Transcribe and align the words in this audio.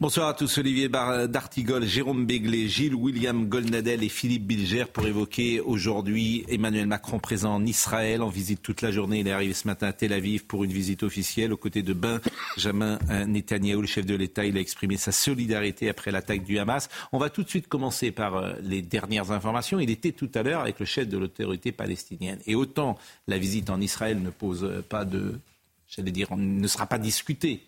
Bonsoir 0.00 0.28
à 0.28 0.34
tous, 0.34 0.58
Olivier 0.58 0.88
D'Artigol, 0.88 1.84
Jérôme 1.84 2.24
Béglé, 2.24 2.68
Gilles 2.68 2.94
William 2.94 3.48
Golnadel 3.48 4.04
et 4.04 4.08
Philippe 4.08 4.46
Bilger 4.46 4.84
pour 4.84 5.04
évoquer 5.08 5.58
aujourd'hui 5.58 6.44
Emmanuel 6.48 6.86
Macron 6.86 7.18
présent 7.18 7.56
en 7.56 7.66
Israël 7.66 8.22
en 8.22 8.28
visite 8.28 8.62
toute 8.62 8.80
la 8.80 8.92
journée. 8.92 9.18
Il 9.18 9.26
est 9.26 9.32
arrivé 9.32 9.54
ce 9.54 9.66
matin 9.66 9.88
à 9.88 9.92
Tel 9.92 10.12
Aviv 10.12 10.46
pour 10.46 10.62
une 10.62 10.70
visite 10.70 11.02
officielle 11.02 11.52
aux 11.52 11.56
côtés 11.56 11.82
de 11.82 11.94
Benjamin 11.94 13.00
Netanyahu, 13.26 13.80
le 13.80 13.88
chef 13.88 14.06
de 14.06 14.14
l'État. 14.14 14.46
Il 14.46 14.56
a 14.56 14.60
exprimé 14.60 14.96
sa 14.96 15.10
solidarité 15.10 15.88
après 15.88 16.12
l'attaque 16.12 16.44
du 16.44 16.60
Hamas. 16.60 16.88
On 17.10 17.18
va 17.18 17.28
tout 17.28 17.42
de 17.42 17.48
suite 17.48 17.66
commencer 17.66 18.12
par 18.12 18.36
euh, 18.36 18.52
les 18.62 18.82
dernières 18.82 19.32
informations. 19.32 19.80
Il 19.80 19.90
était 19.90 20.12
tout 20.12 20.30
à 20.36 20.44
l'heure 20.44 20.60
avec 20.60 20.78
le 20.78 20.86
chef 20.86 21.08
de 21.08 21.18
l'autorité 21.18 21.72
palestinienne. 21.72 22.38
Et 22.46 22.54
autant 22.54 22.96
la 23.26 23.36
visite 23.36 23.68
en 23.68 23.80
Israël 23.80 24.22
ne 24.22 24.30
pose 24.30 24.84
pas 24.88 25.04
de, 25.04 25.40
j'allais 25.88 26.12
dire, 26.12 26.28
ne 26.36 26.68
sera 26.68 26.86
pas 26.86 26.98
discutée, 26.98 27.64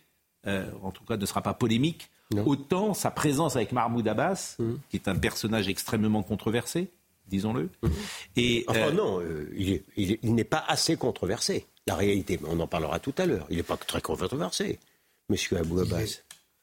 euh, 0.47 0.71
en 0.85 0.93
tout 0.93 1.03
cas 1.03 1.17
ne 1.17 1.27
sera 1.27 1.43
pas 1.43 1.55
polémique, 1.55 2.09
Autant 2.47 2.95
sa 2.95 3.11
présence 3.11 3.57
avec 3.57 3.73
Mahmoud 3.73 4.07
Abbas, 4.07 4.57
mmh. 4.59 4.73
qui 4.89 4.97
est 4.97 5.09
un 5.09 5.17
personnage 5.17 5.69
extrêmement 5.69 6.23
controversé, 6.23 6.89
disons-le. 7.27 7.71
Mmh. 7.83 7.89
Et 8.37 8.65
enfin 8.69 8.89
euh, 8.89 8.93
non, 8.93 9.21
euh, 9.21 9.53
il, 9.97 10.35
n'est 10.35 10.45
pas 10.45 10.65
assez 10.69 10.97
controversé. 10.97 11.67
La 11.87 11.97
réalité, 11.97 12.39
on 12.47 12.61
en 12.61 12.69
parlera 12.69 13.01
tout 13.01 13.15
à 13.19 13.27
l'heure. 13.27 13.47
Il 13.51 13.57
n'est 13.57 13.65
pas 13.65 13.77
très 13.77 14.01
controversé, 14.01 14.79
Monsieur 15.29 15.57
Abou 15.59 15.81
Abbas. 15.81 16.21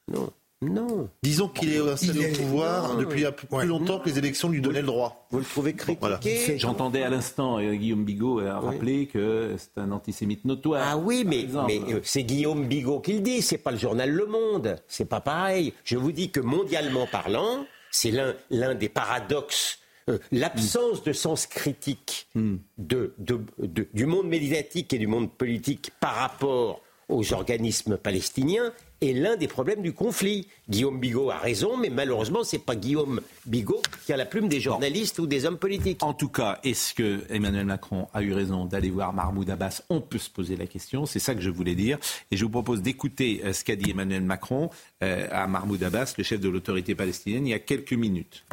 Non. 0.08 0.32
Non. 0.62 1.10
Disons 1.22 1.50
qu'il 1.50 1.72
est 1.72 1.78
installé 1.78 2.32
au 2.32 2.36
pouvoir 2.36 2.98
depuis 2.98 3.26
plus 3.50 3.68
longtemps 3.68 4.00
que 4.00 4.10
les 4.10 4.18
élections 4.18 4.50
lui 4.50 4.60
donnaient 4.60 4.82
le 4.82 4.88
droit. 4.88 5.28
Vous 5.30 5.38
le 5.38 5.46
trouvez 5.46 5.74
critiqué? 5.74 6.58
J'entendais 6.58 7.04
à 7.04 7.10
l'instant 7.10 7.60
euh, 7.60 7.74
Guillaume 7.74 8.04
Bigot 8.04 8.40
a 8.40 8.60
rappelé 8.60 9.06
que 9.06 9.56
c'est 9.58 9.80
un 9.80 9.92
antisémite 9.92 10.46
notoire. 10.46 10.82
Ah 10.84 10.98
oui, 10.98 11.24
mais, 11.26 11.46
euh, 11.54 12.00
c'est 12.04 12.24
Guillaume 12.24 12.68
Bigot 12.68 13.02
qui 13.02 13.14
le 13.14 13.20
dit, 13.20 13.44
c'est 13.44 13.60
pas 13.60 13.72
le 13.72 13.78
journal 13.78 14.10
Le 14.10 14.26
Monde. 14.26 14.78
C'est 14.88 15.08
pas 15.08 15.22
pareil. 15.22 15.74
Je 15.84 15.96
vous 15.96 16.12
dis 16.12 16.32
que 16.32 16.40
mondialement 16.40 17.06
parlant, 17.06 17.66
c'est 17.92 18.12
l'un 18.50 18.76
des 18.76 18.90
paradoxes 18.90 19.80
euh, 20.10 20.20
l'absence 20.32 21.04
de 21.04 21.12
sens 21.12 21.48
critique 21.48 22.30
hmm. 22.34 22.56
du 22.78 24.06
monde 24.06 24.28
médiatique 24.28 24.94
et 24.94 25.00
du 25.00 25.08
monde 25.08 25.30
politique 25.34 25.92
par 26.00 26.16
rapport 26.16 26.82
aux 27.10 27.34
organismes 27.34 27.98
palestiniens 27.98 28.74
est 29.02 29.14
l'un 29.14 29.36
des 29.36 29.48
problèmes 29.48 29.82
du 29.82 29.94
conflit. 29.94 30.48
Guillaume 30.70 31.00
Bigot 31.00 31.30
a 31.30 31.38
raison, 31.38 31.78
mais 31.78 31.90
malheureusement, 31.90 32.44
ce 32.44 32.56
n'est 32.56 32.62
pas 32.62 32.76
Guillaume 32.76 33.22
Bigot 33.46 33.82
qui 34.06 34.14
a 34.14 34.18
la 34.18 34.26
plume 34.26 34.50
des 34.50 34.60
journalistes 34.60 35.20
ou 35.20 35.28
des 35.28 35.46
hommes 35.46 35.58
politiques. 35.58 36.04
En 36.04 36.14
tout 36.14 36.30
cas, 36.30 36.60
est-ce 36.64 36.94
que 36.94 37.22
Emmanuel 37.30 37.66
Macron 37.66 38.08
a 38.14 38.22
eu 38.22 38.34
raison 38.34 38.66
d'aller 38.66 38.90
voir 38.90 39.14
Mahmoud 39.14 39.50
Abbas? 39.50 39.82
On 39.90 40.02
peut 40.02 40.18
se 40.18 40.30
poser 40.30 40.58
la 40.58 40.66
question, 40.66 41.06
c'est 41.06 41.20
ça 41.20 41.36
que 41.36 41.42
je 41.42 41.50
voulais 41.50 41.76
dire. 41.76 41.98
Et 42.32 42.38
je 42.38 42.44
vous 42.44 42.52
propose 42.52 42.82
d'écouter 42.82 43.42
euh, 43.46 43.54
ce 43.54 43.64
qu'a 43.64 43.76
dit 43.76 43.92
Emmanuel 43.92 44.24
Macron 44.24 44.70
euh, 45.04 45.28
à 45.32 45.48
Mahmoud 45.48 45.82
Abbas, 45.84 46.16
le 46.18 46.24
chef 46.24 46.40
de 46.40 46.50
l'autorité 46.50 46.96
palestinienne, 46.96 47.46
il 47.46 47.52
y 47.52 47.54
a 47.56 47.60
quelques 47.60 47.94
minutes. 47.94 48.44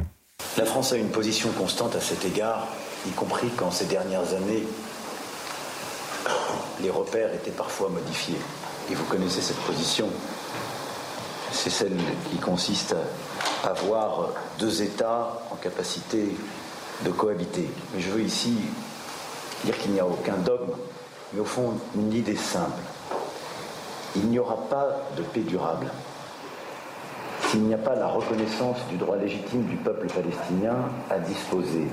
La 0.59 0.67
France 0.67 0.93
a 0.93 0.97
une 0.97 1.11
position 1.11 1.51
constante 1.53 1.97
à 1.97 2.01
cet 2.01 2.25
égard, 2.25 2.69
y 3.09 3.11
compris 3.11 3.49
quand 3.57 3.71
ces 3.71 3.87
dernières 3.87 4.35
années, 4.35 4.63
les 6.81 6.91
repères 6.91 7.33
étaient 7.35 7.51
parfois 7.51 7.89
modifiés 7.89 8.39
et 8.91 8.95
vous 8.95 9.05
connaissez 9.05 9.41
cette 9.41 9.61
position, 9.61 10.09
c'est 11.53 11.71
celle 11.71 11.97
qui 12.31 12.39
consiste 12.39 12.95
à 13.65 13.69
avoir 13.69 14.31
deux 14.59 14.83
États 14.83 15.41
en 15.51 15.57
capacité 15.57 16.37
de 17.05 17.11
cohabiter. 17.11 17.69
Mais 17.95 18.01
je 18.01 18.11
veux 18.11 18.21
ici 18.21 18.57
dire 19.65 19.79
qu'il 19.79 19.93
n'y 19.93 20.01
a 20.01 20.07
aucun 20.07 20.37
dogme, 20.37 20.73
mais 21.33 21.41
au 21.41 21.45
fond 21.45 21.75
une 21.95 22.13
idée 22.13 22.37
simple. 22.37 22.83
Il 24.17 24.27
n'y 24.27 24.39
aura 24.39 24.57
pas 24.69 24.87
de 25.17 25.23
paix 25.23 25.41
durable 25.41 25.91
s'il 27.49 27.63
n'y 27.63 27.75
a 27.75 27.79
pas 27.79 27.95
la 27.95 28.09
reconnaissance 28.09 28.79
du 28.91 28.97
droit 28.97 29.17
légitime 29.17 29.65
du 29.65 29.77
peuple 29.77 30.07
palestinien 30.09 30.77
à 31.11 31.19
disposer 31.19 31.87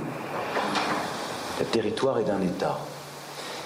d'un 1.59 1.65
territoire 1.65 2.19
et 2.19 2.23
d'un 2.23 2.41
État 2.41 2.79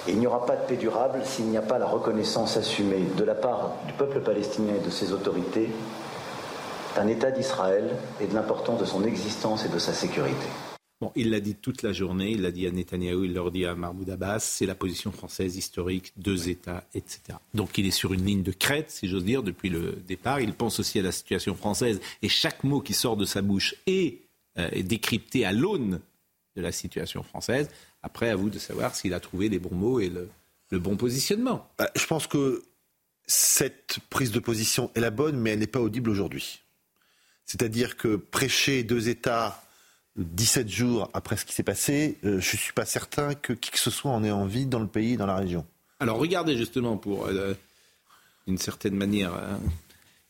il 0.08 0.20
n'y 0.20 0.28
aura 0.28 0.46
pas 0.46 0.56
de 0.56 0.66
paix 0.68 0.78
durable 0.78 1.22
s'il 1.26 1.46
n'y 1.46 1.58
a 1.58 1.62
pas 1.62 1.80
la 1.80 1.88
reconnaissance 1.88 2.58
assumée 2.58 3.06
de 3.18 3.24
la 3.24 3.36
part 3.36 3.74
du 3.88 3.94
peuple 3.94 4.20
palestinien 4.22 4.76
et 4.76 4.86
de 4.86 4.90
ses 4.90 5.12
autorités 5.14 5.70
d'un 6.96 7.08
État 7.08 7.32
d'Israël 7.32 7.90
et 8.22 8.28
de 8.28 8.34
l'importance 8.34 8.80
de 8.80 8.86
son 8.86 9.04
existence 9.04 9.66
et 9.66 9.70
de 9.70 9.80
sa 9.80 9.94
sécurité. 9.94 10.46
Il 11.16 11.30
l'a 11.30 11.40
dit 11.40 11.56
toute 11.56 11.84
la 11.84 11.92
journée, 11.92 12.32
il 12.32 12.42
l'a 12.42 12.52
dit 12.52 12.66
à 12.66 12.72
Netanyahou, 12.72 13.26
il 13.26 13.34
l'a 13.34 13.50
dit 13.50 13.66
à 13.66 13.76
Mahmoud 13.76 14.10
Abbas, 14.10 14.40
c'est 14.40 14.66
la 14.66 14.76
position 14.76 15.12
française 15.12 15.58
historique, 15.58 16.14
deux 16.16 16.50
États, 16.50 16.86
etc. 16.94 17.38
Donc 17.54 17.78
il 17.78 17.86
est 17.86 17.92
sur 17.92 18.14
une 18.14 18.26
ligne 18.26 18.44
de 18.44 18.54
crête, 18.54 18.92
si 18.92 19.08
j'ose 19.08 19.26
dire, 19.26 19.44
depuis 19.44 19.70
le 19.70 19.98
départ. 20.08 20.40
Il 20.40 20.54
pense 20.54 20.80
aussi 20.80 21.00
à 21.00 21.02
la 21.02 21.12
situation 21.12 21.54
française 21.54 22.00
et 22.22 22.30
chaque 22.30 22.64
mot 22.64 22.80
qui 22.80 22.94
sort 22.94 23.18
de 23.18 23.26
sa 23.26 23.42
bouche 23.42 23.76
est, 23.88 24.22
euh, 24.58 24.70
est 24.72 24.84
décrypté 24.84 25.46
à 25.46 25.52
l'aune 25.52 26.00
de 26.56 26.62
la 26.62 26.72
situation 26.72 27.24
française. 27.24 27.70
Après, 28.06 28.30
à 28.30 28.36
vous 28.36 28.52
de 28.52 28.60
savoir 28.60 28.94
s'il 28.94 29.16
a 29.16 29.20
trouvé 29.20 29.50
les 29.50 29.58
bons 29.58 29.74
mots 29.76 30.00
et 30.00 30.10
le, 30.10 30.30
bon 30.78 30.96
positionnement. 30.96 31.68
Bah, 31.80 31.90
je 31.96 32.06
pense 32.06 32.28
que 32.28 32.64
cette 33.26 33.98
prise 34.12 34.32
de 34.32 34.40
position 34.40 34.92
est 34.94 35.00
la 35.00 35.10
bonne, 35.10 35.40
mais 35.40 35.52
elle 35.52 35.60
n'est 35.60 35.68
pas 35.68 35.80
audible 35.80 36.12
aujourd'hui. 36.12 36.62
C'est-à-dire 37.46 37.98
que 37.98 38.16
prêcher 38.16 38.84
deux 38.84 39.10
États 39.10 39.64
17 40.18 40.70
jours 40.70 41.10
après 41.14 41.36
ce 41.36 41.46
qui 41.46 41.54
s'est 41.54 41.64
passé, 41.64 42.20
euh, 42.24 42.40
je 42.40 42.56
ne 42.56 42.60
suis 42.60 42.74
pas 42.74 42.86
certain 42.86 43.34
que 43.34 43.54
qui 43.54 43.72
que 43.72 43.80
ce 43.80 43.90
soit 43.90 44.12
en 44.12 44.24
ait 44.24 44.32
envie 44.32 44.68
dans 44.68 44.80
le 44.80 44.88
pays, 44.88 45.18
dans 45.18 45.26
la 45.26 45.38
région. 45.38 45.66
Alors 46.00 46.20
regardez 46.20 46.58
justement 46.58 46.98
pour, 46.98 47.26
euh, 47.26 47.56
d'une 48.46 48.60
certaine 48.60 48.96
manière, 48.96 49.34
euh, 49.34 49.58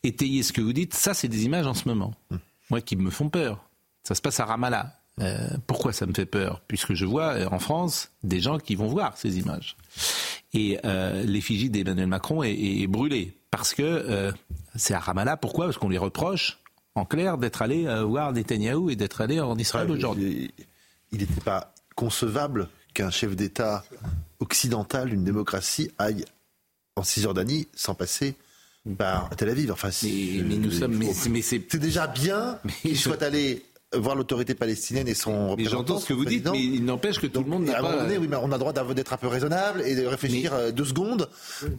étayer 0.02 0.42
ce 0.42 0.54
que 0.54 0.62
vous 0.62 0.72
dites. 0.72 0.94
Ça, 0.94 1.12
c'est 1.12 1.28
des 1.28 1.44
images 1.44 1.66
en 1.66 1.74
ce 1.74 1.86
moment. 1.88 2.14
Hum. 2.30 2.38
Moi, 2.70 2.80
qui 2.80 2.96
me 2.96 3.10
font 3.10 3.28
peur. 3.28 3.68
Ça 4.02 4.14
se 4.14 4.22
passe 4.22 4.40
à 4.40 4.46
Ramallah. 4.46 4.95
Euh, 5.20 5.48
pourquoi 5.66 5.92
ça 5.92 6.04
me 6.06 6.12
fait 6.12 6.26
peur 6.26 6.60
Puisque 6.68 6.92
je 6.94 7.06
vois 7.06 7.32
euh, 7.32 7.48
en 7.50 7.58
France 7.58 8.10
des 8.22 8.40
gens 8.40 8.58
qui 8.58 8.74
vont 8.74 8.86
voir 8.86 9.16
ces 9.16 9.38
images. 9.38 9.76
Et 10.52 10.78
euh, 10.84 11.22
l'effigie 11.22 11.70
d'Emmanuel 11.70 12.06
Macron 12.06 12.42
est, 12.42 12.86
brûlée. 12.86 13.36
Parce 13.50 13.72
que 13.72 14.32
c'est 14.74 14.92
à 14.92 15.00
Ramallah. 15.00 15.38
Pourquoi 15.38 15.66
Parce 15.66 15.78
qu'on 15.78 15.88
lui 15.88 15.96
reproche, 15.96 16.58
en 16.94 17.06
clair, 17.06 17.38
d'être 17.38 17.62
allé 17.62 17.86
voir 18.04 18.32
Netanyahou 18.32 18.90
et 18.90 18.96
d'être 18.96 19.22
allé 19.22 19.40
en 19.40 19.56
Israël 19.56 19.90
aujourd'hui. 19.90 20.52
Il 21.12 21.20
n'était 21.20 21.40
pas 21.40 21.72
concevable 21.94 22.68
qu'un 22.92 23.10
chef 23.10 23.34
d'État 23.34 23.84
occidental, 24.40 25.12
une 25.12 25.24
démocratie, 25.24 25.90
aille 25.96 26.24
en 26.96 27.02
Cisjordanie 27.02 27.68
sans 27.74 27.94
passer 27.94 28.34
par 28.98 29.30
Tel 29.36 29.48
Aviv. 29.48 29.72
Enfin, 29.72 29.90
mais, 30.02 30.56
nous 30.56 30.70
sommes. 30.70 30.96
Mais, 31.30 31.42
c'est 31.42 31.76
déjà 31.76 32.06
bien 32.06 32.58
qu'il 32.82 32.98
soit 32.98 33.22
allé 33.22 33.64
voir 33.94 34.16
l'autorité 34.16 34.54
palestinienne 34.54 35.06
et 35.08 35.14
son 35.14 35.50
représentant. 35.50 35.56
Mais 35.56 35.64
j'entends 35.64 35.98
ce 36.00 36.06
que 36.06 36.12
vous 36.12 36.24
dites, 36.24 36.48
mais 36.50 36.62
il 36.62 36.84
n'empêche 36.84 37.20
que 37.20 37.26
tout 37.26 37.40
le 37.42 37.48
monde 37.48 37.64
n'a 37.64 37.80
pas. 37.80 37.96
Donné, 37.96 38.18
oui, 38.18 38.26
mais 38.28 38.36
on 38.36 38.50
a 38.50 38.54
le 38.54 38.58
droit 38.58 38.72
d'être 38.72 39.12
un 39.12 39.16
peu 39.16 39.28
raisonnable 39.28 39.82
et 39.82 39.94
de 39.94 40.06
réfléchir 40.06 40.52
euh, 40.52 40.72
deux 40.72 40.84
secondes 40.84 41.28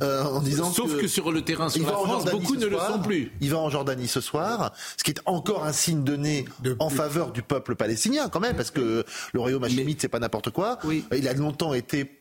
euh, 0.02 0.24
en 0.24 0.42
disant. 0.42 0.72
Sauf 0.72 0.98
que, 0.98 1.08
sur 1.08 1.32
le 1.32 1.42
terrain, 1.42 1.70
sur 1.70 1.86
la 1.86 1.92
France, 1.92 2.26
beaucoup 2.26 2.56
ne 2.56 2.66
le 2.66 2.78
sont 2.78 3.00
plus. 3.00 3.32
Il 3.42 3.52
va 3.52 3.58
en 3.58 3.70
Jordanie 3.70 4.08
ce 4.08 4.22
soir, 4.22 4.74
ce 4.98 5.04
qui 5.04 5.12
est 5.12 5.22
encore 5.26 5.66
un 5.66 5.74
signe 5.74 6.04
donné 6.04 6.46
en 6.80 6.90
faveur 6.90 7.32
du 7.32 7.42
peuple 7.42 7.76
palestinien, 7.76 8.30
quand 8.30 8.40
même, 8.40 8.56
parce 8.56 8.72
que 8.72 9.04
le 9.34 9.40
royaume 9.40 9.64
hachémite, 9.64 10.02
c'est 10.02 10.08
pas 10.08 10.20
n'importe 10.20 10.50
quoi. 10.52 10.80
Il 11.16 11.28
a 11.28 11.34
longtemps 11.34 11.74
été 11.74 12.17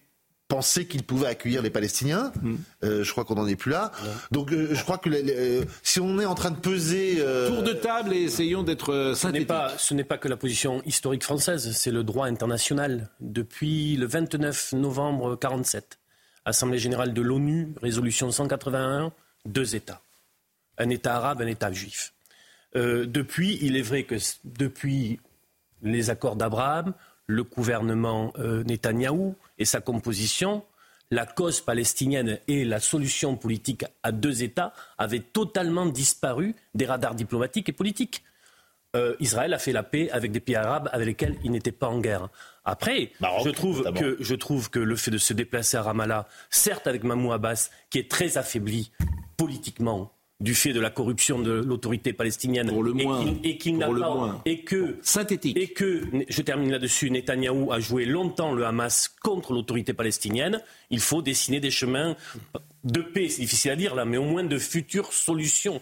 penser 0.48 0.86
qu'il 0.86 1.02
pouvait 1.02 1.26
accueillir 1.26 1.62
les 1.62 1.70
Palestiniens. 1.70 2.32
Mm. 2.40 2.54
Euh, 2.84 3.04
je 3.04 3.10
crois 3.10 3.24
qu'on 3.24 3.34
n'en 3.34 3.46
est 3.46 3.56
plus 3.56 3.72
là. 3.72 3.92
Donc 4.30 4.52
euh, 4.52 4.68
je 4.72 4.82
crois 4.82 4.98
que 4.98 5.10
euh, 5.10 5.64
si 5.82 6.00
on 6.00 6.20
est 6.20 6.24
en 6.24 6.34
train 6.34 6.50
de 6.50 6.58
peser... 6.58 7.16
Tour 7.48 7.62
de 7.62 7.72
table 7.72 8.14
et 8.14 8.22
essayons 8.22 8.62
d'être 8.62 9.14
synthétiques. 9.14 9.50
Ce 9.78 9.94
n'est 9.94 10.04
pas 10.04 10.18
que 10.18 10.28
la 10.28 10.36
position 10.36 10.82
historique 10.84 11.24
française, 11.24 11.72
c'est 11.72 11.90
le 11.90 12.04
droit 12.04 12.26
international. 12.26 13.10
Depuis 13.20 13.96
le 13.96 14.06
29 14.06 14.74
novembre 14.74 15.30
1947, 15.30 15.98
Assemblée 16.44 16.78
générale 16.78 17.12
de 17.12 17.22
l'ONU, 17.22 17.74
résolution 17.82 18.30
181, 18.30 19.12
deux 19.46 19.74
États. 19.74 20.00
Un 20.78 20.90
État 20.90 21.16
arabe, 21.16 21.42
un 21.42 21.46
État 21.46 21.72
juif. 21.72 22.12
depuis, 22.74 23.59
il 23.62 23.76
est 23.76 23.82
vrai 23.82 24.04
que 24.04 24.15
depuis 24.44 25.18
les 25.82 26.10
accords 26.10 26.36
d'Abraham, 26.36 26.94
le 27.26 27.44
gouvernement 27.44 28.32
euh, 28.38 28.62
Netanyahou 28.64 29.34
et 29.58 29.64
sa 29.64 29.80
composition, 29.80 30.62
la 31.10 31.26
cause 31.26 31.60
palestinienne 31.60 32.38
et 32.48 32.64
la 32.64 32.80
solution 32.80 33.36
politique 33.36 33.84
à 34.02 34.12
deux 34.12 34.42
États 34.42 34.72
avaient 34.98 35.20
totalement 35.20 35.86
disparu 35.86 36.54
des 36.74 36.86
radars 36.86 37.14
diplomatiques 37.14 37.68
et 37.68 37.72
politiques. 37.72 38.22
Euh, 38.94 39.14
Israël 39.20 39.52
a 39.52 39.58
fait 39.58 39.72
la 39.72 39.82
paix 39.82 40.10
avec 40.10 40.32
des 40.32 40.40
pays 40.40 40.56
arabes 40.56 40.88
avec 40.92 41.06
lesquels 41.06 41.36
il 41.44 41.50
n'était 41.50 41.72
pas 41.72 41.88
en 41.88 42.00
guerre. 42.00 42.28
Après, 42.64 43.12
je, 43.44 43.50
trouve 43.50 43.84
que, 43.92 44.16
je 44.18 44.34
trouve 44.34 44.70
que 44.70 44.78
le 44.78 44.96
fait 44.96 45.10
de 45.10 45.18
se 45.18 45.32
déplacer 45.32 45.76
à 45.76 45.82
Ramallah, 45.82 46.26
certes 46.50 46.86
avec 46.86 47.04
Mahmoud 47.04 47.32
Abbas, 47.32 47.70
qui 47.90 47.98
est 47.98 48.10
très 48.10 48.38
affaibli 48.38 48.90
politiquement, 49.36 50.16
du 50.41 50.54
fait 50.54 50.72
de 50.72 50.80
la 50.80 50.91
corruption 50.91 51.38
de 51.38 51.50
l'autorité 51.50 52.12
palestinienne 52.12 52.68
pour 52.68 52.83
le 52.83 52.92
moins, 52.92 53.24
et 53.42 53.56
qu'il 53.56 53.78
n'a 53.78 53.88
pas 53.88 54.42
et 54.44 54.65
que 54.65 54.98
synthétique 55.00 55.56
et 55.56 55.68
que 55.68 56.03
je 56.28 56.42
termine 56.42 56.71
là-dessus 56.71 57.10
Netanyahou 57.10 57.72
a 57.72 57.80
joué 57.80 58.04
longtemps 58.04 58.53
le 58.53 58.66
Hamas 58.66 59.09
contre 59.22 59.54
l'autorité 59.54 59.94
palestinienne 59.94 60.62
il 60.91 61.00
faut 61.00 61.22
dessiner 61.22 61.59
des 61.59 61.71
chemins 61.71 62.16
de 62.84 63.00
paix 63.00 63.30
c'est 63.30 63.41
difficile 63.41 63.71
à 63.71 63.77
dire 63.77 63.94
là 63.94 64.04
mais 64.04 64.18
au 64.18 64.24
moins 64.24 64.44
de 64.44 64.59
futures 64.59 65.15
solutions 65.15 65.80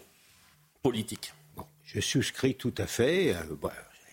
politique. 0.83 1.33
je 1.85 1.99
souscris 1.99 2.55
tout 2.55 2.75
à 2.79 2.87
fait. 2.87 3.35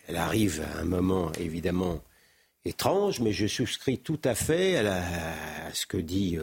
elle 0.07 0.15
arrive 0.15 0.63
à 0.73 0.79
un 0.79 0.85
moment 0.85 1.31
évidemment 1.33 2.01
étrange, 2.65 3.19
mais 3.19 3.33
je 3.33 3.47
souscris 3.47 3.99
tout 3.99 4.19
à 4.23 4.35
fait 4.35 4.77
à, 4.77 5.03
ce 5.73 5.85
que 5.85 5.97
dit 5.97 6.38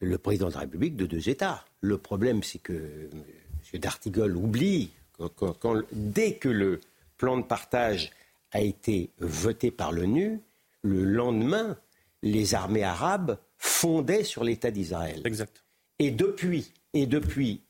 le 0.00 0.18
président 0.18 0.48
de 0.48 0.54
la 0.54 0.60
République 0.60 0.96
de 0.96 1.06
deux 1.06 1.28
États. 1.28 1.64
Le 1.80 1.98
problème, 1.98 2.42
c'est 2.42 2.58
que 2.58 2.72
M. 2.72 3.80
Dartigol 3.80 4.36
oublie 4.36 4.90
quand, 5.36 5.82
dès 5.92 6.34
que 6.34 6.48
le 6.48 6.80
plan 7.16 7.36
de 7.36 7.42
partage 7.42 8.10
a 8.52 8.60
été 8.60 9.10
voté 9.18 9.70
par 9.70 9.92
l'ONU, 9.92 10.40
le 10.82 11.04
lendemain, 11.04 11.76
les 12.22 12.54
armées 12.54 12.84
arabes 12.84 13.38
fondaient 13.56 14.24
sur 14.24 14.44
l'État 14.44 14.70
d'Israël. 14.70 15.20
Exact. 15.24 15.64
Et 15.98 16.12
depuis, 16.12 16.72
et 16.94 17.06
depuis, 17.06 17.60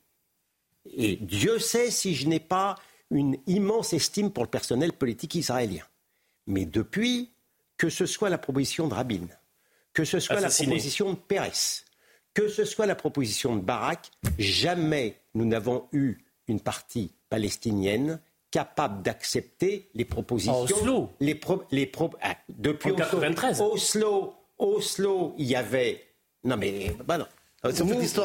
et 0.85 1.15
Dieu 1.15 1.59
sait 1.59 1.91
si 1.91 2.15
je 2.15 2.27
n'ai 2.27 2.39
pas 2.39 2.75
une 3.09 3.37
immense 3.47 3.93
estime 3.93 4.31
pour 4.31 4.43
le 4.43 4.49
personnel 4.49 4.93
politique 4.93 5.35
israélien. 5.35 5.83
Mais 6.45 6.65
depuis, 6.65 7.31
que 7.77 7.89
ce 7.89 8.05
soit 8.05 8.29
la 8.29 8.37
proposition 8.37 8.87
de 8.87 8.93
Rabin, 8.93 9.27
que 9.93 10.05
ce 10.05 10.19
soit 10.19 10.39
la 10.39 10.49
proposition 10.49 11.13
de 11.13 11.17
Pérez, 11.17 11.51
que 12.33 12.47
ce 12.47 12.65
soit 12.65 12.85
la 12.85 12.95
proposition 12.95 13.55
de 13.55 13.61
Barak, 13.61 14.11
jamais 14.37 15.17
nous 15.33 15.45
n'avons 15.45 15.87
eu 15.91 16.17
une 16.47 16.59
partie 16.59 17.11
palestinienne 17.29 18.19
capable 18.51 19.03
d'accepter 19.03 19.89
les 19.93 20.05
propositions. 20.05 20.61
Oslo. 20.61 21.11
Les 21.19 21.39
les 21.71 21.91
ah, 22.21 22.35
depuis 22.49 22.91
Oslo, 23.59 24.33
Oslo, 24.57 25.35
il 25.37 25.45
y 25.45 25.55
avait. 25.55 26.03
Non 26.43 26.57
mais 26.57 26.95
bah 27.05 27.17
non. 27.17 27.27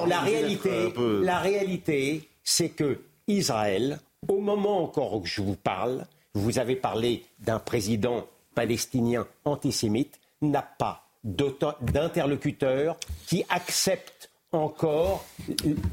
la 0.07 0.21
réalité, 0.21 0.93
la 1.23 1.39
réalité, 1.41 2.29
c'est 2.43 2.71
que 2.71 3.00
Israël, 3.27 3.99
au 4.29 4.41
moment 4.41 4.83
encore 4.83 5.15
où 5.15 5.27
je 5.27 5.43
vous 5.43 5.57
parle, 5.57 6.07
vous 6.35 6.59
avez 6.59 6.77
parlé 6.77 7.25
d'un 7.41 7.59
président 7.59 8.27
palestinien 8.55 9.27
antisémite, 9.45 10.21
n'a 10.41 10.62
pas 10.62 11.04
d'interlocuteur 11.25 12.97
qui 13.26 13.44
accepte 13.49 14.31
encore 14.53 15.25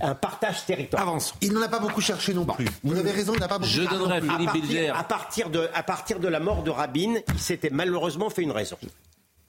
un 0.02 0.14
partage 0.14 0.66
territorial. 0.66 1.08
Avance. 1.08 1.34
Il 1.42 1.54
n'en 1.54 1.62
a 1.62 1.68
pas 1.68 1.80
beaucoup 1.80 2.02
cherché 2.02 2.34
non 2.34 2.46
plus. 2.46 2.68
Vous 2.84 2.98
avez 2.98 3.12
raison, 3.12 3.34
il 3.34 3.40
n'a 3.40 3.48
pas 3.48 3.58
beaucoup 3.58 3.72
Je 3.72 3.84
donnerai 3.84 4.18
à 4.18 4.22
Philippe 4.22 4.54
Bilger. 4.54 4.90
À 4.90 5.04
partir, 5.04 5.50
de, 5.50 5.68
à 5.74 5.84
partir 5.84 6.20
de 6.20 6.28
la 6.28 6.40
mort 6.40 6.64
de 6.64 6.70
Rabin, 6.70 7.16
il 7.34 7.40
s'était 7.40 7.70
malheureusement 7.72 8.30
fait 8.30 8.44
une 8.44 8.52
raison. 8.52 8.78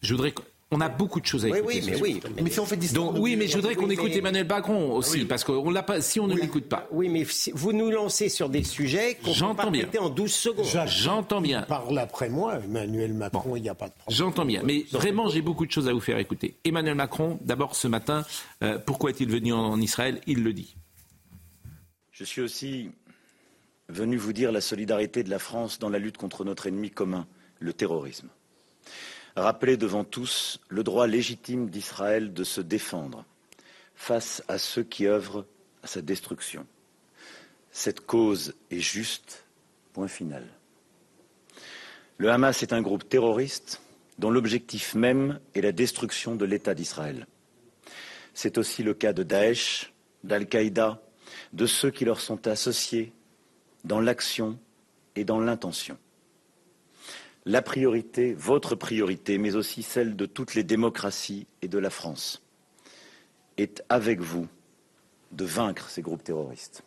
Je 0.00 0.14
voudrais 0.14 0.32
on 0.72 0.80
a 0.80 0.88
beaucoup 0.88 1.20
de 1.20 1.26
choses 1.26 1.44
à 1.44 1.48
écouter. 1.48 1.64
Oui, 1.64 1.82
mais 1.86 2.00
oui. 2.00 2.20
Mais 2.42 2.50
si 2.50 2.58
on 2.58 2.64
fait 2.64 2.76
Donc, 2.94 3.16
oui, 3.18 3.36
mais 3.36 3.46
je 3.46 3.56
voudrais 3.56 3.74
qu'on 3.74 3.90
écoute 3.90 4.10
Emmanuel 4.10 4.46
Macron 4.46 4.92
aussi, 4.92 5.26
parce 5.26 5.44
qu'on 5.44 5.70
l'a 5.70 5.82
pas. 5.82 6.00
Si 6.00 6.18
on 6.18 6.26
ne 6.26 6.34
l'écoute 6.34 6.68
pas. 6.68 6.88
Oui, 6.90 7.08
mais 7.08 7.26
vous 7.52 7.72
nous 7.72 7.90
lancez 7.90 8.28
sur 8.28 8.48
des 8.48 8.64
sujets 8.64 9.18
qu'on 9.22 9.32
peut 9.32 9.56
pas 9.56 9.70
bien. 9.70 9.86
en 10.00 10.08
12 10.08 10.32
secondes. 10.32 10.66
J'entends 10.86 11.40
bien. 11.40 11.62
Parle 11.62 11.98
après 11.98 12.28
moi, 12.28 12.58
Emmanuel 12.64 13.12
Macron. 13.12 13.54
Il 13.56 13.62
n'y 13.62 13.68
a 13.68 13.74
pas 13.74 13.88
de 13.88 13.92
problème. 13.94 14.16
J'entends 14.16 14.46
bien, 14.46 14.62
mais 14.64 14.86
vraiment, 14.90 15.28
j'ai 15.28 15.42
beaucoup 15.42 15.66
de 15.66 15.70
choses 15.70 15.88
à 15.88 15.92
vous 15.92 16.00
faire 16.00 16.18
écouter. 16.18 16.56
Emmanuel 16.64 16.94
Macron, 16.94 17.38
d'abord 17.42 17.76
ce 17.76 17.86
matin, 17.86 18.24
euh, 18.62 18.78
pourquoi 18.78 19.10
est-il 19.10 19.28
venu 19.28 19.52
en 19.52 19.78
Israël? 19.78 20.20
Il 20.26 20.42
le 20.42 20.54
dit. 20.54 20.74
Je 22.12 22.24
suis 22.24 22.40
aussi 22.40 22.90
venu 23.88 24.16
vous 24.16 24.32
dire 24.32 24.52
la 24.52 24.62
solidarité 24.62 25.22
de 25.22 25.30
la 25.30 25.38
France 25.38 25.78
dans 25.78 25.90
la 25.90 25.98
lutte 25.98 26.16
contre 26.16 26.44
notre 26.44 26.66
ennemi 26.66 26.90
commun, 26.90 27.26
le 27.58 27.74
terrorisme 27.74 28.28
rappeler 29.36 29.76
devant 29.76 30.04
tous 30.04 30.60
le 30.68 30.84
droit 30.84 31.06
légitime 31.06 31.70
d'Israël 31.70 32.32
de 32.32 32.44
se 32.44 32.60
défendre 32.60 33.24
face 33.94 34.42
à 34.48 34.58
ceux 34.58 34.82
qui 34.82 35.06
œuvrent 35.06 35.46
à 35.82 35.86
sa 35.86 36.02
destruction. 36.02 36.66
Cette 37.70 38.00
cause 38.00 38.54
est 38.70 38.80
juste, 38.80 39.44
point 39.92 40.08
final. 40.08 40.44
Le 42.18 42.30
Hamas 42.30 42.62
est 42.62 42.72
un 42.72 42.82
groupe 42.82 43.08
terroriste 43.08 43.80
dont 44.18 44.30
l'objectif 44.30 44.94
même 44.94 45.40
est 45.54 45.62
la 45.62 45.72
destruction 45.72 46.36
de 46.36 46.44
l'État 46.44 46.74
d'Israël. 46.74 47.26
C'est 48.34 48.58
aussi 48.58 48.82
le 48.82 48.94
cas 48.94 49.12
de 49.12 49.22
Daesh, 49.22 49.92
d'Al-Qaïda, 50.22 51.00
de 51.52 51.66
ceux 51.66 51.90
qui 51.90 52.04
leur 52.04 52.20
sont 52.20 52.46
associés 52.46 53.12
dans 53.84 54.00
l'action 54.00 54.58
et 55.16 55.24
dans 55.24 55.40
l'intention 55.40 55.98
la 57.44 57.62
priorité, 57.62 58.34
votre 58.34 58.74
priorité, 58.74 59.38
mais 59.38 59.56
aussi 59.56 59.82
celle 59.82 60.16
de 60.16 60.26
toutes 60.26 60.54
les 60.54 60.64
démocraties 60.64 61.46
et 61.60 61.68
de 61.68 61.78
la 61.78 61.90
France, 61.90 62.42
est 63.56 63.82
avec 63.88 64.20
vous 64.20 64.46
de 65.32 65.44
vaincre 65.44 65.88
ces 65.88 66.02
groupes 66.02 66.22
terroristes. 66.22 66.82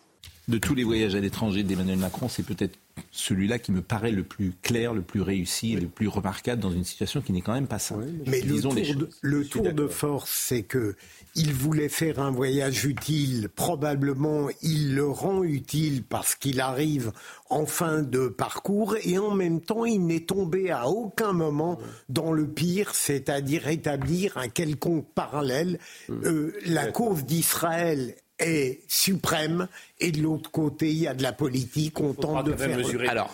De 0.47 0.57
tous 0.57 0.75
les 0.75 0.83
voyages 0.83 1.15
à 1.15 1.19
l'étranger 1.19 1.63
d'Emmanuel 1.63 1.97
Macron, 1.97 2.29
c'est 2.29 2.43
peut-être 2.43 2.77
celui-là 3.11 3.59
qui 3.59 3.71
me 3.71 3.81
paraît 3.81 4.11
le 4.11 4.23
plus 4.23 4.53
clair, 4.61 4.93
le 4.93 5.01
plus 5.01 5.21
réussi 5.21 5.73
et 5.73 5.79
le 5.79 5.87
plus 5.87 6.07
remarquable 6.07 6.61
dans 6.61 6.71
une 6.71 6.83
situation 6.83 7.21
qui 7.21 7.31
n'est 7.31 7.41
quand 7.41 7.53
même 7.53 7.67
pas 7.67 7.79
simple. 7.79 8.05
mais 8.27 8.41
le 8.41 8.61
tour, 8.61 8.73
de, 8.73 9.09
le 9.21 9.45
tour 9.45 9.73
de 9.73 9.87
force, 9.87 10.31
c'est 10.31 10.63
que 10.63 10.95
il 11.35 11.53
voulait 11.53 11.89
faire 11.89 12.19
un 12.19 12.31
voyage 12.31 12.85
utile. 12.85 13.49
Probablement, 13.53 14.47
il 14.61 14.95
le 14.95 15.05
rend 15.05 15.43
utile 15.43 16.03
parce 16.03 16.35
qu'il 16.35 16.61
arrive 16.61 17.11
en 17.49 17.65
fin 17.65 18.01
de 18.01 18.27
parcours 18.27 18.95
et 19.03 19.17
en 19.17 19.31
même 19.31 19.59
temps, 19.61 19.85
il 19.85 20.05
n'est 20.05 20.25
tombé 20.25 20.71
à 20.71 20.87
aucun 20.87 21.33
moment 21.33 21.77
dans 22.09 22.31
le 22.31 22.47
pire, 22.47 22.95
c'est-à-dire 22.95 23.67
établir 23.67 24.37
un 24.37 24.47
quelconque 24.47 25.07
parallèle. 25.13 25.79
Euh, 26.09 26.53
la 26.65 26.87
cause 26.91 27.25
d'Israël 27.25 28.15
est 28.39 28.81
suprême 28.87 29.67
et 29.99 30.11
de 30.11 30.21
l'autre 30.21 30.51
côté, 30.51 30.89
il 30.89 30.99
y 30.99 31.07
a 31.07 31.13
de 31.13 31.23
la 31.23 31.31
politique. 31.31 31.99
On 31.99 32.13
tente 32.13 32.45
de 32.45 32.53
faire. 32.53 32.77
Mesurer 32.77 33.07
Alors, 33.07 33.33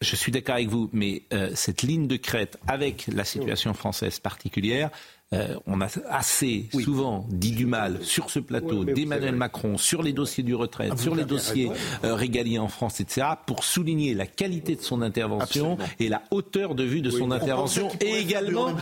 je 0.00 0.16
suis 0.16 0.32
d'accord 0.32 0.56
avec 0.56 0.68
vous, 0.68 0.88
mais 0.92 1.22
euh, 1.32 1.50
cette 1.54 1.82
ligne 1.82 2.06
de 2.06 2.16
crête 2.16 2.58
avec 2.66 3.06
la 3.08 3.24
situation 3.24 3.74
française 3.74 4.18
particulière, 4.20 4.90
euh, 5.34 5.56
on 5.66 5.82
a 5.82 5.88
assez 6.08 6.70
souvent 6.72 7.26
dit 7.28 7.52
du 7.52 7.66
mal 7.66 7.98
sur 8.00 8.30
ce 8.30 8.38
plateau 8.38 8.84
d'Emmanuel 8.84 9.36
Macron, 9.36 9.76
sur 9.76 10.02
les 10.02 10.14
dossiers 10.14 10.42
du 10.42 10.54
retraite, 10.54 10.92
ah, 10.94 10.96
sur 10.96 11.14
les 11.14 11.26
dossiers 11.26 11.70
euh, 12.02 12.14
régaliens 12.14 12.62
en 12.62 12.68
France, 12.68 13.00
etc., 13.00 13.26
pour 13.44 13.62
souligner 13.62 14.14
la 14.14 14.24
qualité 14.24 14.74
de 14.74 14.80
son 14.80 15.02
intervention 15.02 15.76
et 16.00 16.08
la 16.08 16.22
hauteur 16.30 16.74
de 16.74 16.82
vue 16.82 17.02
de 17.02 17.10
son 17.10 17.30
intervention, 17.30 17.90
et 18.00 18.16
également, 18.16 18.74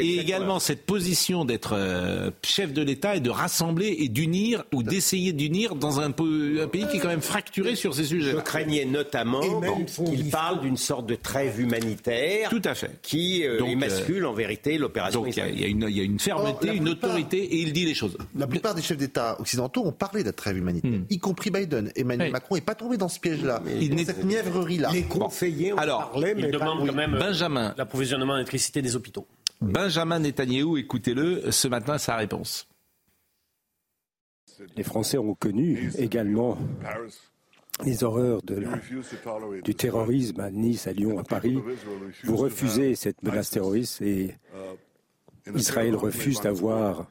et 0.00 0.18
également 0.18 0.58
cette 0.58 0.84
position 0.84 1.44
d'être 1.44 1.74
euh, 1.74 2.32
chef 2.42 2.72
de 2.72 2.82
l'État 2.82 3.14
et 3.14 3.20
de 3.20 3.30
rassembler 3.30 3.94
et 4.00 4.08
d'unir 4.08 4.64
ou 4.74 4.82
d'essayer 4.82 5.32
d'unir 5.32 5.76
dans 5.76 6.00
un, 6.00 6.10
pays 6.10 6.88
qui 6.90 6.96
est 6.96 7.00
quand 7.00 7.06
même 7.06 7.20
fracturé 7.20 7.76
sur 7.76 7.94
ces 7.94 8.04
sujets. 8.04 8.32
Je 8.32 8.38
craignais 8.38 8.84
notamment 8.84 9.42
qu'il 10.06 10.28
parle 10.28 10.60
d'une 10.62 10.76
sorte 10.76 11.06
de 11.06 11.14
trêve 11.14 11.60
humanitaire, 11.60 12.50
tout 12.50 12.62
à 12.64 12.74
fait, 12.74 12.98
qui 13.02 13.42
émascule 13.42 14.26
en 14.26 14.32
vérité 14.32 14.76
l'opération 14.76 15.24
il 15.36 15.60
y, 15.60 16.00
a 16.00 16.02
une, 16.02 16.18
fermeté, 16.18 16.74
une 16.74 16.88
autorité, 16.88 17.38
et 17.38 17.60
il 17.60 17.72
dit 17.72 17.84
les 17.84 17.94
choses. 17.94 18.16
La 18.34 18.46
plupart 18.46 18.74
des 18.74 18.82
chefs 18.82 18.96
d'État 18.96 19.40
occidentaux 19.40 19.84
ont 19.84 19.92
parlé 19.92 20.22
de 20.22 20.28
la 20.28 20.32
trêve 20.32 20.56
humanitaire, 20.56 20.90
hmm. 20.90 21.06
y 21.10 21.18
compris 21.18 21.50
Biden. 21.50 21.92
Emmanuel 21.94 22.32
Macron 22.32 22.54
n'est 22.54 22.60
pas 22.60 22.74
tombé 22.74 22.96
dans 22.96 23.08
ce 23.08 23.20
piège-là, 23.20 23.60
dans 23.60 23.98
cette 23.98 24.24
mièvrerie-là. 24.24 24.90
Les 24.92 25.02
conseillers 25.04 25.72
ont 25.72 25.78
Alors, 25.78 26.10
parlé, 26.10 26.34
mais 26.34 26.50
demandent 26.50 26.86
quand 26.86 26.94
même 26.94 27.14
euh, 27.14 27.18
Benjamin, 27.18 27.74
l'approvisionnement 27.76 28.34
d'électricité 28.34 28.82
des 28.82 28.96
hôpitaux. 28.96 29.26
Benjamin 29.60 30.18
Netanyahou, 30.18 30.76
écoutez-le, 30.76 31.50
ce 31.50 31.68
matin, 31.68 31.98
sa 31.98 32.16
réponse. 32.16 32.68
Les 34.76 34.82
Français 34.82 35.18
ont 35.18 35.34
connu 35.34 35.92
également 35.98 36.58
les 37.84 38.04
horreurs 38.04 38.42
de 38.42 38.64
du 39.62 39.74
terrorisme 39.74 40.40
à 40.40 40.50
Nice, 40.50 40.86
à 40.86 40.92
Lyon, 40.92 41.18
à 41.18 41.24
Paris. 41.24 41.58
Vous 42.24 42.36
refusez 42.36 42.94
cette 42.94 43.22
menace 43.22 43.50
terroriste 43.50 44.00
et 44.02 44.34
Israël 45.54 45.94
refuse 45.96 46.40
d'avoir 46.40 47.06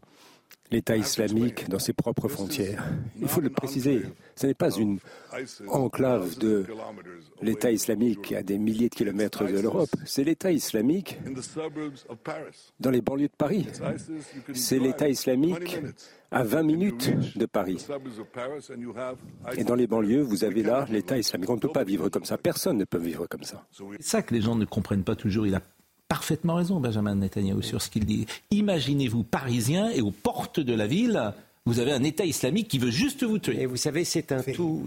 l'État 0.72 0.98
islamique 0.98 1.70
dans 1.70 1.80
ses 1.80 1.94
propres 1.94 2.28
frontières. 2.28 2.84
Il 3.22 3.28
faut 3.28 3.42
le 3.42 3.50
préciser, 3.50 4.02
ce 4.36 4.48
n'est 4.48 4.54
pas 4.54 4.72
une 4.72 5.00
enclave 5.68 6.38
de 6.40 6.66
l'État 7.42 7.72
islamique 7.72 8.32
à 8.32 8.42
des 8.42 8.58
milliers 8.58 8.90
de 8.90 8.96
kilomètres 8.96 9.46
de 9.46 9.60
l'Europe, 9.60 9.90
c'est 10.06 10.24
l'État 10.24 10.52
islamique 10.52 11.20
dans 12.80 12.90
les 12.90 13.02
banlieues 13.02 13.28
de 13.28 13.36
Paris. 13.38 13.68
C'est 14.54 14.80
l'État 14.80 15.08
islamique 15.08 15.80
à 16.32 16.44
20 16.44 16.64
minutes 16.64 17.38
de 17.38 17.46
Paris. 17.46 17.86
Et 19.56 19.64
dans 19.64 19.76
les 19.76 19.88
banlieues, 19.88 20.22
vous 20.22 20.44
avez 20.44 20.64
là 20.64 20.86
l'État 20.90 21.18
islamique. 21.18 21.50
On 21.50 21.56
ne 21.56 21.60
peut 21.60 21.70
pas 21.70 21.84
vivre 21.84 22.10
comme 22.10 22.26
ça. 22.26 22.38
Personne 22.38 22.78
ne 22.78 22.86
peut 22.86 22.98
vivre 22.98 23.28
comme 23.28 23.44
ça. 23.44 23.66
C'est 23.72 24.02
ça 24.02 24.22
que 24.22 24.34
les 24.34 24.42
gens 24.42 24.56
ne 24.56 24.66
comprennent 24.66 25.04
pas 25.04 25.16
toujours. 25.16 25.46
Parfaitement 26.16 26.56
raison, 26.56 26.80
Benjamin 26.80 27.16
Netanyahu, 27.16 27.62
sur 27.62 27.82
ce 27.82 27.90
qu'il 27.90 28.06
dit. 28.06 28.26
Imaginez-vous 28.50 29.24
parisien 29.24 29.90
et 29.90 30.00
aux 30.00 30.12
portes 30.12 30.62
de 30.62 30.74
la 30.74 30.88
ville, 30.88 31.34
vous 31.66 31.80
avez 31.80 31.92
un 31.92 32.04
État 32.04 32.24
islamique 32.24 32.70
qui 32.70 32.80
veut 32.80 32.90
juste 32.90 33.26
vous 33.26 33.38
tuer. 33.38 33.64
Et 33.64 33.66
vous 33.66 33.76
savez, 33.76 34.06
c'est 34.06 34.32
un 34.32 34.42
tout. 34.42 34.86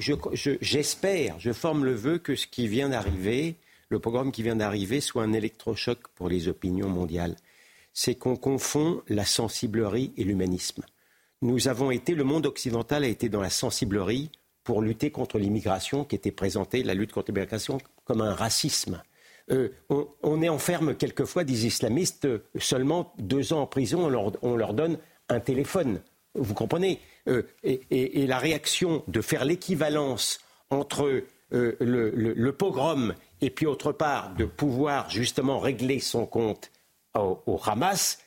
J'espère, 0.62 1.38
je, 1.38 1.52
forme 1.52 1.84
le 1.84 1.92
vœu 1.92 2.16
que 2.16 2.34
ce 2.34 2.46
qui 2.46 2.66
vient 2.66 2.88
d'arriver, 2.88 3.56
le 3.90 3.98
programme 3.98 4.32
qui 4.32 4.42
vient 4.42 4.56
d'arriver, 4.56 5.02
soit 5.02 5.22
un 5.22 5.34
électrochoc 5.34 5.98
pour 6.14 6.30
les 6.30 6.48
opinions 6.48 6.88
mondiales. 6.88 7.36
C'est 7.92 8.14
qu'on 8.14 8.36
confond 8.36 9.02
la 9.08 9.26
sensiblerie 9.26 10.12
et 10.16 10.24
l'humanisme. 10.24 10.82
Nous 11.42 11.68
avons 11.68 11.90
été, 11.90 12.14
le 12.14 12.24
monde 12.24 12.46
occidental 12.46 13.04
a 13.04 13.08
été 13.08 13.28
dans 13.28 13.42
la 13.42 13.50
sensiblerie 13.50 14.30
pour 14.64 14.80
lutter 14.80 15.10
contre 15.10 15.38
l'immigration 15.38 16.06
qui 16.06 16.16
était 16.16 16.30
présentée, 16.30 16.82
la 16.82 16.94
lutte 16.94 17.12
contre 17.12 17.32
l'immigration, 17.32 17.76
comme 18.06 18.22
un 18.22 18.32
racisme. 18.32 19.02
Euh, 19.50 19.70
on, 20.22 20.42
est 20.42 20.48
enferme 20.48 20.94
quelquefois 20.94 21.44
des 21.44 21.66
islamistes 21.66 22.26
euh, 22.26 22.44
seulement 22.58 23.14
deux 23.18 23.52
ans 23.52 23.62
en 23.62 23.66
prison, 23.66 24.04
on 24.42 24.56
leur, 24.56 24.74
donne 24.74 24.98
un 25.28 25.40
téléphone. 25.40 26.00
Vous 26.34 26.54
comprenez 26.54 27.00
euh, 27.28 27.42
et, 27.62 28.26
la 28.26 28.38
réaction 28.38 29.02
de 29.08 29.20
faire 29.20 29.44
l'équivalence 29.44 30.40
entre 30.70 31.22
le, 31.50 32.50
pogrom 32.50 33.14
et 33.40 33.50
puis 33.50 33.66
autre 33.66 33.92
part 33.92 34.34
de 34.34 34.44
pouvoir 34.44 35.08
justement 35.08 35.58
régler 35.58 35.98
son 35.98 36.26
compte 36.26 36.70
au, 37.16 37.40
au 37.46 37.60
Hamas, 37.64 38.18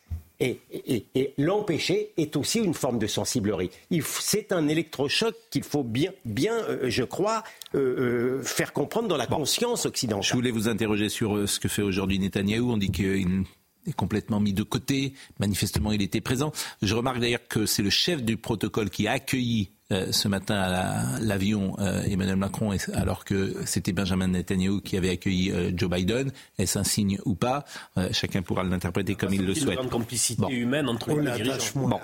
et, 0.42 1.34
l'empêcher 1.38 2.12
est 2.18 2.36
aussi 2.36 2.60
une 2.60 2.74
forme 2.74 3.00
de 3.00 3.08
sensiblerie. 3.08 3.70
C'est 4.02 4.52
un 4.52 4.68
électrochoc 4.68 5.36
qu'il 5.50 5.64
faut 5.64 5.84
bien, 5.84 6.12
bien 6.26 6.56
euh, 6.56 6.90
je 6.90 7.04
crois, 7.04 7.44
euh, 7.76 8.40
euh, 8.40 8.44
faire 8.44 8.74
comprendre 8.74 9.08
dans 9.08 9.18
la 9.18 9.28
conscience 9.28 9.86
occidentale. 9.86 10.24
Je 10.24 10.34
voulais 10.34 10.52
vous 10.52 10.68
interroger 10.68 11.10
sur 11.10 11.48
ce 11.48 11.60
que 11.60 11.68
fait 11.68 11.82
aujourd'hui 11.84 12.20
Netanyahou. 12.20 12.72
On 12.72 12.78
dit 12.78 12.92
qu'il 12.92 13.46
est 13.86 13.94
complètement 13.94 14.40
mis 14.40 14.54
de 14.54 14.64
côté. 14.64 15.14
Manifestement, 15.40 15.92
il 15.92 16.02
était 16.02 16.22
présent. 16.22 16.52
Je 16.82 16.96
remarque 16.96 17.20
d'ailleurs 17.20 17.48
que 17.48 17.66
c'est 17.66 17.84
le 17.84 17.90
chef 17.90 18.24
du 18.24 18.38
protocole 18.38 18.90
qui 18.90 19.08
a 19.08 19.14
accueilli 19.14 19.72
ce 20.12 20.28
matin 20.28 20.56
à 20.56 21.20
l'avion 21.20 21.76
euh, 21.80 22.02
Emmanuel 22.04 22.36
Macron, 22.38 22.72
alors 22.94 23.26
que 23.26 23.56
c'était 23.66 23.92
Benjamin 23.92 24.28
Netanyahu 24.28 24.82
qui 24.82 24.98
avait 24.98 25.10
accueilli 25.10 25.52
euh, 25.52 25.72
Joe 25.76 25.90
Biden. 25.90 26.32
Est-ce 26.58 26.80
un 26.80 26.84
signe 26.84 27.18
ou 27.26 27.36
pas? 27.36 27.66
Chacun 28.12 28.42
pourra 28.42 28.64
l'interpréter 28.64 29.16
comme 29.16 29.34
il 29.34 29.46
le 29.46 29.54
souhaite. 29.54 29.80
Une 29.82 29.90
complicité 29.90 30.54
humaine 30.54 30.88
entre 30.88 31.14
les 31.20 31.32
dirigeants. 31.32 32.00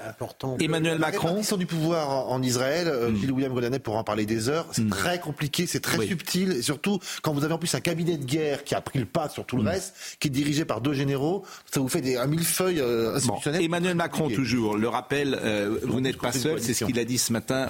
Emmanuel 0.60 1.00
Macron. 1.00 1.42
La 1.50 1.58
du 1.58 1.66
pouvoir 1.66 2.30
en 2.30 2.44
Israël, 2.44 2.88
mm. 2.88 3.32
William 3.32 3.52
Gollanet 3.54 3.80
pourra 3.80 4.00
en 4.00 4.04
parler 4.04 4.26
des 4.26 4.50
heures. 4.50 4.68
C'est 4.72 4.84
hmm. 4.84 4.90
très 4.90 5.20
compliqué, 5.20 5.66
c'est 5.66 5.80
très 5.80 6.06
subtil, 6.06 6.52
et 6.52 6.62
surtout 6.62 7.00
quand 7.24 7.34
vous 7.34 7.44
avez 7.44 7.54
en 7.54 7.58
plus 7.58 7.74
un 7.74 7.80
cabinet 7.80 8.18
de 8.18 8.26
guerre 8.26 8.64
qui 8.64 8.76
a 8.76 8.82
pris 8.82 9.00
le 9.00 9.06
pas 9.06 9.28
sur 9.28 9.46
tout 9.46 9.58
le 9.58 9.64
hmm. 9.64 9.68
reste, 9.68 9.96
qui 10.20 10.28
est 10.28 10.32
dirigé 10.32 10.66
par 10.66 10.82
deux 10.82 10.94
généraux, 10.94 11.44
ça 11.72 11.80
vous 11.80 11.88
fait 11.88 12.02
des, 12.02 12.18
un 12.18 12.28
millefeuille 12.28 12.82
institutionnel. 13.16 13.64
Emmanuel 13.64 13.96
Macron, 13.96 14.30
toujours, 14.30 14.78
le 14.78 14.88
rappel, 14.88 15.40
vous 15.84 16.02
n'êtes 16.02 16.18
pas 16.18 16.32
seul, 16.32 16.62
c'est 16.62 16.74
ce 16.74 16.86
qu'il 16.86 17.00
a 17.00 17.06
dit 17.06 17.18
ce 17.18 17.34
matin 17.34 17.70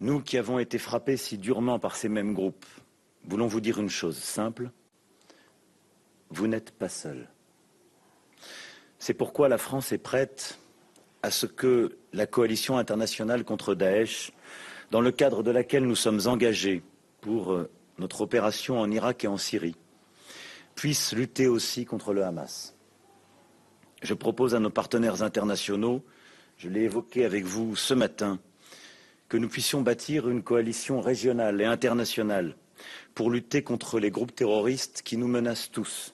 Nous 0.00 0.20
qui 0.20 0.38
avons 0.38 0.58
été 0.58 0.78
frappés 0.78 1.16
si 1.16 1.38
durement 1.38 1.78
par 1.78 1.96
ces 1.96 2.08
mêmes 2.08 2.34
groupes, 2.34 2.66
voulons 3.26 3.46
vous 3.46 3.60
dire 3.60 3.78
une 3.78 3.90
chose 3.90 4.18
simple. 4.18 4.70
Vous 6.30 6.46
n'êtes 6.46 6.72
pas 6.72 6.88
seuls. 6.88 7.28
C'est 8.98 9.14
pourquoi 9.14 9.48
la 9.48 9.58
France 9.58 9.92
est 9.92 9.98
prête 9.98 10.58
à 11.22 11.30
ce 11.30 11.46
que 11.46 11.96
la 12.12 12.26
coalition 12.26 12.76
internationale 12.76 13.44
contre 13.44 13.74
Daesh, 13.74 14.32
dans 14.90 15.00
le 15.00 15.10
cadre 15.10 15.42
de 15.42 15.50
laquelle 15.50 15.86
nous 15.86 15.96
sommes 15.96 16.20
engagés 16.26 16.82
pour 17.20 17.52
euh, 17.52 17.70
notre 17.98 18.20
opération 18.20 18.78
en 18.78 18.90
Irak 18.90 19.24
et 19.24 19.28
en 19.28 19.38
Syrie, 19.38 19.76
puisse 20.74 21.12
lutter 21.12 21.48
aussi 21.48 21.84
contre 21.84 22.12
le 22.12 22.24
Hamas. 22.24 22.76
Je 24.02 24.12
propose 24.12 24.54
à 24.54 24.60
nos 24.60 24.70
partenaires 24.70 25.22
internationaux 25.22 26.04
je 26.64 26.70
l'ai 26.70 26.84
évoqué 26.84 27.26
avec 27.26 27.44
vous 27.44 27.76
ce 27.76 27.92
matin, 27.92 28.38
que 29.28 29.36
nous 29.36 29.50
puissions 29.50 29.82
bâtir 29.82 30.30
une 30.30 30.42
coalition 30.42 31.02
régionale 31.02 31.60
et 31.60 31.66
internationale 31.66 32.56
pour 33.14 33.30
lutter 33.30 33.62
contre 33.62 34.00
les 34.00 34.10
groupes 34.10 34.34
terroristes 34.34 35.02
qui 35.04 35.18
nous 35.18 35.28
menacent 35.28 35.70
tous 35.70 36.13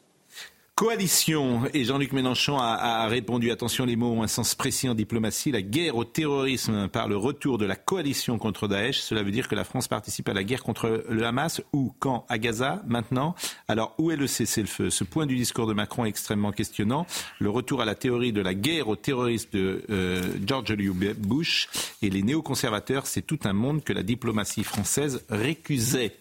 coalition. 0.81 1.61
Et 1.75 1.85
Jean-Luc 1.85 2.13
Mélenchon 2.13 2.57
a, 2.57 3.07
répondu, 3.07 3.51
attention, 3.51 3.85
les 3.85 3.97
mots 3.97 4.13
ont 4.13 4.23
un 4.23 4.27
sens 4.27 4.55
précis 4.55 4.89
en 4.89 4.95
diplomatie, 4.95 5.53
la 5.53 5.61
guerre 5.61 5.95
au 5.97 6.07
terrorisme 6.07 6.89
par 6.89 7.07
le 7.07 7.19
retour 7.19 7.59
de 7.59 7.67
la 7.67 7.77
coalition 7.77 8.39
contre 8.39 8.67
Daesh. 8.67 8.99
Cela 8.99 9.23
veut 9.23 9.31
dire 9.31 9.47
que 9.47 9.55
la 9.55 9.65
France 9.65 9.89
participe 9.89 10.31
à 10.31 10.33
la 10.33 10.43
guerre 10.43 10.63
contre 10.63 11.05
le 11.07 11.27
Hamas. 11.27 11.61
Ou 11.75 11.93
quand 11.99 12.25
À 12.31 12.39
Gaza 12.39 12.83
Maintenant 12.87 13.35
Alors, 13.69 13.95
où 13.99 14.11
est 14.11 14.17
le 14.17 14.27
cessez-le-feu? 14.27 14.89
Ce 14.89 15.05
point 15.05 15.27
du 15.27 15.37
discours 15.37 15.67
de 15.67 15.75
Macron 15.75 16.07
est 16.07 16.09
extrêmement 16.09 16.51
questionnant. 16.51 17.07
Le 17.41 17.51
retour 17.51 17.83
à 17.83 17.85
la 17.85 17.95
théorie 17.95 18.33
de 18.33 18.41
la 18.41 18.55
guerre 18.55 18.89
au 18.89 18.97
terrorisme 18.97 19.51
de 19.53 19.85
euh, 19.91 20.33
George 20.47 20.71
W. 20.71 21.13
Bush 21.13 21.69
et 22.01 22.09
les 22.09 22.23
néoconservateurs, 22.23 23.07
c'est 23.07 23.21
tout 23.21 23.41
un 23.45 23.53
monde 23.53 23.85
que 23.85 23.93
la 23.93 24.03
diplomatie 24.03 24.65
française 24.65 25.27
récusait. 25.29 26.17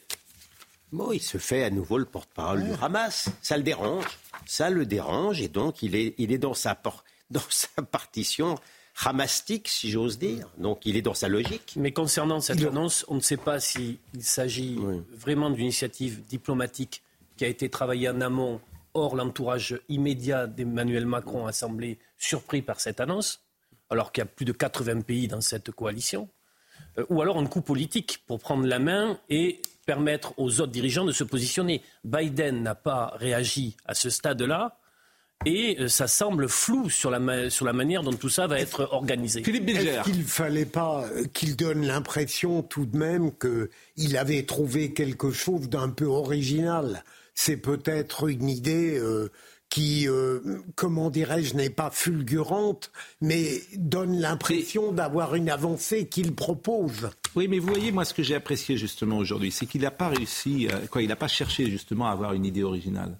Bon, 0.91 1.12
il 1.12 1.22
se 1.22 1.38
fait 1.38 1.63
à 1.63 1.69
nouveau 1.69 1.98
le 2.00 2.05
porte-parole 2.05 2.63
du 2.63 2.72
Hamas. 2.81 3.29
Ça 3.41 3.58
le 3.58 3.63
dérange. 3.63 4.05
Ça 4.46 4.69
le 4.69 4.86
dérange 4.86 5.41
et 5.41 5.48
donc 5.48 5.84
il 5.84 5.96
est, 5.96 6.15
il 6.17 6.31
est 6.31 6.38
dans, 6.39 6.55
sa, 6.55 6.79
dans 7.29 7.41
sa 7.50 7.81
partition 7.84 8.55
hamastique, 9.05 9.67
si 9.67 9.91
j'ose 9.91 10.17
dire. 10.17 10.50
Donc 10.58 10.86
il 10.86 10.98
est 10.98 11.01
dans 11.01 11.13
sa 11.13 11.27
logique. 11.27 11.74
Mais 11.75 11.91
concernant 11.91 12.41
cette 12.41 12.63
annonce, 12.63 13.05
on 13.08 13.15
ne 13.15 13.19
sait 13.22 13.38
pas 13.38 13.60
s'il 13.60 13.98
s'agit 14.19 14.79
vraiment 15.13 15.50
d'une 15.50 15.65
initiative 15.65 16.24
diplomatique 16.25 17.03
qui 17.38 17.46
a 17.46 17.48
été 17.48 17.69
travaillée 17.69 18.10
en 18.10 18.19
amont, 18.19 18.60
hors 18.93 19.15
l'entourage 19.15 19.79
immédiat 19.88 20.48
d'Emmanuel 20.48 21.05
Macron, 21.05 21.46
assemblé 21.46 22.00
surpris 22.17 22.62
par 22.62 22.81
cette 22.81 23.00
annonce, 23.00 23.41
alors 23.89 24.12
qu'il 24.12 24.22
y 24.22 24.24
a 24.24 24.25
plus 24.25 24.46
de 24.46 24.51
80 24.51 25.01
pays 25.01 25.27
dans 25.27 25.39
cette 25.41 25.72
coalition, 25.72 26.27
ou 27.10 27.22
alors 27.22 27.38
un 27.38 27.46
coup 27.46 27.62
politique 27.62 28.24
pour 28.27 28.39
prendre 28.39 28.65
la 28.65 28.79
main 28.79 29.17
et 29.29 29.62
permettre 29.86 30.34
aux 30.38 30.62
autres 30.62 30.72
dirigeants 30.72 31.05
de 31.05 31.12
se 31.12 31.24
positionner. 31.24 31.81
Biden 32.03 32.62
n'a 32.62 32.75
pas 32.75 33.13
réagi 33.15 33.75
à 33.86 33.96
ce 33.96 34.12
stade-là. 34.12 34.77
Et 35.46 35.77
euh, 35.79 35.88
ça 35.88 36.08
semble 36.08 36.50
flou 36.50 36.89
sur 36.89 37.10
la, 37.10 37.50
sur 37.50 37.65
la 37.65 37.74
manière 37.74 38.03
dont 38.03 38.13
tout 38.13 38.29
ça 38.29 38.46
va 38.46 38.60
être 38.60 38.89
organisé. 38.91 39.41
Philippe 39.41 39.69
Est-ce 39.69 40.03
qu'il 40.03 40.19
ne 40.19 40.24
fallait 40.24 40.65
pas 40.65 41.05
euh, 41.05 41.24
qu'il 41.34 41.55
donne 41.55 41.88
l'impression 41.88 42.62
tout 42.62 42.86
de 42.86 42.98
même 42.98 43.31
qu'il 43.31 44.17
avait 44.17 44.43
trouvé 44.43 44.93
quelque 44.93 45.31
chose 45.31 45.69
d'un 45.69 45.89
peu 45.89 46.05
original? 46.05 47.03
C'est 47.34 47.58
peut-être 47.58 48.29
une 48.29 48.50
idée 48.50 49.00
euh, 49.00 49.31
qui, 49.69 50.07
comment 50.75 51.09
dirais-je, 51.09 51.55
n'est 51.55 51.69
pas 51.69 51.91
fulgurante, 51.91 52.91
mais 53.21 53.61
donne 53.75 54.19
l'impression 54.19 54.91
d'avoir 54.91 55.35
une 55.35 55.49
avancée 55.49 56.07
qu'il 56.07 56.33
propose. 56.33 57.09
Oui, 57.35 57.47
mais 57.47 57.59
vous 57.59 57.67
voyez, 57.67 57.91
moi, 57.91 58.05
ce 58.05 58.13
que 58.13 58.23
j'ai 58.23 58.35
apprécié 58.35 58.77
justement 58.77 59.17
aujourd'hui, 59.17 59.51
c'est 59.51 59.65
qu'il 59.65 59.81
n'a 59.81 59.91
pas 59.91 60.09
réussi, 60.09 60.67
euh, 60.67 60.88
quoi, 60.89 61.01
il 61.01 61.07
n'a 61.07 61.15
pas 61.15 61.27
cherché 61.27 61.69
justement 61.69 62.07
à 62.07 62.11
avoir 62.11 62.33
une 62.33 62.45
idée 62.45 62.63
originale. 62.63 63.17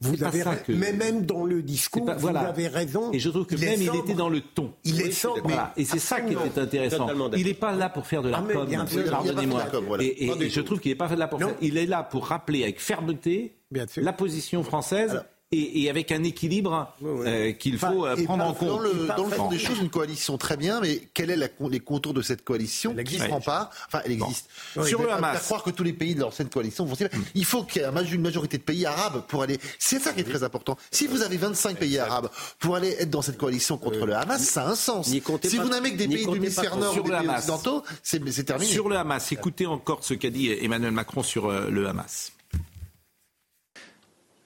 Vous 0.00 0.22
avez 0.22 0.44
Mais 0.68 0.92
même 0.92 1.26
dans 1.26 1.44
le 1.44 1.60
discours, 1.60 2.08
vous 2.18 2.28
avez 2.28 2.68
raison. 2.68 3.10
Et 3.12 3.18
je 3.18 3.28
trouve 3.30 3.46
que 3.46 3.56
même 3.56 3.82
il 3.82 3.96
était 3.96 4.14
dans 4.14 4.28
le 4.28 4.40
ton. 4.40 4.72
Il 4.84 5.00
est 5.00 5.10
sobre. 5.10 5.50
Et 5.76 5.84
c'est 5.84 5.98
ça 5.98 6.20
qui 6.20 6.34
était 6.34 6.60
intéressant. 6.60 7.08
Il 7.36 7.46
n'est 7.46 7.54
pas 7.54 7.72
là 7.72 7.88
pour 7.88 8.06
faire 8.06 8.22
de 8.22 8.28
la 8.28 8.38
ah, 8.38 8.52
com. 8.52 8.68
Pardonnez-moi. 9.10 9.64
Et, 10.00 10.48
je 10.50 10.60
trouve 10.60 10.78
qu'il 10.78 10.92
n'est 10.92 10.96
pas 10.96 11.12
là 11.16 11.26
pour 11.26 11.40
faire. 11.40 11.56
Il 11.60 11.78
est 11.78 11.86
là 11.86 12.04
pour 12.04 12.26
rappeler 12.26 12.62
avec 12.62 12.80
fermeté 12.80 13.56
la 13.96 14.12
position 14.12 14.62
française 14.62 15.24
et, 15.52 15.88
avec 15.88 16.10
un 16.10 16.24
équilibre 16.24 16.92
euh, 17.04 17.52
qu'il 17.52 17.78
faut 17.78 18.04
euh, 18.04 18.16
prendre 18.24 18.44
en 18.44 18.52
compte. 18.52 18.68
Dans 18.68 18.78
le, 18.78 19.06
dans 19.16 19.24
le 19.24 19.30
fond 19.30 19.48
des 19.48 19.58
choses, 19.58 19.78
une 19.78 19.90
coalition 19.90 20.38
très 20.38 20.56
bien, 20.56 20.80
mais 20.80 21.08
quels 21.14 21.50
sont 21.58 21.68
les 21.68 21.78
contours 21.80 22.14
de 22.14 22.22
cette 22.22 22.42
coalition 22.42 22.94
elle 22.98 23.04
qui 23.04 23.18
ne 23.18 23.26
prend 23.26 23.40
pas 23.40 23.70
Enfin, 23.86 24.00
elle 24.04 24.12
existe. 24.12 24.48
Sur 24.84 25.02
le 25.02 25.10
Hamas. 25.10 25.44
croire 25.44 25.62
que 25.62 25.70
tous 25.70 25.84
les 25.84 25.92
pays 25.92 26.14
de 26.14 26.20
l'ancienne 26.20 26.48
coalition 26.48 26.84
vont 26.84 26.96
Il 27.34 27.44
faut 27.44 27.62
qu'il 27.62 27.82
y 27.82 27.84
ait 27.84 28.14
une 28.14 28.22
majorité 28.22 28.58
de 28.58 28.62
pays 28.62 28.86
arabes 28.86 29.22
pour 29.28 29.42
aller. 29.42 29.58
C'est 29.78 30.00
ça 30.00 30.12
qui 30.12 30.20
est 30.20 30.24
très 30.24 30.42
important. 30.42 30.76
Si 30.90 31.06
vous 31.06 31.22
avez 31.22 31.36
25 31.36 31.78
pays 31.78 31.98
arabes 31.98 32.28
pour 32.58 32.74
aller 32.74 32.96
être 32.98 33.10
dans 33.10 33.22
cette 33.22 33.38
coalition 33.38 33.78
contre 33.78 34.04
le 34.04 34.14
Hamas, 34.14 34.42
ça 34.42 34.64
a 34.64 34.70
un 34.70 34.74
sens. 34.74 35.08
Si 35.08 35.58
vous 35.58 35.68
n'avez 35.68 35.92
que 35.92 35.98
des 35.98 36.08
pays 36.08 36.26
du 36.26 36.36
hémisphère 36.36 36.76
nord 36.76 36.96
ou 36.98 37.02
des 37.02 37.10
pays 37.10 37.28
occidentaux, 37.28 37.84
c'est 38.02 38.44
terminé. 38.44 38.70
Sur 38.70 38.88
le 38.88 38.96
Hamas, 38.96 39.30
écoutez 39.30 39.66
encore 39.66 40.02
ce 40.02 40.14
qu'a 40.14 40.30
dit 40.30 40.50
Emmanuel 40.50 40.90
Macron 40.92 41.22
sur 41.22 41.46
euh, 41.46 41.70
le 41.70 41.86
Hamas. 41.88 42.32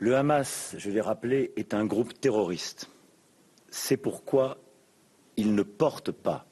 Le 0.01 0.17
Hamas, 0.17 0.75
je 0.79 0.89
l'ai 0.89 1.03
rappelé, 1.03 1.53
est 1.57 1.75
un 1.75 1.85
groupe 1.85 2.19
terroriste. 2.19 2.89
C'est 3.69 3.99
pourquoi 3.99 4.57
il 5.37 5.55
ne 5.55 5.63
porte 5.63 6.11
pas 6.11 6.47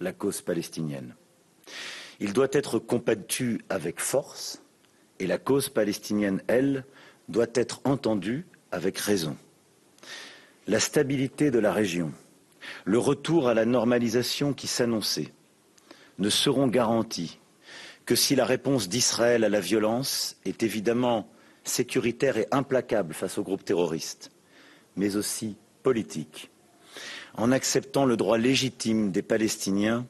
la 0.00 0.14
cause 0.14 0.40
palestinienne. 0.40 1.14
Il 2.18 2.32
doit 2.32 2.48
être 2.52 2.78
combattu 2.78 3.60
avec 3.68 4.00
force 4.00 4.62
et 5.18 5.26
la 5.26 5.36
cause 5.36 5.68
palestinienne, 5.68 6.42
elle, 6.46 6.86
doit 7.28 7.46
être 7.54 7.82
entendue 7.84 8.46
avec 8.72 8.96
raison. 8.96 9.36
La 10.66 10.80
stabilité 10.80 11.50
de 11.50 11.58
la 11.58 11.74
région, 11.74 12.10
le 12.86 12.98
retour 12.98 13.48
à 13.48 13.54
la 13.54 13.66
normalisation 13.66 14.54
qui 14.54 14.66
s'annonçait 14.66 15.34
ne 16.18 16.30
seront 16.30 16.68
garantis 16.68 17.38
que 18.06 18.14
si 18.14 18.34
la 18.34 18.46
réponse 18.46 18.88
d'Israël 18.88 19.44
à 19.44 19.50
la 19.50 19.60
violence 19.60 20.36
est 20.46 20.62
évidemment 20.62 21.28
sécuritaire 21.64 22.36
et 22.36 22.46
implacable 22.50 23.14
face 23.14 23.38
aux 23.38 23.42
groupes 23.42 23.64
terroristes, 23.64 24.30
mais 24.96 25.16
aussi 25.16 25.56
politique, 25.82 26.50
en 27.36 27.52
acceptant 27.52 28.04
le 28.04 28.16
droit 28.16 28.38
légitime 28.38 29.10
des 29.10 29.22
Palestiniens 29.22 30.06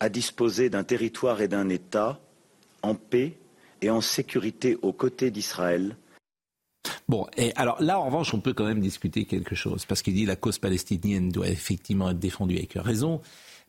à 0.00 0.08
disposer 0.08 0.70
d'un 0.70 0.84
territoire 0.84 1.40
et 1.40 1.48
d'un 1.48 1.68
État 1.68 2.20
en 2.82 2.94
paix 2.94 3.36
et 3.82 3.90
en 3.90 4.00
sécurité 4.00 4.78
aux 4.82 4.92
côtés 4.92 5.30
d'Israël. 5.30 5.96
Bon, 7.08 7.26
et 7.36 7.52
alors 7.56 7.82
là, 7.82 7.98
en 7.98 8.06
revanche, 8.06 8.34
on 8.34 8.40
peut 8.40 8.52
quand 8.52 8.66
même 8.66 8.80
discuter 8.80 9.24
quelque 9.24 9.54
chose, 9.54 9.84
parce 9.86 10.02
qu'il 10.02 10.14
dit 10.14 10.24
que 10.24 10.28
la 10.28 10.36
cause 10.36 10.58
palestinienne 10.58 11.30
doit 11.30 11.48
effectivement 11.48 12.10
être 12.10 12.18
défendue 12.18 12.56
avec 12.56 12.74
raison. 12.74 13.20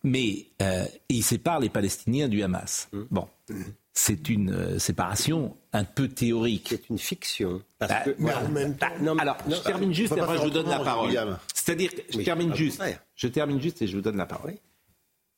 Mais 0.03 0.45
euh, 0.61 0.85
il 1.09 1.23
sépare 1.23 1.59
les 1.59 1.69
Palestiniens 1.69 2.29
du 2.29 2.41
Hamas. 2.41 2.87
Mmh. 2.93 3.01
Bon. 3.11 3.27
C'est 4.01 4.29
une 4.29 4.53
euh, 4.53 4.79
séparation 4.79 5.57
un 5.73 5.83
peu 5.83 6.07
théorique. 6.07 6.67
C'est 6.69 6.89
une 6.89 6.97
fiction. 6.97 7.61
Parce 7.77 7.91
bah, 7.91 7.99
que, 8.05 9.19
alors, 9.19 9.37
je 9.45 9.61
termine 9.61 9.93
juste 9.93 10.15
et 10.15 10.21
après 10.21 10.37
je 10.37 10.43
vous 10.43 10.49
donne 10.51 10.69
la 10.69 10.79
parole. 10.79 11.37
C'est-à-dire, 11.53 11.91
je 12.09 12.19
termine 12.19 12.55
juste. 12.55 12.81
Je 13.15 13.27
termine 13.27 13.61
juste 13.61 13.81
et 13.81 13.87
je 13.87 13.97
vous 13.97 14.01
donne 14.01 14.15
la 14.15 14.25
parole. 14.25 14.55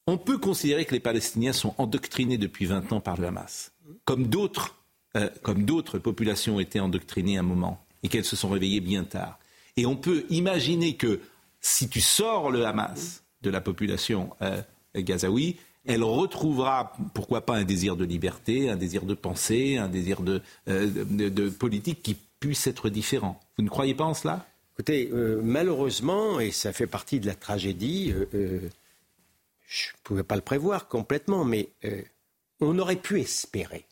On 0.05 0.19
peut 0.19 0.37
considérer 0.37 0.85
que 0.85 0.93
les 0.93 0.99
Palestiniens 0.99 1.53
sont 1.53 1.73
endoctrinés 1.79 2.37
depuis 2.37 2.65
20 2.65 2.93
ans 2.93 2.99
par 2.99 3.19
le 3.19 3.25
Hamas, 3.25 3.71
comme 4.05 4.27
d'autres, 4.27 4.75
euh, 5.17 5.27
comme 5.41 5.65
d'autres 5.65 5.97
populations 5.97 6.57
ont 6.57 6.59
été 6.59 6.79
endoctrinées 6.79 7.37
à 7.37 7.39
un 7.39 7.43
moment 7.43 7.83
et 8.03 8.09
qu'elles 8.09 8.25
se 8.25 8.35
sont 8.35 8.49
réveillées 8.49 8.79
bien 8.79 9.05
tard. 9.05 9.39
Et 9.75 9.87
on 9.87 9.95
peut 9.95 10.23
imaginer 10.29 10.97
que 10.97 11.19
si 11.61 11.89
tu 11.89 11.99
sors 11.99 12.51
le 12.51 12.67
Hamas 12.67 13.23
de 13.41 13.49
la 13.49 13.59
population 13.59 14.29
euh, 14.43 14.61
gazaoui, 14.95 15.57
elle 15.85 16.03
retrouvera, 16.03 16.93
pourquoi 17.13 17.45
pas, 17.45 17.55
un 17.55 17.63
désir 17.63 17.95
de 17.95 18.05
liberté, 18.05 18.69
un 18.69 18.75
désir 18.75 19.03
de 19.03 19.13
pensée, 19.13 19.77
un 19.77 19.87
désir 19.87 20.21
de, 20.21 20.41
euh, 20.67 20.89
de, 20.89 21.49
politique 21.49 22.03
qui 22.03 22.17
puisse 22.39 22.67
être 22.67 22.89
différent. 22.89 23.39
Vous 23.57 23.63
ne 23.63 23.69
croyez 23.69 23.95
pas 23.95 24.03
en 24.03 24.13
cela? 24.13 24.45
Écoutez, 24.73 25.09
euh, 25.11 25.41
malheureusement, 25.43 26.39
et 26.39 26.51
ça 26.51 26.71
fait 26.71 26.87
partie 26.87 27.19
de 27.19 27.27
la 27.27 27.35
tragédie, 27.35 28.13
je 28.31 28.37
ne 28.37 28.69
pouvais 30.03 30.23
pas 30.23 30.35
le 30.35 30.41
prévoir 30.41 30.87
complètement, 30.87 31.45
mais 31.45 31.69
on 32.59 32.77
aurait 32.79 32.95
pu 32.95 33.19
espérer 33.19 33.85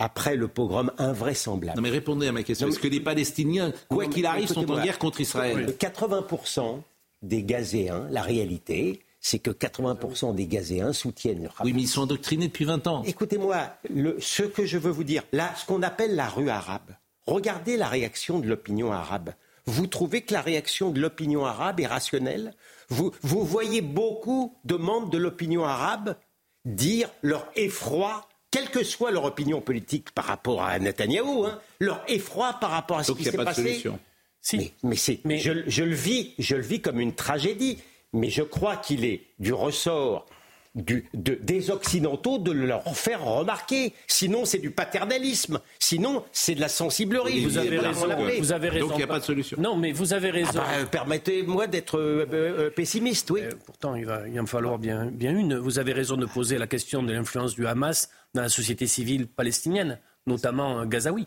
après 0.00 0.34
le 0.34 0.48
pogrom 0.48 0.90
invraisemblable. 0.96 1.76
Non 1.76 1.82
mais 1.82 1.90
répondez 1.90 2.26
à 2.26 2.32
ma 2.32 2.42
question. 2.42 2.68
Est-ce 2.68 2.78
que 2.78 2.88
les 2.88 3.00
Palestiniens, 3.00 3.72
quoi 3.88 4.06
qu'il 4.06 4.24
arrive, 4.24 4.48
sont 4.48 4.68
en 4.70 4.82
guerre 4.82 4.98
contre 4.98 5.20
Israël? 5.20 5.76
80% 5.78 6.80
des 7.22 7.42
Gazéens, 7.42 8.08
la 8.10 8.22
réalité, 8.22 9.00
c'est 9.20 9.38
que 9.38 9.50
80% 9.50 10.34
des 10.34 10.46
Gazéens 10.46 10.92
soutiennent 10.92 11.42
le 11.42 11.48
Hamas. 11.48 11.64
Oui, 11.64 11.72
mais 11.72 11.82
ils 11.82 11.88
sont 11.88 12.02
endoctrinés 12.02 12.48
depuis 12.48 12.64
20 12.64 12.86
ans. 12.86 13.02
Écoutez-moi, 13.04 13.76
ce 14.18 14.42
que 14.42 14.64
je 14.64 14.78
veux 14.78 14.90
vous 14.90 15.04
dire, 15.04 15.22
là, 15.32 15.52
ce 15.56 15.66
qu'on 15.66 15.82
appelle 15.82 16.16
la 16.16 16.28
rue 16.28 16.48
arabe, 16.48 16.96
regardez 17.26 17.76
la 17.76 17.88
réaction 17.88 18.38
de 18.38 18.48
l'opinion 18.48 18.92
arabe. 18.92 19.34
Vous 19.66 19.86
trouvez 19.86 20.22
que 20.22 20.32
la 20.32 20.40
réaction 20.40 20.90
de 20.90 21.00
l'opinion 21.00 21.44
arabe 21.44 21.80
est 21.80 21.86
rationnelle? 21.86 22.54
Vous, 22.88 23.12
vous 23.22 23.44
voyez 23.44 23.82
beaucoup 23.82 24.56
de 24.64 24.74
membres 24.74 25.10
de 25.10 25.18
l'opinion 25.18 25.64
arabe 25.64 26.16
dire 26.64 27.10
leur 27.22 27.46
effroi 27.56 28.26
quelle 28.50 28.68
que 28.68 28.82
soit 28.82 29.10
leur 29.10 29.24
opinion 29.24 29.60
politique 29.60 30.10
par 30.10 30.24
rapport 30.24 30.62
à 30.62 30.78
Netanyahou, 30.78 31.44
hein, 31.44 31.60
leur 31.78 32.02
effroi 32.08 32.54
par 32.54 32.70
rapport 32.70 32.98
à 32.98 33.04
ce 33.04 33.12
qui 33.12 33.24
s'est 33.24 33.36
passé. 33.36 33.62
Solution. 33.62 33.98
Si. 34.40 34.72
Mais, 34.82 34.96
mais, 35.24 35.38
Je, 35.38 35.82
le 35.82 35.94
vis, 35.94 36.32
je 36.38 36.56
le 36.56 36.62
vis 36.62 36.80
comme 36.80 36.98
une 36.98 37.14
tragédie. 37.14 37.78
Mais 38.12 38.30
je 38.30 38.42
crois 38.42 38.76
qu'il 38.76 39.04
est 39.04 39.22
du 39.38 39.52
ressort 39.52 40.26
des 40.74 41.70
Occidentaux 41.70 42.38
de 42.38 42.52
leur 42.52 42.84
faire 42.96 43.24
remarquer. 43.24 43.92
Sinon, 44.06 44.44
c'est 44.44 44.58
du 44.58 44.70
paternalisme. 44.70 45.60
Sinon, 45.80 46.24
c'est 46.30 46.54
de 46.54 46.60
la 46.60 46.68
sensiblerie. 46.68 47.44
Vous, 47.44 47.58
avez 47.58 47.78
raison. 47.78 48.06
Vous 48.38 48.52
avez 48.52 48.68
raison. 48.68 48.86
Donc, 48.86 48.94
il 48.94 48.98
n'y 48.98 49.02
a 49.02 49.08
pas 49.08 49.18
de 49.18 49.24
solution. 49.24 49.56
Non, 49.60 49.76
mais 49.76 49.90
vous 49.90 50.12
avez 50.12 50.30
raison. 50.30 50.60
Ah 50.62 50.82
bah, 50.82 50.86
permettez-moi 50.88 51.66
d'être 51.66 51.98
euh, 51.98 52.26
euh, 52.32 52.70
pessimiste, 52.70 53.30
oui. 53.32 53.40
Euh, 53.42 53.50
pourtant, 53.66 53.96
il 53.96 54.06
va, 54.06 54.28
il 54.28 54.34
va 54.34 54.42
me 54.42 54.46
falloir 54.46 54.78
bien, 54.78 55.06
bien 55.06 55.36
une. 55.36 55.56
Vous 55.56 55.80
avez 55.80 55.92
raison 55.92 56.16
de 56.16 56.26
poser 56.26 56.56
la 56.56 56.68
question 56.68 57.02
de 57.02 57.12
l'influence 57.12 57.54
du 57.54 57.66
Hamas 57.66 58.08
dans 58.34 58.42
la 58.42 58.48
société 58.48 58.86
civile 58.86 59.26
palestinienne, 59.26 59.98
notamment 60.26 60.86
gazaoui. 60.86 61.26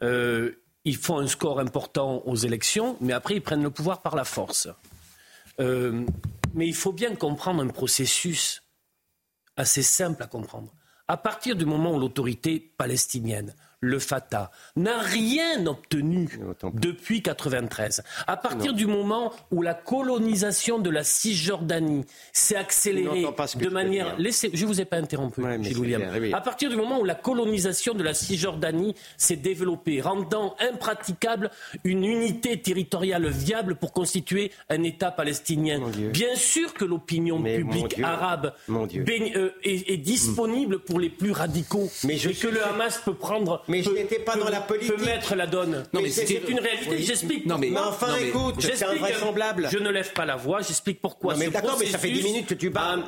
ils 0.00 0.96
font 0.96 1.18
un 1.18 1.26
score 1.26 1.58
important 1.58 2.22
aux 2.26 2.36
élections, 2.36 2.96
mais 3.00 3.12
après, 3.12 3.34
ils 3.34 3.42
prennent 3.42 3.64
le 3.64 3.70
pouvoir 3.70 4.02
par 4.02 4.14
la 4.14 4.24
force. 4.24 4.68
Mais 5.58 6.66
il 6.66 6.74
faut 6.74 6.92
bien 6.92 7.14
comprendre 7.14 7.62
un 7.62 7.68
processus 7.68 8.62
assez 9.56 9.82
simple 9.82 10.22
à 10.22 10.26
comprendre. 10.26 10.74
À 11.08 11.16
partir 11.16 11.56
du 11.56 11.64
moment 11.64 11.94
où 11.94 11.98
l'autorité 11.98 12.60
palestinienne 12.76 13.54
le 13.80 13.98
Fatah, 13.98 14.50
n'a 14.76 14.98
rien 14.98 15.66
obtenu 15.66 16.28
depuis 16.74 17.16
1993. 17.18 18.02
À 18.26 18.36
partir 18.36 18.72
du 18.74 18.86
moment 18.86 19.32
où 19.50 19.62
la 19.62 19.74
colonisation 19.74 20.78
de 20.78 20.90
la 20.90 21.04
Cisjordanie 21.04 22.04
s'est 22.32 22.56
accélérée 22.56 23.24
de 23.56 23.68
manière... 23.68 24.18
Laissez... 24.18 24.50
Je 24.52 24.64
ne 24.64 24.68
vous 24.68 24.80
ai 24.80 24.84
pas 24.84 24.96
interrompu, 24.96 25.42
William. 25.42 26.02
À 26.32 26.40
partir 26.40 26.70
du 26.70 26.76
moment 26.76 26.98
où 27.00 27.04
la 27.04 27.14
colonisation 27.14 27.94
de 27.94 28.02
la 28.02 28.14
Cisjordanie 28.14 28.94
s'est 29.16 29.36
développée, 29.36 30.00
rendant 30.00 30.56
impraticable 30.58 31.50
une 31.84 32.04
unité 32.04 32.60
territoriale 32.60 33.28
viable 33.28 33.76
pour 33.76 33.92
constituer 33.92 34.50
un 34.70 34.82
État 34.82 35.10
palestinien, 35.10 35.80
bien 36.12 36.34
sûr 36.34 36.74
que 36.74 36.84
l'opinion 36.84 37.42
publique 37.42 38.00
arabe 38.02 38.52
euh, 38.70 39.50
est, 39.62 39.96
disponible 39.98 40.78
pour 40.80 41.00
les 41.00 41.10
plus 41.10 41.32
radicaux 41.32 41.90
mais 42.04 42.16
et 42.16 42.32
que 42.32 42.48
le 42.48 42.64
Hamas 42.64 43.00
peut 43.04 43.14
prendre 43.14 43.62
mais 43.68 43.82
je 43.82 43.90
n'étais 43.90 44.18
pas 44.18 44.36
dans 44.36 44.48
la 44.48 44.60
politique. 44.60 44.96
Peut 44.96 45.04
mettre 45.04 45.34
la 45.34 45.46
donne. 45.46 45.84
Non, 45.92 46.00
mais, 46.02 46.10
c'est 46.10 46.28
une 46.48 46.60
réalité. 46.60 47.02
J'explique. 47.02 47.46
Non, 47.46 47.58
mais, 47.58 47.70
enfin, 47.76 48.16
écoute, 48.16 48.56
c'est 48.60 48.82
invraisemblable. 48.84 49.68
Je 49.70 49.78
ne 49.78 49.90
lève 49.90 50.12
pas 50.12 50.24
la 50.24 50.36
voix. 50.36 50.60
J'explique 50.62 51.00
pourquoi. 51.00 51.34
Non, 51.34 51.40
mais 51.40 51.48
d'accord, 51.48 51.76
mais 51.78 51.86
ça 51.86 51.98
fait 51.98 52.10
10 52.10 52.22
minutes 52.22 52.46
que 52.46 52.54
tu 52.54 52.70
parles. 52.70 53.04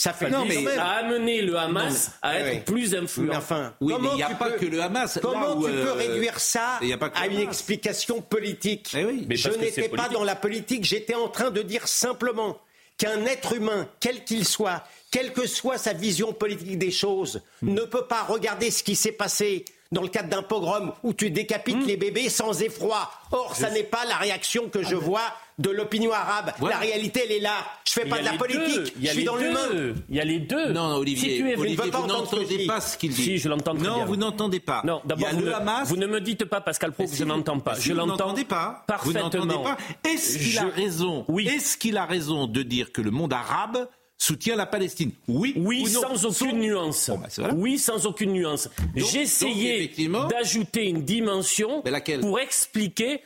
Ça 0.00 0.14
fait 0.14 0.30
non, 0.30 0.46
mais 0.46 0.66
a 0.66 0.92
amené 0.92 1.42
le 1.42 1.58
Hamas 1.58 2.12
à 2.22 2.38
être 2.38 2.64
plus 2.64 2.94
influent. 2.94 3.32
Mais 3.32 3.36
enfin, 3.36 3.74
oui, 3.82 3.92
mais 4.00 4.08
il 4.12 4.16
n'y 4.16 4.22
a 4.22 4.30
pas 4.30 4.52
que 4.52 4.64
le 4.64 4.80
Hamas. 4.80 5.18
Comment 5.20 5.60
tu 5.60 5.70
peux 5.70 5.88
euh, 5.88 5.92
réduire 5.92 6.40
ça 6.40 6.80
à 7.14 7.26
une 7.26 7.40
explication 7.40 8.22
politique 8.22 8.94
eh 8.96 9.04
oui, 9.04 9.26
mais 9.28 9.36
Je 9.36 9.50
n'étais 9.50 9.90
pas 9.90 10.08
dans 10.08 10.24
la 10.24 10.36
politique, 10.36 10.86
j'étais 10.86 11.14
en 11.14 11.28
train 11.28 11.50
de 11.50 11.60
dire 11.60 11.86
simplement 11.86 12.56
qu'un 13.00 13.24
être 13.24 13.54
humain, 13.54 13.88
quel 13.98 14.24
qu'il 14.24 14.44
soit, 14.44 14.84
quelle 15.10 15.32
que 15.32 15.46
soit 15.46 15.78
sa 15.78 15.94
vision 15.94 16.34
politique 16.34 16.76
des 16.76 16.90
choses, 16.90 17.40
hmm. 17.62 17.72
ne 17.72 17.80
peut 17.80 18.04
pas 18.04 18.22
regarder 18.22 18.70
ce 18.70 18.82
qui 18.82 18.94
s'est 18.94 19.10
passé 19.10 19.64
dans 19.90 20.02
le 20.02 20.08
cadre 20.08 20.28
d'un 20.28 20.42
pogrom 20.42 20.92
où 21.02 21.14
tu 21.14 21.30
décapites 21.30 21.78
hmm. 21.78 21.86
les 21.86 21.96
bébés 21.96 22.28
sans 22.28 22.60
effroi. 22.60 23.10
Or, 23.32 23.56
ça 23.56 23.70
n'est 23.70 23.84
pas 23.84 24.04
la 24.04 24.16
réaction 24.16 24.68
que 24.68 24.82
je 24.82 24.96
ah, 24.96 24.98
vois 24.98 25.32
de 25.60 25.70
l'opinion 25.70 26.12
arabe. 26.12 26.52
La 26.60 26.78
réalité, 26.78 27.22
elle 27.24 27.32
est 27.32 27.40
là. 27.40 27.54
Je 27.84 27.92
fais 27.92 28.06
pas 28.06 28.18
de 28.18 28.24
la 28.24 28.32
politique. 28.32 28.94
Je 29.00 29.08
suis 29.08 29.24
dans 29.24 29.36
l'humain. 29.36 29.94
Il 30.08 30.16
y 30.16 30.20
a 30.20 30.24
les 30.24 30.40
deux. 30.40 30.72
Non, 30.72 30.96
Olivier, 30.96 31.54
vous 31.54 31.66
n'entendez 32.06 32.66
pas 32.66 32.80
ce 32.80 32.96
qu'il 32.96 33.12
dit. 33.12 33.22
Si, 33.22 33.38
je 33.38 33.48
l'entends 33.48 33.74
très 33.74 33.86
Non, 33.86 34.04
vous 34.04 34.16
n'entendez 34.16 34.60
pas. 34.60 34.82
Non, 34.84 35.02
d'abord, 35.04 35.28
vous, 35.32 35.44
vous, 35.84 35.96
ne 35.96 36.06
me 36.06 36.20
dites 36.20 36.44
pas, 36.44 36.60
Pascal 36.60 36.92
Pro, 36.92 37.04
que 37.04 37.14
je 37.14 37.24
n'entends 37.24 37.60
pas. 37.60 37.74
je 37.74 37.92
l'entends 37.92 38.34
pas. 38.48 38.84
Parfaitement. 38.86 39.64
Est-ce 40.04 40.38
qu'il 40.38 40.58
a 40.58 40.68
raison 40.68 41.24
Oui. 41.28 41.48
Est-ce 41.48 41.76
qu'il 41.76 41.96
a 41.96 42.06
raison 42.06 42.46
de 42.46 42.62
dire 42.62 42.92
que 42.92 43.02
le 43.02 43.10
monde 43.10 43.32
arabe 43.32 43.88
soutient 44.20 44.54
la 44.54 44.66
Palestine. 44.66 45.12
Oui, 45.26 45.54
oui, 45.56 45.86
sans 45.86 46.26
aucune 46.26 46.58
nuance. 46.58 47.10
Bah, 47.38 47.48
oui, 47.56 47.78
sans 47.78 48.06
aucune 48.06 48.32
nuance. 48.32 48.68
J'essayais 48.94 49.90
d'ajouter 50.28 50.88
une 50.88 51.02
dimension 51.02 51.82
pour 52.20 52.38
expliquer 52.38 53.22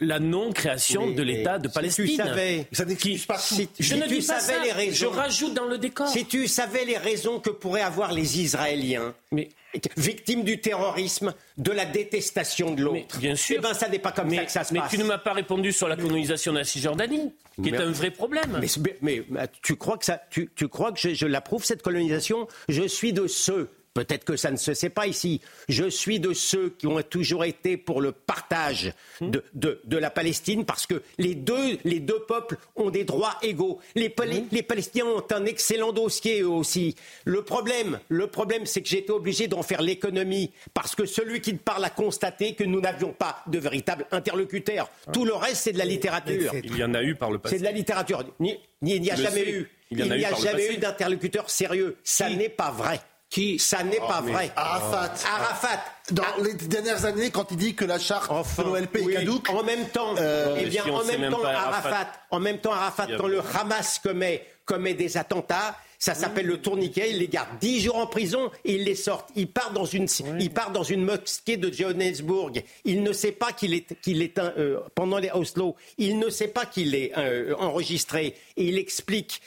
la 0.00 0.18
non-création 0.18 1.12
de 1.12 1.22
l'État 1.22 1.58
de 1.58 1.68
Palestine. 1.68 2.06
Si 2.06 2.12
tu 2.12 2.16
savais, 2.16 2.66
ça 2.72 2.84
n'excuse 2.84 3.26
pas 3.26 3.38
tout. 3.38 3.56
je 3.78 3.94
ne 3.94 4.06
dis 4.06 4.26
pas 4.26 4.40
ça, 4.40 4.62
les 4.62 4.72
raisons, 4.72 4.94
je 4.94 5.06
rajoute 5.06 5.54
dans 5.54 5.64
le 5.64 5.78
décor. 5.78 6.08
Si 6.08 6.26
tu 6.26 6.46
savais 6.46 6.84
les 6.84 6.98
raisons 6.98 7.40
que 7.40 7.50
pourraient 7.50 7.80
avoir 7.82 8.12
les 8.12 8.40
Israéliens, 8.40 9.14
mais, 9.30 9.48
victimes 9.96 10.44
du 10.44 10.60
terrorisme, 10.60 11.34
de 11.56 11.72
la 11.72 11.86
détestation 11.86 12.74
de 12.74 12.82
l'autre, 12.82 13.18
bien 13.18 13.34
sûr, 13.34 13.56
eh 13.58 13.62
ben, 13.62 13.72
ça 13.72 13.88
n'est 13.88 13.98
pas 13.98 14.12
comme 14.12 14.34
ça 14.34 14.44
que 14.44 14.52
ça 14.52 14.64
se 14.64 14.74
mais 14.74 14.80
passe. 14.80 14.92
Mais 14.92 14.98
tu 14.98 15.02
ne 15.02 15.08
m'as 15.08 15.18
pas 15.18 15.32
répondu 15.32 15.72
sur 15.72 15.88
la 15.88 15.96
colonisation 15.96 16.52
de 16.52 16.58
la 16.58 16.64
Cisjordanie, 16.64 17.32
qui 17.62 17.70
est 17.70 17.78
un 17.78 17.90
vrai 17.90 18.10
problème. 18.10 18.60
Mais, 19.00 19.24
tu 19.62 19.76
crois 19.76 19.96
que 19.96 20.04
ça, 20.04 20.20
tu, 20.30 20.50
crois 20.68 20.92
que 20.92 21.00
je, 21.00 21.14
je 21.14 21.26
l'approuve 21.26 21.64
cette 21.64 21.82
colonisation? 21.82 22.46
Je 22.68 22.86
suis 22.86 23.14
de 23.14 23.26
ceux 23.26 23.70
Peut-être 23.94 24.24
que 24.24 24.36
ça 24.36 24.50
ne 24.50 24.56
se 24.56 24.72
sait 24.72 24.88
pas 24.88 25.06
ici. 25.06 25.40
Je 25.68 25.88
suis 25.88 26.18
de 26.18 26.32
ceux 26.32 26.70
qui 26.78 26.86
ont 26.86 27.00
toujours 27.02 27.44
été 27.44 27.76
pour 27.76 28.00
le 28.00 28.12
partage 28.12 28.94
de, 29.20 29.44
de, 29.54 29.96
la 29.98 30.10
Palestine 30.10 30.64
parce 30.64 30.86
que 30.86 31.02
les 31.18 31.34
deux, 31.34 31.78
les 31.84 32.00
deux 32.00 32.20
peuples 32.20 32.56
ont 32.76 32.90
des 32.90 33.04
droits 33.04 33.36
égaux. 33.42 33.80
Les, 33.94 34.14
les 34.50 34.62
Palestiniens 34.62 35.06
ont 35.06 35.24
un 35.30 35.44
excellent 35.44 35.92
dossier 35.92 36.40
eux 36.40 36.48
aussi. 36.48 36.96
Le 37.24 37.42
problème, 37.42 38.00
le 38.08 38.26
problème, 38.26 38.64
c'est 38.64 38.80
que 38.80 38.88
j'ai 38.88 38.98
été 38.98 39.12
obligé 39.12 39.46
d'en 39.46 39.62
faire 39.62 39.82
l'économie 39.82 40.50
parce 40.72 40.94
que 40.94 41.04
celui 41.04 41.40
qui 41.40 41.54
parle 41.54 41.84
a 41.84 41.90
constaté 41.90 42.54
que 42.54 42.64
nous 42.64 42.80
n'avions 42.80 43.12
pas 43.12 43.42
de 43.46 43.58
véritable 43.58 44.06
interlocuteur. 44.10 44.90
Tout 45.12 45.24
le 45.24 45.34
reste, 45.34 45.62
c'est 45.62 45.72
de 45.72 45.78
la 45.78 45.84
littérature. 45.84 46.52
Il 46.64 46.76
y 46.76 46.84
en 46.84 46.94
a 46.94 47.02
eu 47.02 47.14
par 47.14 47.30
le 47.30 47.38
passé. 47.38 47.56
C'est 47.56 47.60
de 47.60 47.64
la 47.64 47.72
littérature. 47.72 48.24
Il 48.40 48.58
n'y 48.80 49.10
a 49.10 49.16
jamais 49.16 49.50
eu. 49.50 49.68
Il 49.90 49.98
n'y 49.98 50.24
a, 50.24 50.34
jamais 50.34 50.74
eu 50.74 50.78
d'interlocuteur 50.78 51.50
sérieux. 51.50 51.98
Ça 52.02 52.30
n'est 52.30 52.48
pas 52.48 52.70
vrai. 52.70 53.00
Qui 53.32 53.58
Ça 53.58 53.82
n'est 53.82 53.96
pas 53.96 54.22
oh, 54.22 54.30
vrai. 54.30 54.52
Arafat. 54.54 55.14
Arafat. 55.26 55.84
Dans 56.10 56.22
les 56.44 56.52
dernières 56.52 57.06
années, 57.06 57.30
quand 57.30 57.50
il 57.50 57.56
dit 57.56 57.74
que 57.74 57.86
la 57.86 57.98
charte 57.98 58.30
de 58.58 58.62
l'OLP 58.62 58.96
est 58.96 59.12
caduque. 59.14 59.48
En 59.48 59.62
même 59.62 59.88
temps, 59.88 60.14
euh, 60.18 60.58
eh 60.60 60.66
bien, 60.66 60.84
en 60.84 61.02
même 61.02 61.30
temps, 61.30 61.42
Arafat, 61.42 62.12
en 62.30 62.40
même 62.40 62.58
temps, 62.58 62.72
Arafat, 62.72 63.06
quand 63.16 63.28
le 63.28 63.40
Hamas 63.40 64.00
commet, 64.00 64.44
commet 64.66 64.92
des 64.92 65.16
attentats, 65.16 65.78
ça 65.98 66.14
s'appelle 66.14 66.44
le 66.44 66.60
tourniquet. 66.60 67.08
Il 67.08 67.20
les 67.20 67.28
garde 67.28 67.48
dix 67.58 67.80
jours 67.80 67.96
en 67.96 68.06
prison 68.06 68.50
et 68.66 68.74
il 68.74 68.84
les 68.84 68.96
sort. 68.96 69.26
Il 69.34 69.50
part 69.50 69.72
dans 69.72 69.86
une, 69.86 70.08
il 70.38 70.50
part 70.50 70.70
dans 70.70 70.82
une 70.82 71.02
mosquée 71.02 71.56
de 71.56 71.72
Johannesburg. 71.72 72.62
Il 72.84 73.02
ne 73.02 73.14
sait 73.14 73.32
pas 73.32 73.52
qu'il 73.52 73.72
est, 73.72 73.98
qu'il 74.02 74.20
est 74.20 74.38
euh, 74.38 74.80
pendant 74.94 75.16
les 75.16 75.30
Oslo. 75.30 75.74
Il 75.96 76.18
ne 76.18 76.28
sait 76.28 76.48
pas 76.48 76.66
qu'il 76.66 76.94
est 76.94 77.16
euh, 77.16 77.54
enregistré. 77.58 78.34
Et 78.58 78.64
il 78.64 78.76
explique 78.76 79.40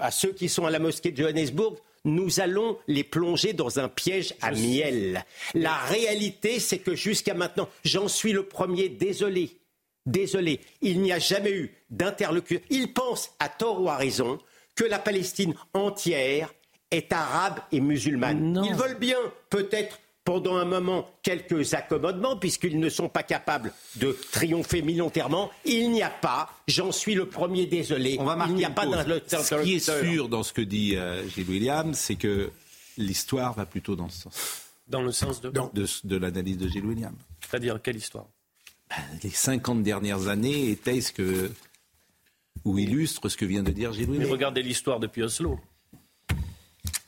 à 0.00 0.10
ceux 0.10 0.32
qui 0.32 0.48
sont 0.48 0.64
à 0.64 0.70
la 0.70 0.78
mosquée 0.78 1.10
de 1.10 1.22
Johannesburg, 1.22 1.76
nous 2.04 2.40
allons 2.40 2.78
les 2.88 3.04
plonger 3.04 3.52
dans 3.52 3.78
un 3.78 3.88
piège 3.88 4.34
à 4.40 4.50
miel. 4.50 5.24
La 5.54 5.76
réalité, 5.76 6.58
c'est 6.58 6.78
que 6.78 6.94
jusqu'à 6.94 7.34
maintenant, 7.34 7.68
j'en 7.84 8.08
suis 8.08 8.32
le 8.32 8.44
premier, 8.44 8.88
désolé, 8.88 9.56
désolé, 10.06 10.60
il 10.80 11.00
n'y 11.00 11.12
a 11.12 11.18
jamais 11.18 11.52
eu 11.52 11.74
d'interlocuteur. 11.90 12.66
Ils 12.70 12.92
pensent, 12.92 13.32
à 13.38 13.48
tort 13.48 13.80
ou 13.80 13.88
à 13.88 13.96
raison, 13.96 14.38
que 14.74 14.84
la 14.84 14.98
Palestine 14.98 15.54
entière 15.74 16.52
est 16.90 17.12
arabe 17.12 17.60
et 17.70 17.80
musulmane. 17.80 18.62
Ils 18.64 18.74
veulent 18.74 18.98
bien, 18.98 19.18
peut-être, 19.50 20.00
pendant 20.24 20.56
un 20.56 20.64
moment 20.64 21.08
quelques 21.22 21.74
accommodements, 21.74 22.36
puisqu'ils 22.36 22.78
ne 22.78 22.88
sont 22.88 23.08
pas 23.08 23.22
capables 23.22 23.72
de 23.96 24.16
triompher 24.30 24.82
militairement. 24.82 25.50
Il 25.64 25.90
n'y 25.90 26.02
a 26.02 26.10
pas, 26.10 26.50
j'en 26.68 26.92
suis 26.92 27.14
le 27.14 27.26
premier 27.26 27.66
désolé, 27.66 28.16
On 28.20 28.24
va 28.24 28.46
il 28.48 28.54
n'y 28.54 28.64
a 28.64 28.70
pas 28.70 28.86
d'interlocuteur. 28.86 29.40
Ce 29.40 29.54
qui 29.56 29.74
est 29.74 30.02
sûr 30.02 30.28
dans 30.28 30.42
ce 30.42 30.52
que 30.52 30.62
dit 30.62 30.96
euh, 30.96 31.26
Gilles 31.28 31.48
William, 31.48 31.94
c'est 31.94 32.14
que 32.14 32.50
l'histoire 32.96 33.54
va 33.54 33.66
plutôt 33.66 33.96
dans 33.96 34.08
ce 34.08 34.22
sens. 34.22 34.68
Dans 34.88 35.02
le 35.02 35.12
sens 35.12 35.40
de 35.40 35.50
De, 35.50 36.16
l'analyse 36.16 36.58
de 36.58 36.68
Gilles 36.68 36.86
William. 36.86 37.14
C'est-à-dire 37.48 37.80
quelle 37.82 37.96
histoire? 37.96 38.26
Ben, 38.90 38.96
Les 39.22 39.30
50 39.30 39.82
dernières 39.82 40.28
années 40.28 40.70
étaient 40.70 41.00
ce 41.00 41.12
que. 41.12 41.50
ou 42.64 42.78
illustrent 42.78 43.28
ce 43.28 43.36
que 43.36 43.44
vient 43.44 43.62
de 43.62 43.72
dire 43.72 43.92
Gilles 43.92 44.08
William. 44.08 44.26
Mais 44.26 44.32
regardez 44.32 44.62
l'histoire 44.62 45.00
depuis 45.00 45.22
Oslo. 45.22 45.58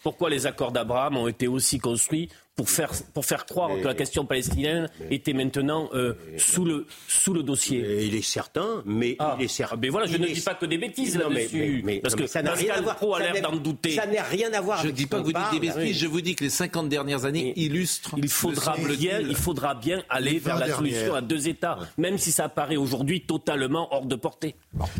Pourquoi 0.04 0.28
les 0.28 0.46
accords 0.46 0.70
d'Abraham 0.70 1.16
ont 1.16 1.28
été 1.28 1.48
aussi 1.48 1.78
construits 1.78 2.28
pour 2.56 2.68
faire, 2.68 2.92
pour 3.14 3.24
faire 3.24 3.46
croire 3.46 3.70
que 3.80 3.86
la 3.86 3.94
question 3.94 4.26
palestinienne 4.26 4.88
était 5.10 5.32
maintenant 5.32 5.88
euh, 5.94 6.12
sous, 6.36 6.66
le, 6.66 6.86
sous 7.08 7.32
le 7.32 7.42
dossier? 7.42 8.04
il 8.04 8.14
est 8.14 8.22
certain, 8.22 8.82
mais 8.84 9.16
ah. 9.18 9.34
il 9.38 9.46
est 9.46 9.48
certain. 9.48 9.76
Mais 9.80 9.88
voilà, 9.88 10.06
je 10.06 10.18
ne 10.18 10.26
dis 10.26 10.42
pas 10.42 10.54
que 10.54 10.66
des 10.66 10.76
bêtises 10.76 11.16
là-dessus. 11.16 11.82
Parce 12.02 12.14
que 12.14 12.26
ça 12.26 12.42
n'a 12.42 12.52
rien 12.52 12.74
à 12.74 12.80
voir. 12.82 12.96
Pro 12.96 13.14
a 13.14 13.20
l'air 13.20 13.40
d'en 13.40 13.56
douter. 13.56 13.92
Ça 13.92 14.06
n'a 14.06 14.22
rien 14.22 14.52
à 14.52 14.60
voir. 14.60 14.82
Je 14.82 14.88
ne 14.88 14.92
dis 14.92 15.06
pas 15.06 15.20
que 15.20 15.24
vous 15.24 15.32
dites 15.32 15.60
des 15.60 15.68
bêtises. 15.68 15.98
Je 15.98 16.06
vous 16.06 16.20
dis 16.20 16.34
que 16.34 16.44
les 16.44 16.50
50 16.50 16.90
dernières 16.90 17.24
années 17.24 17.54
illustrent. 17.56 18.14
Il 18.18 18.28
faudra 18.28 18.76
bien, 18.76 19.20
il 19.20 19.36
faudra 19.36 19.74
bien 19.74 20.02
aller 20.10 20.38
vers 20.38 20.58
la 20.58 20.70
solution 20.76 21.14
à 21.14 21.22
deux 21.22 21.48
États, 21.48 21.78
même 21.96 22.18
si 22.18 22.30
ça 22.30 22.50
paraît 22.50 22.76
aujourd'hui 22.76 23.22
totalement 23.22 23.88
hors 23.90 24.04
de 24.04 24.16
portée. 24.16 24.54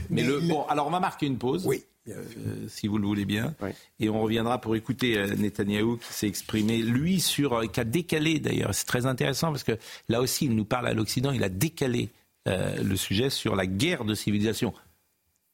Mais, 0.09 0.23
le 0.23 0.41
bon, 0.41 0.65
alors 0.67 0.87
on 0.87 0.91
va 0.91 1.01
marquer 1.01 1.27
une 1.27 1.37
pause. 1.37 1.67
Oui. 1.67 1.85
Euh, 2.11 2.69
si 2.69 2.87
vous 2.87 2.99
le 2.99 3.07
voulez 3.07 3.25
bien. 3.25 3.55
Et 3.99 4.11
on 4.11 4.21
reviendra 4.21 4.61
pour 4.61 4.77
écouter 4.77 5.17
euh, 5.17 5.35
Netanyahou 5.37 5.97
qui 5.97 6.13
s'est 6.13 6.27
exprimé, 6.27 6.79
lui, 6.83 7.19
sur, 7.19 7.55
euh, 7.55 7.67
qui 7.67 7.81
a 7.81 7.85
décalé 7.85 8.39
d'ailleurs. 8.41 8.75
C'est 8.75 8.85
très 8.85 9.07
intéressant 9.07 9.51
parce 9.51 9.65
que 9.65 9.79
là 10.11 10.21
aussi, 10.21 10.45
il 10.45 10.55
nous 10.55 10.67
parle 10.67 10.87
à 10.87 10.93
l'Occident, 10.93 11.33
il 11.33 11.43
a 11.43 11.49
décalé 11.49 12.11
le 12.47 12.95
sujet 12.97 13.31
sur 13.31 13.57
la 13.57 13.67
guerre 13.67 14.05
de 14.05 14.15
civilisation 14.15 14.75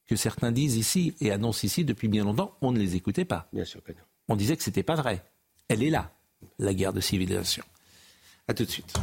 que 0.07 0.17
certains 0.17 0.51
disent 0.51 0.75
ici 0.75 1.15
et 1.21 1.31
annoncent 1.31 1.61
ici 1.63 1.85
depuis 1.85 2.09
bien 2.09 2.25
longtemps. 2.25 2.57
On 2.59 2.73
ne 2.73 2.79
les 2.79 2.97
écoutait 2.97 3.23
pas. 3.23 3.47
Bien 3.53 3.63
sûr 3.63 3.81
que 3.81 3.93
non. 3.93 3.99
On 4.27 4.35
disait 4.35 4.57
que 4.57 4.63
c'était 4.63 4.83
pas 4.83 4.95
vrai. 4.95 5.23
Elle 5.69 5.83
est 5.83 5.89
là, 5.89 6.11
la 6.59 6.73
guerre 6.73 6.91
de 6.91 6.99
civilisation. 6.99 7.63
À 8.49 8.53
tout 8.53 8.65
de 8.65 8.69
suite. 8.69 8.93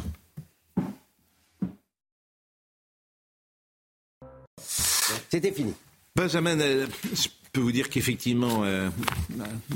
C'était 5.30 5.52
fini. 5.52 5.72
Benjamin, 6.14 6.58
je 6.58 7.28
peux 7.58 7.64
vous 7.64 7.72
dire 7.72 7.88
qu'effectivement, 7.88 8.62
euh, 8.62 8.88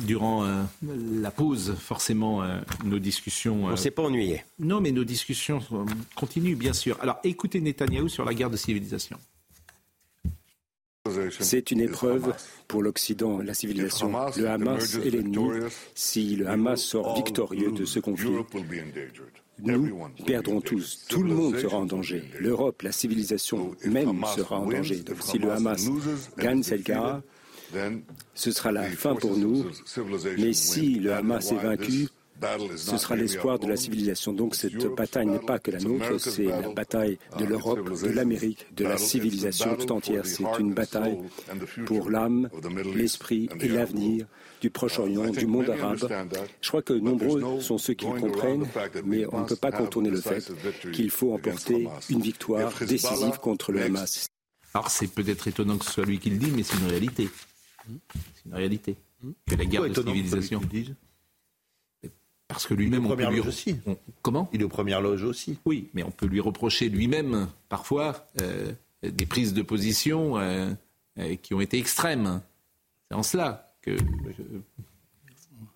durant 0.07 0.45
euh, 0.45 0.62
la 1.21 1.33
pause, 1.33 1.75
forcément, 1.81 2.45
euh, 2.45 2.61
nos 2.85 3.01
discussions. 3.01 3.64
On 3.64 3.71
ne 3.71 3.77
s'est 3.77 3.90
pas 3.90 4.03
ennuyé. 4.03 4.45
Non, 4.61 4.81
mais 4.81 4.92
nos 4.92 5.03
discussions 5.03 5.59
continuent, 6.14 6.55
bien 6.55 6.75
sûr. 6.75 6.97
Alors, 7.01 7.18
écoutez 7.25 7.61
Netanyahou 7.61 8.09
sur 8.09 8.25
la 8.25 8.35
guerre 8.35 8.51
de 8.51 8.57
civilisation. 8.57 9.18
C'est 11.40 11.73
une 11.73 11.81
épreuve 11.81 12.33
pour 12.68 12.85
l'Occident, 12.85 13.38
la 13.38 13.55
civilisation. 13.55 14.12
Le 14.37 14.49
Hamas 14.49 14.95
est 14.95 15.11
l'ennemi. 15.11 15.49
Si 15.97 16.37
le 16.37 16.49
Hamas 16.49 16.81
sort 16.81 17.16
victorieux 17.16 17.73
de 17.73 17.85
ce 17.85 17.99
conflit, 17.99 18.31
nous 19.59 20.09
perdrons 20.25 20.61
tous. 20.61 21.05
Tout 21.09 21.25
le 21.25 21.35
monde 21.35 21.59
sera 21.59 21.79
en 21.79 21.87
danger. 21.87 22.23
L'Europe, 22.38 22.83
la 22.83 22.92
civilisation 22.92 23.73
même 23.85 24.25
sera 24.37 24.61
en 24.61 24.66
danger. 24.66 25.01
Donc 25.01 25.16
si 25.21 25.38
le 25.38 25.51
Hamas 25.51 25.90
gagne 26.38 26.62
cette 26.62 26.85
guerre, 26.85 27.23
ce 28.35 28.51
sera 28.51 28.73
la 28.73 28.85
fin 28.85 29.15
pour 29.15 29.37
nous. 29.37 29.65
Mais 30.39 30.53
si 30.53 30.95
le 30.95 31.13
Hamas 31.13 31.53
est 31.53 31.57
vaincu, 31.57 32.09
ce 32.77 32.97
sera 32.97 33.17
l'espoir 33.17 33.59
de 33.59 33.67
la 33.67 33.77
civilisation. 33.77 34.33
Donc 34.33 34.55
cette 34.55 34.87
bataille 34.95 35.27
n'est 35.27 35.39
pas 35.39 35.59
que 35.59 35.71
la 35.71 35.79
nôtre, 35.79 36.19
c'est 36.19 36.45
la 36.45 36.69
bataille 36.71 37.19
de 37.39 37.45
l'Europe, 37.45 37.91
de 38.03 38.09
l'Amérique, 38.09 38.67
de 38.75 38.85
la 38.85 38.99
civilisation 38.99 39.77
tout 39.77 39.93
entière. 39.93 40.27
C'est 40.27 40.45
une 40.59 40.75
bataille 40.75 41.19
pour 41.87 42.11
l'âme, 42.11 42.49
l'esprit 42.95 43.49
et 43.61 43.69
l'avenir 43.69 44.27
du 44.61 44.71
Proche-Orient, 44.71 45.31
du 45.31 45.47
monde 45.47 45.71
arabe. 45.71 46.27
Je 46.61 46.69
crois 46.69 46.83
que 46.83 46.93
nombreux 46.93 47.61
sont 47.61 47.79
ceux 47.79 47.95
qui 47.95 48.07
le 48.07 48.21
comprennent, 48.21 48.67
mais 49.05 49.25
on 49.33 49.41
ne 49.41 49.47
peut 49.47 49.57
pas 49.57 49.73
contourner 49.73 50.11
le 50.11 50.21
fait 50.21 50.53
qu'il 50.93 51.11
faut 51.11 51.35
emporter 51.35 51.89
une 52.11 52.21
victoire 52.21 52.73
décisive 52.87 53.39
contre 53.39 53.73
le 53.73 53.83
Hamas. 53.83 54.27
Alors 54.75 54.91
c'est 54.91 55.09
peut-être 55.09 55.49
étonnant 55.49 55.77
que 55.77 55.85
ce 55.85 55.93
soit 55.93 56.05
lui 56.07 56.19
qui 56.19 56.31
le 56.31 56.39
dit, 56.39 56.51
mais 56.51 56.63
c'est 56.63 56.79
une 56.79 56.89
réalité. 56.89 57.29
C'est 58.35 58.47
une 58.47 58.55
réalité. 58.55 58.97
Que 59.47 59.55
la 59.55 59.64
guerre 59.64 59.88
de 59.88 59.95
civilisation. 59.95 60.61
Parce 62.49 62.66
que 62.66 62.75
lui-même, 62.75 63.07
on 63.07 63.16
peut 63.16 63.31
lui 63.31 63.40
aussi. 63.40 63.77
Comment 64.21 64.51
Il 64.53 64.61
est 64.61 64.64
aux 64.64 64.68
premières 64.68 65.01
loges 65.01 65.25
aussi. 65.25 65.59
Oui, 65.64 65.88
mais 65.95 66.03
on 66.03 66.11
peut 66.11 66.27
lui 66.27 66.40
reprocher 66.40 66.88
lui-même 66.90 67.49
parfois 67.68 68.27
euh, 68.42 68.73
des 69.03 69.25
prises 69.25 69.55
de 69.55 69.62
position 69.62 70.38
euh, 70.38 70.71
euh, 71.18 71.37
qui 71.37 71.55
ont 71.55 71.62
été 71.62 71.79
extrêmes. 71.79 72.42
C'est 73.09 73.16
en 73.16 73.23
cela 73.23 73.75
que 73.81 73.97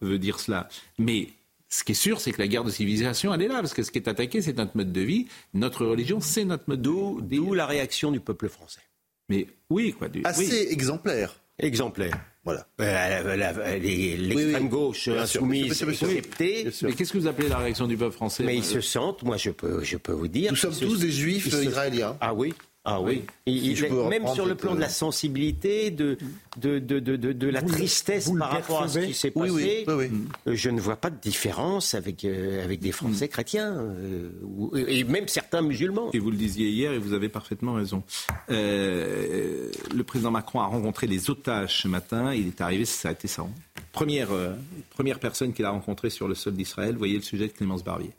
je 0.03 0.07
veux 0.07 0.19
dire 0.19 0.39
cela. 0.39 0.69
Mais 0.99 1.31
ce 1.69 1.83
qui 1.83 1.93
est 1.93 1.95
sûr, 1.95 2.21
c'est 2.21 2.33
que 2.33 2.41
la 2.43 2.49
guerre 2.49 2.65
de 2.65 2.71
civilisation, 2.71 3.33
elle 3.33 3.43
est 3.43 3.49
là, 3.49 3.61
parce 3.61 3.73
que 3.75 3.83
ce 3.83 3.91
qui 3.91 3.99
est 3.99 4.09
attaqué, 4.09 4.43
c'est 4.43 4.57
notre 4.57 4.77
mode 4.77 4.93
de 4.93 5.01
vie. 5.01 5.29
Notre 5.55 5.87
religion, 5.87 6.21
c'est 6.21 6.45
notre 6.45 6.65
mode 6.69 6.83
de 6.83 6.91
vie. 6.91 7.37
D'où 7.39 7.55
la 7.55 7.67
réaction 7.67 8.13
du 8.13 8.21
peuple 8.21 8.49
français. 8.49 8.83
Mais 9.29 9.47
oui, 9.71 9.93
quoi. 9.93 10.09
Assez 10.25 10.69
exemplaire. 10.71 11.41
Exemplaire. 11.59 12.19
Voilà. 12.45 12.65
Euh, 12.81 13.79
l'extrême 13.79 14.69
gauche 14.69 15.09
insoumise 15.09 15.83
acceptée. 15.83 16.71
Mais 16.83 16.93
qu'est-ce 16.93 17.13
que 17.13 17.19
vous 17.19 17.27
appelez 17.27 17.49
la 17.49 17.59
réaction 17.59 17.89
du 17.89 17.97
peuple 17.97 18.15
français 18.15 18.45
Mais 18.45 18.57
ils 18.57 18.65
se 18.65 18.81
sentent, 18.81 19.25
moi 19.25 19.37
je 19.37 19.51
peux, 19.51 19.83
je 19.83 19.97
peux 19.97 20.13
vous 20.13 20.29
dire. 20.29 20.53
Nous 20.53 20.57
sommes 20.57 20.77
tous 20.77 21.01
des 21.01 21.11
juifs 21.11 21.47
israéliens. 21.47 22.17
Ah 22.21 22.35
oui 22.35 22.55
ah 22.89 23.01
oui. 23.01 23.25
même 24.09 24.29
sur 24.29 24.47
le 24.47 24.55
plan 24.55 24.77
de 24.77 24.81
la 24.81 24.89
sensibilité, 24.89 25.91
de, 25.91 26.17
de, 26.57 26.79
de, 26.79 27.01
de 27.17 27.49
la 27.49 27.61
tristesse 27.61 28.31
par 28.39 28.53
rapport 28.53 28.85
à 28.85 28.89
ce 28.89 29.01
qui 29.01 29.13
s'est 29.13 29.33
passé, 29.33 29.85
euh, 29.89 30.09
je 30.47 30.71
ne 30.71 30.81
vois 30.81 30.95
pas 30.95 31.11
de 31.11 31.19
différence 31.21 31.95
avec, 31.95 32.25
euh, 32.25 32.63
avec 32.63 32.79
des 32.79 32.93
Français 32.93 33.27
chrétiens, 33.27 33.73
euh, 33.73 34.31
et 34.87 35.03
même 35.03 35.27
certains 35.27 35.63
musulmans. 35.63 36.11
Et 36.13 36.21
vous 36.21 36.31
le 36.31 36.37
disiez 36.37 36.69
hier, 36.69 36.93
et 36.93 36.99
vous 36.99 37.13
avez 37.13 37.29
parfaitement 37.29 37.75
raison. 37.75 38.05
le 38.49 40.03
président 40.07 40.31
Macron 40.31 40.61
a 40.61 40.67
rencontré 40.67 41.09
les 41.09 41.29
otages 41.29 41.83
ce 41.83 41.89
matin. 41.89 42.33
Il 42.35 42.47
est 42.47 42.61
arrivé, 42.61 42.85
ça 42.85 43.09
a 43.09 43.13
été 43.13 43.27
ça. 43.27 43.43
Hein. 43.43 43.51
Première, 43.91 44.29
première 44.91 45.19
personne 45.19 45.53
qu'il 45.53 45.65
a 45.65 45.71
rencontrée 45.71 46.11
sur 46.11 46.29
le 46.29 46.37
sol 46.37 46.55
d'Israël. 46.55 46.95
Voyez 46.97 47.17
le 47.17 47.23
sujet 47.23 47.49
de 47.49 47.53
Clémence 47.53 47.83
Barbier. 47.83 48.13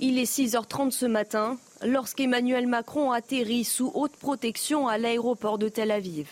Il 0.00 0.18
est 0.18 0.30
6h30 0.30 0.90
ce 0.90 1.06
matin 1.06 1.56
lorsqu'Emmanuel 1.82 2.66
Macron 2.66 3.12
atterrit 3.12 3.64
sous 3.64 3.90
haute 3.94 4.16
protection 4.16 4.88
à 4.88 4.98
l'aéroport 4.98 5.56
de 5.56 5.68
Tel 5.68 5.90
Aviv. 5.90 6.28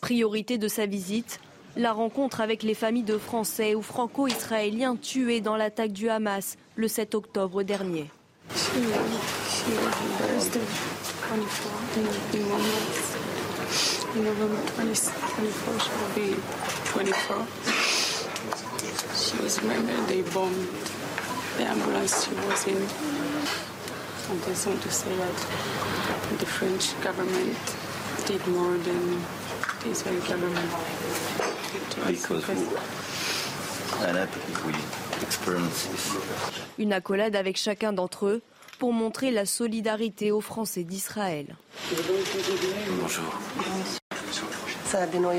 Priorité 0.00 0.58
de 0.58 0.68
sa 0.68 0.86
visite, 0.86 1.40
la 1.76 1.92
rencontre 1.92 2.40
avec 2.40 2.62
les 2.62 2.74
familles 2.74 3.02
de 3.04 3.16
Français 3.16 3.74
ou 3.74 3.82
Franco-Israéliens 3.82 4.96
tués 4.96 5.40
dans 5.40 5.56
l'attaque 5.56 5.92
du 5.92 6.10
Hamas 6.10 6.58
le 6.76 6.86
7 6.88 7.14
octobre 7.14 7.62
dernier. 7.62 8.10
The 21.56 21.64
ambulance 21.64 22.24
she 22.24 22.34
was 22.48 22.66
in. 22.66 22.76
And 24.30 24.42
I 24.42 24.48
just 24.48 24.66
want 24.66 24.82
to 24.82 24.90
say 24.90 25.14
that 25.16 26.38
the 26.38 26.46
French 26.46 26.98
government 27.02 27.56
did 28.26 28.46
more 28.48 28.76
than 28.78 29.20
the 29.82 29.90
Israeli 29.90 30.20
government. 30.26 30.70
Une 36.78 36.92
accolade 36.92 37.36
avec 37.36 37.56
chacun 37.56 37.92
d'entre 37.92 38.26
eux 38.26 38.42
pour 38.78 38.92
montrer 38.92 39.30
la 39.30 39.46
solidarité 39.46 40.32
aux 40.32 40.40
Français 40.40 40.84
d'Israël. 40.84 41.56
Bonjour. 43.00 43.24
Ça, 44.86 45.06
Benoît, 45.06 45.32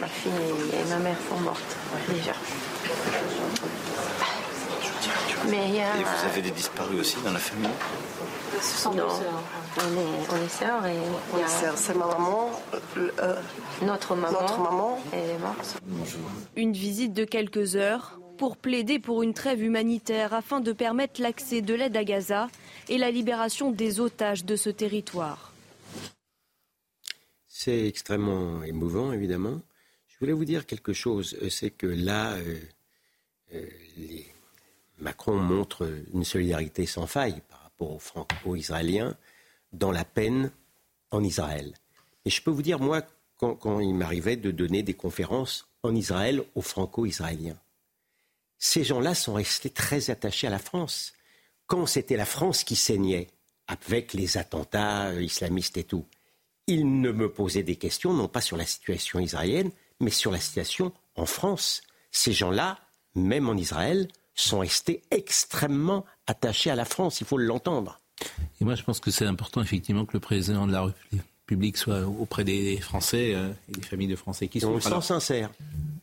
ma 0.00 0.06
fille 0.06 0.30
et 0.72 0.88
ma 0.90 0.98
mère 0.98 1.16
sont 1.28 1.40
mortes 1.40 1.76
déjà. 2.08 2.32
Mais 5.48 5.70
y 5.70 5.76
Et 5.78 6.04
vous 6.04 6.24
avez 6.24 6.42
des 6.42 6.50
disparus 6.50 7.00
aussi 7.00 7.16
dans 7.24 7.32
la 7.32 7.38
famille 7.38 7.70
Ce 8.60 8.78
sont 8.78 8.94
nos 8.94 9.08
sœurs. 9.08 9.42
On 9.78 9.80
est, 9.80 10.40
on 10.40 10.44
est 10.44 10.48
sœurs 10.48 10.86
et. 10.86 10.96
On 11.34 11.38
est 11.38 11.48
sœurs. 11.48 11.76
C'est 11.76 11.94
ma 11.94 12.06
maman. 12.06 12.50
Euh, 12.96 13.36
notre 13.82 14.14
maman. 14.14 14.40
Notre 14.40 14.58
maman. 14.58 14.98
est 15.12 15.38
morte. 15.38 15.80
Une 16.56 16.72
visite 16.72 17.12
de 17.12 17.24
quelques 17.24 17.76
heures 17.76 18.18
pour 18.36 18.56
plaider 18.56 18.98
pour 18.98 19.22
une 19.22 19.34
trêve 19.34 19.62
humanitaire 19.62 20.34
afin 20.34 20.60
de 20.60 20.72
permettre 20.72 21.20
l'accès 21.20 21.62
de 21.62 21.74
l'aide 21.74 21.96
à 21.96 22.04
Gaza 22.04 22.48
et 22.88 22.98
la 22.98 23.10
libération 23.10 23.70
des 23.70 24.00
otages 24.00 24.44
de 24.44 24.56
ce 24.56 24.70
territoire. 24.70 25.52
C'est 27.46 27.86
extrêmement 27.86 28.62
émouvant, 28.62 29.12
évidemment. 29.12 29.60
Je 30.08 30.18
voulais 30.20 30.32
vous 30.32 30.44
dire 30.44 30.66
quelque 30.66 30.92
chose, 30.92 31.36
euh, 31.42 31.50
c'est 31.50 31.70
que 31.70 31.86
là, 31.86 32.34
euh, 32.34 32.58
euh, 33.54 33.66
Macron 34.98 35.36
montre 35.36 35.88
une 36.14 36.24
solidarité 36.24 36.86
sans 36.86 37.06
faille 37.06 37.42
par 37.48 37.62
rapport 37.62 37.92
aux 37.92 37.98
franco-israéliens 37.98 39.16
dans 39.72 39.92
la 39.92 40.04
peine 40.04 40.52
en 41.10 41.22
Israël. 41.22 41.74
Et 42.24 42.30
je 42.30 42.42
peux 42.42 42.50
vous 42.50 42.62
dire, 42.62 42.80
moi, 42.80 43.02
quand 43.36 43.80
il 43.80 43.94
m'arrivait 43.94 44.36
de 44.36 44.50
donner 44.50 44.82
des 44.82 44.94
conférences 44.94 45.68
en 45.82 45.94
Israël 45.94 46.42
aux 46.54 46.62
franco-israéliens, 46.62 47.58
ces 48.58 48.84
gens-là 48.84 49.14
sont 49.14 49.34
restés 49.34 49.70
très 49.70 50.10
attachés 50.10 50.46
à 50.46 50.50
la 50.50 50.58
France. 50.58 51.12
Quand 51.66 51.86
c'était 51.86 52.16
la 52.16 52.24
France 52.24 52.64
qui 52.64 52.76
saignait, 52.76 53.28
avec 53.68 54.12
les 54.12 54.38
attentats 54.38 55.12
islamistes 55.20 55.76
et 55.76 55.84
tout, 55.84 56.06
ils 56.66 57.00
ne 57.00 57.10
me 57.12 57.32
posaient 57.32 57.62
des 57.62 57.76
questions, 57.76 58.12
non 58.12 58.28
pas 58.28 58.40
sur 58.40 58.56
la 58.56 58.66
situation 58.66 59.18
israélienne, 59.18 59.70
mais 60.00 60.10
sur 60.10 60.30
la 60.30 60.40
situation 60.40 60.92
en 61.16 61.26
France. 61.26 61.82
Ces 62.10 62.32
gens-là, 62.32 62.78
même 63.14 63.48
en 63.48 63.56
Israël, 63.56 64.08
sont 64.42 64.60
restés 64.60 65.02
extrêmement 65.10 66.04
attachés 66.26 66.70
à 66.70 66.76
la 66.76 66.84
France, 66.84 67.20
il 67.20 67.26
faut 67.26 67.38
l'entendre. 67.38 68.00
Et 68.60 68.64
moi, 68.64 68.74
je 68.74 68.82
pense 68.82 69.00
que 69.00 69.10
c'est 69.10 69.26
important, 69.26 69.62
effectivement, 69.62 70.04
que 70.04 70.14
le 70.14 70.20
président 70.20 70.66
de 70.66 70.72
la 70.72 70.92
République 71.46 71.76
soit 71.76 72.06
auprès 72.06 72.44
des 72.44 72.78
Français 72.78 73.32
euh, 73.34 73.50
et 73.68 73.72
des 73.72 73.82
familles 73.82 74.08
de 74.08 74.16
Français 74.16 74.48
qui 74.48 74.60
sont. 74.60 74.70
On 74.70 74.74
le 74.74 74.80
sent 74.80 75.00
sincère. 75.02 75.50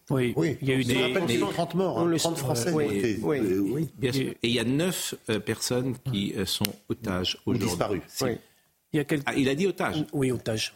Oui, 0.10 0.34
il 0.62 0.68
y 0.68 0.72
a 0.72 0.76
eu 0.76 0.84
des, 0.84 1.14
des 1.28 1.40
30 1.40 1.76
morts, 1.76 2.00
hein, 2.00 2.16
30 2.16 2.38
Français. 2.38 2.72
Oui, 2.72 3.20
oui, 3.22 3.40
oui, 3.40 3.90
bien 3.98 4.12
sûr. 4.12 4.32
Et 4.44 4.48
il 4.48 4.54
y 4.54 4.60
a 4.60 4.64
9 4.64 5.16
euh, 5.30 5.40
personnes 5.40 5.96
qui 6.12 6.34
euh, 6.38 6.46
sont 6.46 6.66
otages 6.90 7.38
aujourd'hui. 7.46 7.70
Disparues. 7.70 8.02
Il, 8.92 8.98
y 8.98 9.00
a 9.00 9.06
ah, 9.26 9.34
il 9.34 9.50
a 9.50 9.56
dit 9.56 9.66
otages 9.66 10.06
Oui, 10.14 10.32
otages. 10.32 10.76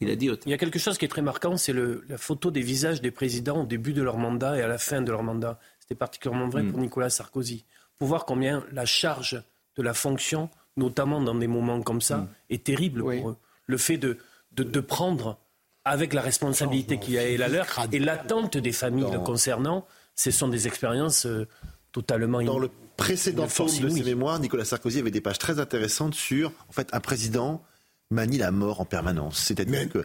Il 0.00 0.10
a 0.10 0.14
dit 0.14 0.28
otages. 0.28 0.44
Il 0.46 0.50
y 0.50 0.54
a 0.54 0.58
quelque 0.58 0.78
chose 0.78 0.98
qui 0.98 1.04
est 1.04 1.08
très 1.08 1.22
marquant, 1.22 1.56
c'est 1.56 1.72
la 1.72 2.18
photo 2.18 2.50
des 2.50 2.60
visages 2.60 3.00
des 3.00 3.10
présidents 3.10 3.62
au 3.62 3.66
début 3.66 3.92
de 3.92 4.02
leur 4.02 4.18
mandat 4.18 4.58
et 4.58 4.62
à 4.62 4.68
la 4.68 4.78
fin 4.78 5.00
de 5.00 5.10
leur 5.10 5.22
mandat. 5.22 5.58
C'était 5.86 5.98
particulièrement 5.98 6.48
vrai 6.48 6.64
mm. 6.64 6.72
pour 6.72 6.80
Nicolas 6.80 7.10
Sarkozy. 7.10 7.64
Pour 7.98 8.08
voir 8.08 8.24
combien 8.24 8.64
la 8.72 8.84
charge 8.84 9.42
de 9.76 9.82
la 9.82 9.94
fonction, 9.94 10.50
notamment 10.76 11.20
dans 11.20 11.34
des 11.34 11.46
moments 11.46 11.80
comme 11.82 12.00
ça, 12.00 12.18
mm. 12.18 12.28
est 12.50 12.64
terrible 12.64 13.00
pour 13.02 13.30
eux. 13.30 13.36
Le 13.66 13.78
fait 13.78 13.98
de, 13.98 14.18
de, 14.52 14.64
de 14.64 14.80
prendre 14.80 15.38
avec 15.84 16.12
la 16.12 16.20
responsabilité 16.20 16.98
qu'il 16.98 17.14
y 17.14 17.18
a 17.18 17.22
et 17.22 17.36
la 17.36 17.48
leur, 17.48 17.66
et 17.92 17.98
l'attente 18.00 18.56
des 18.56 18.72
familles 18.72 19.10
le 19.12 19.20
concernant, 19.20 19.86
ce 20.16 20.32
sont 20.32 20.48
des 20.48 20.66
expériences 20.66 21.26
euh, 21.26 21.46
totalement 21.92 22.42
Dans 22.42 22.58
le 22.58 22.70
précédent 22.96 23.46
tome 23.46 23.66
de 23.66 23.88
ses 23.88 24.02
mémoires, 24.02 24.40
Nicolas 24.40 24.64
Sarkozy 24.64 24.98
avait 24.98 25.12
des 25.12 25.20
pages 25.20 25.38
très 25.38 25.60
intéressantes 25.60 26.14
sur 26.14 26.50
en 26.68 26.72
fait, 26.72 26.88
un 26.92 27.00
président 27.00 27.62
manie 28.10 28.38
la 28.38 28.50
mort 28.50 28.80
en 28.80 28.84
permanence. 28.84 29.38
C'est-à-dire 29.38 29.88
que 29.88 30.04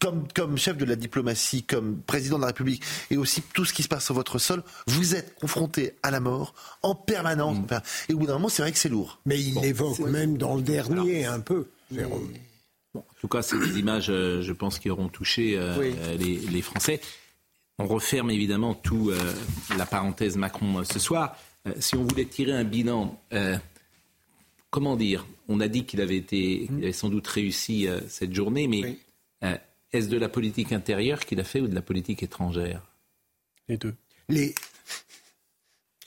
comme, 0.00 0.26
comme 0.34 0.56
chef 0.58 0.76
de 0.76 0.84
la 0.84 0.96
diplomatie, 0.96 1.62
comme 1.62 2.00
président 2.02 2.36
de 2.36 2.42
la 2.42 2.48
République, 2.48 2.82
et 3.10 3.16
aussi 3.16 3.42
tout 3.54 3.64
ce 3.64 3.72
qui 3.72 3.82
se 3.82 3.88
passe 3.88 4.04
sur 4.04 4.14
votre 4.14 4.38
sol, 4.38 4.62
vous 4.86 5.14
êtes 5.14 5.34
confronté 5.36 5.94
à 6.02 6.10
la 6.10 6.20
mort 6.20 6.54
en 6.82 6.94
permanence. 6.94 7.58
Mm. 7.58 7.80
Et 8.08 8.14
au 8.14 8.18
bout 8.18 8.26
d'un 8.26 8.34
moment, 8.34 8.48
c'est 8.48 8.62
vrai 8.62 8.72
que 8.72 8.78
c'est 8.78 8.88
lourd. 8.88 9.20
Mais 9.26 9.40
il 9.40 9.60
l'évoque 9.60 10.00
même 10.00 10.36
dans 10.36 10.56
le 10.56 10.62
dernier 10.62 11.26
un 11.26 11.40
peu, 11.40 11.68
Jérôme 11.92 12.32
en 12.94 13.20
tout 13.20 13.28
cas, 13.28 13.42
c'est 13.42 13.58
des 13.58 13.78
images, 13.78 14.10
euh, 14.10 14.42
je 14.42 14.52
pense, 14.52 14.78
qui 14.78 14.90
auront 14.90 15.08
touché 15.08 15.54
euh, 15.56 16.16
les, 16.16 16.62
Français. 16.62 17.00
On 17.78 17.86
referme 17.86 18.30
évidemment 18.30 18.74
tout 18.74 19.10
euh, 19.10 19.18
la 19.76 19.86
parenthèse 19.86 20.36
Macron 20.36 20.84
ce 20.84 20.98
soir. 20.98 21.36
si 21.78 21.96
on 21.96 22.04
voulait 22.04 22.26
tirer 22.26 22.52
un 22.52 22.64
bilan, 22.64 23.18
comment 24.70 24.96
dire? 24.96 25.26
On 25.48 25.60
a 25.60 25.68
dit 25.68 25.84
qu'il 25.84 26.00
avait 26.00 26.16
été, 26.16 26.68
avait 26.70 26.92
sans 26.92 27.08
doute 27.08 27.26
réussi 27.26 27.88
cette 28.08 28.32
journée, 28.32 28.68
mais 28.68 28.98
est-ce 29.94 30.08
de 30.08 30.18
la 30.18 30.28
politique 30.28 30.72
intérieure 30.72 31.20
qu'il 31.20 31.40
a 31.40 31.44
fait 31.44 31.60
ou 31.60 31.68
de 31.68 31.74
la 31.74 31.82
politique 31.82 32.22
étrangère? 32.22 32.82
Les 33.68 33.76
deux. 33.78 33.94
Les, 34.28 34.54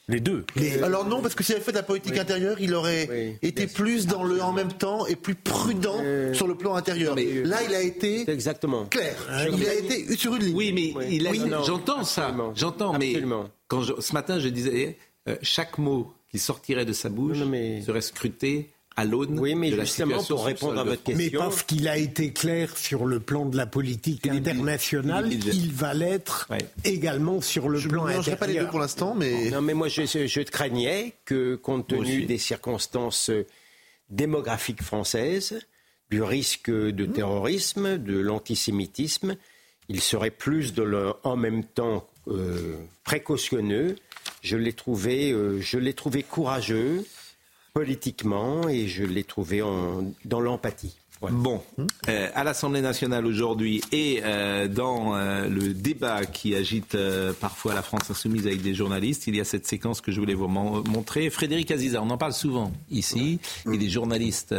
les 0.09 0.19
deux. 0.19 0.45
Alors 0.83 1.05
non, 1.05 1.21
parce 1.21 1.35
que 1.35 1.43
s'il 1.43 1.55
avait 1.55 1.63
fait 1.63 1.71
de 1.71 1.77
la 1.77 1.83
politique 1.83 2.17
intérieure, 2.17 2.57
il 2.59 2.73
aurait 2.73 3.37
été 3.41 3.67
plus 3.67 4.05
dans 4.07 4.23
le 4.23 4.41
en 4.41 4.53
même 4.53 4.71
temps 4.73 5.05
et 5.07 5.15
plus 5.15 5.35
prudent 5.35 6.01
sur 6.33 6.47
le 6.47 6.55
plan 6.55 6.75
intérieur. 6.75 7.15
Mais 7.15 7.25
Là, 7.43 7.63
il 7.63 7.73
a 7.73 7.81
été 7.81 8.29
exactement 8.29 8.85
clair. 8.85 9.15
il 9.53 9.67
a 9.67 9.73
été 9.73 10.15
sur 10.15 10.35
une 10.35 10.43
ligne. 10.43 10.55
Oui, 10.55 10.73
mais 10.73 10.93
il 11.09 11.27
a... 11.27 11.61
j'entends 11.63 12.03
ça, 12.03 12.35
j'entends. 12.55 12.97
Mais 12.97 13.21
quand 13.67 13.83
ce 14.01 14.13
matin, 14.13 14.39
je 14.39 14.49
disais, 14.49 14.97
euh, 15.27 15.35
chaque 15.41 15.77
mot 15.77 16.13
qui 16.31 16.39
sortirait 16.39 16.85
de 16.85 16.93
sa 16.93 17.09
bouche 17.09 17.39
serait 17.85 18.01
scruté 18.01 18.69
à 18.97 19.05
l'aune 19.05 19.39
oui, 19.39 19.53
mais 19.53 19.69
de 19.69 19.75
la 19.75 19.85
justement 19.85 20.23
pour 20.23 20.43
répondre 20.43 20.79
à 20.79 20.83
votre 20.83 21.03
question. 21.03 21.23
Mais 21.23 21.29
parce 21.29 21.61
qu'il 21.61 21.87
a 21.87 21.97
été 21.97 22.33
clair 22.33 22.75
sur 22.75 23.05
le 23.05 23.19
plan 23.19 23.45
de 23.45 23.55
la 23.55 23.67
politique 23.67 24.25
internationale, 24.27 25.31
il 25.31 25.71
va 25.71 25.93
l'être 25.93 26.49
également 26.83 27.39
sur 27.39 27.69
le 27.69 27.79
plan 27.79 28.05
intérieur. 28.05 28.23
Je 28.23 28.31
ne 28.31 28.35
pas 28.35 28.47
les 28.47 28.59
deux 28.59 28.67
pour 28.67 28.79
l'instant, 28.79 29.13
mais 29.15 29.51
non, 29.51 29.61
mais 29.61 29.75
moi 29.75 29.87
je, 29.87 30.05
je 30.05 30.41
craignais 30.41 31.13
que, 31.25 31.55
compte 31.55 31.87
tenu 31.87 32.25
des 32.25 32.39
circonstances 32.39 33.29
démographiques 34.09 34.81
françaises, 34.81 35.59
du 36.09 36.23
risque 36.23 36.71
de 36.71 37.05
mmh. 37.05 37.11
terrorisme, 37.11 37.97
de 37.97 38.17
l'antisémitisme, 38.17 39.35
il 39.89 40.01
serait 40.01 40.31
plus 40.31 40.73
de 40.73 40.81
le, 40.81 41.13
en 41.23 41.35
même 41.35 41.63
temps 41.63 42.07
euh, 42.27 42.77
précautionneux. 43.03 43.95
Je 44.41 44.57
l'ai 44.57 44.73
trouvé, 44.73 45.31
euh, 45.31 45.61
je 45.61 45.77
l'ai 45.77 45.93
trouvé 45.93 46.23
courageux 46.23 47.05
politiquement 47.77 48.67
et 48.67 48.87
je 48.87 49.03
l'ai 49.03 49.23
trouvé 49.23 49.61
dans 50.25 50.39
l'empathie. 50.39 50.97
Bon, 51.21 51.63
euh, 52.09 52.29
à 52.35 52.43
l'Assemblée 52.43 52.81
nationale 52.81 53.25
aujourd'hui 53.25 53.81
et 53.91 54.21
euh, 54.23 54.67
dans 54.67 55.15
euh, 55.15 55.47
le 55.47 55.73
débat 55.73 56.25
qui 56.25 56.53
agite 56.53 56.95
parfois 57.39 57.73
la 57.73 57.81
France 57.81 58.11
insoumise 58.11 58.45
avec 58.45 58.61
des 58.61 58.75
journalistes, 58.75 59.25
il 59.27 59.35
y 59.35 59.41
a 59.41 59.43
cette 59.43 59.65
séquence 59.65 59.99
que 59.99 60.11
je 60.11 60.19
voulais 60.19 60.35
vous 60.35 60.47
montrer. 60.47 61.29
Frédéric 61.29 61.71
Aziza, 61.71 62.01
on 62.03 62.09
en 62.09 62.17
parle 62.17 62.33
souvent 62.33 62.71
ici, 62.91 63.39
il 63.71 63.83
est 63.83 63.89
journaliste 63.89 64.53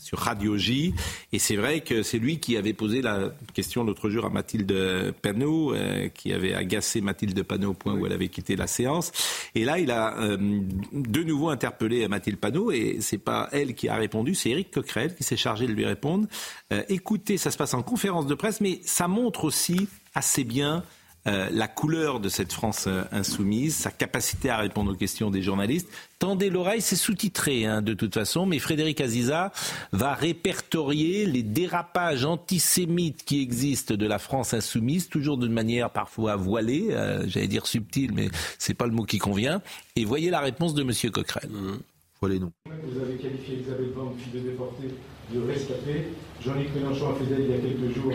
sur 0.00 0.18
Radio 0.18 0.56
J, 0.56 0.94
et 1.32 1.38
c'est 1.38 1.56
vrai 1.56 1.80
que 1.80 2.02
c'est 2.02 2.18
lui 2.18 2.38
qui 2.38 2.56
avait 2.56 2.72
posé 2.72 3.02
la 3.02 3.32
question 3.52 3.82
l'autre 3.82 4.08
jour 4.08 4.24
à 4.24 4.30
Mathilde 4.30 5.12
Panot, 5.20 5.74
qui 6.14 6.32
avait 6.32 6.54
agacé 6.54 7.00
Mathilde 7.00 7.42
Panot 7.42 7.70
au 7.70 7.74
point 7.74 7.94
où 7.94 8.06
elle 8.06 8.12
avait 8.12 8.28
quitté 8.28 8.56
la 8.56 8.66
séance. 8.66 9.10
Et 9.54 9.64
là, 9.64 9.78
il 9.78 9.90
a 9.90 10.16
de 10.38 11.22
nouveau 11.22 11.48
interpellé 11.48 12.06
Mathilde 12.06 12.38
Panot, 12.38 12.70
et 12.70 12.98
c'est 13.00 13.18
pas 13.18 13.48
elle 13.52 13.74
qui 13.74 13.88
a 13.88 13.96
répondu, 13.96 14.34
c'est 14.34 14.50
Éric 14.50 14.70
Coquerel 14.70 15.14
qui 15.14 15.24
s'est 15.24 15.36
chargé 15.36 15.66
de 15.66 15.71
lui 15.72 15.84
répondre. 15.84 16.26
Euh, 16.72 16.82
écoutez, 16.88 17.36
ça 17.36 17.50
se 17.50 17.56
passe 17.56 17.74
en 17.74 17.82
conférence 17.82 18.26
de 18.26 18.34
presse, 18.34 18.60
mais 18.60 18.80
ça 18.84 19.08
montre 19.08 19.44
aussi 19.44 19.88
assez 20.14 20.44
bien 20.44 20.82
euh, 21.28 21.48
la 21.52 21.68
couleur 21.68 22.18
de 22.18 22.28
cette 22.28 22.52
France 22.52 22.86
euh, 22.88 23.04
insoumise, 23.12 23.76
sa 23.76 23.92
capacité 23.92 24.50
à 24.50 24.56
répondre 24.56 24.92
aux 24.92 24.96
questions 24.96 25.30
des 25.30 25.40
journalistes. 25.40 25.88
Tendez 26.18 26.50
l'oreille, 26.50 26.80
c'est 26.80 26.96
sous-titré 26.96 27.64
hein, 27.64 27.80
de 27.80 27.94
toute 27.94 28.12
façon, 28.12 28.44
mais 28.44 28.58
Frédéric 28.58 29.00
Aziza 29.00 29.52
va 29.92 30.14
répertorier 30.14 31.24
les 31.26 31.44
dérapages 31.44 32.24
antisémites 32.24 33.24
qui 33.24 33.40
existent 33.40 33.94
de 33.94 34.06
la 34.06 34.18
France 34.18 34.52
insoumise, 34.52 35.08
toujours 35.08 35.38
d'une 35.38 35.52
manière 35.52 35.90
parfois 35.90 36.34
voilée, 36.34 36.88
j'allais 37.26 37.46
dire 37.46 37.66
subtile, 37.66 38.10
mais 38.12 38.28
c'est 38.58 38.74
pas 38.74 38.86
le 38.86 38.92
mot 38.92 39.04
qui 39.04 39.18
convient. 39.18 39.62
Et 39.94 40.04
voyez 40.04 40.30
la 40.30 40.40
réponse 40.40 40.74
de 40.74 40.82
M. 40.82 41.10
Coquerel. 41.12 41.50
Mmh. 41.50 41.78
Vous 42.22 43.00
avez 43.02 43.16
qualifié 43.16 43.54
Elisabeth 43.54 43.94
Borne, 43.96 44.14
fille 44.16 44.40
de 44.40 44.50
déportée, 44.50 44.94
de 45.34 45.40
rescapé. 45.42 46.06
Jean-Luc 46.40 46.68
Mélenchon 46.72 47.10
a 47.10 47.14
fait 47.14 47.24
d'elle 47.24 47.46
il 47.46 47.50
y 47.50 47.54
a 47.54 47.58
quelques 47.58 47.96
jours 47.96 48.12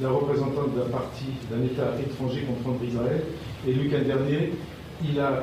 la 0.00 0.10
représentante 0.10 0.76
d'un 0.76 0.88
parti, 0.92 1.24
d'un 1.50 1.64
État 1.64 1.92
étranger 1.98 2.46
contre 2.62 2.84
Israël. 2.84 3.20
Et 3.66 3.72
le 3.72 3.88
dernier, 3.88 4.52
il 5.02 5.18
a, 5.18 5.42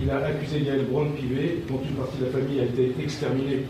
il 0.00 0.08
a 0.08 0.24
accusé 0.24 0.60
Yael 0.60 0.86
Braun-Pivet, 0.86 1.64
dont 1.68 1.78
une 1.86 1.96
partie 1.96 2.16
de 2.16 2.24
la 2.24 2.30
famille 2.30 2.60
a 2.60 2.64
été 2.64 2.94
exterminée 2.98 3.66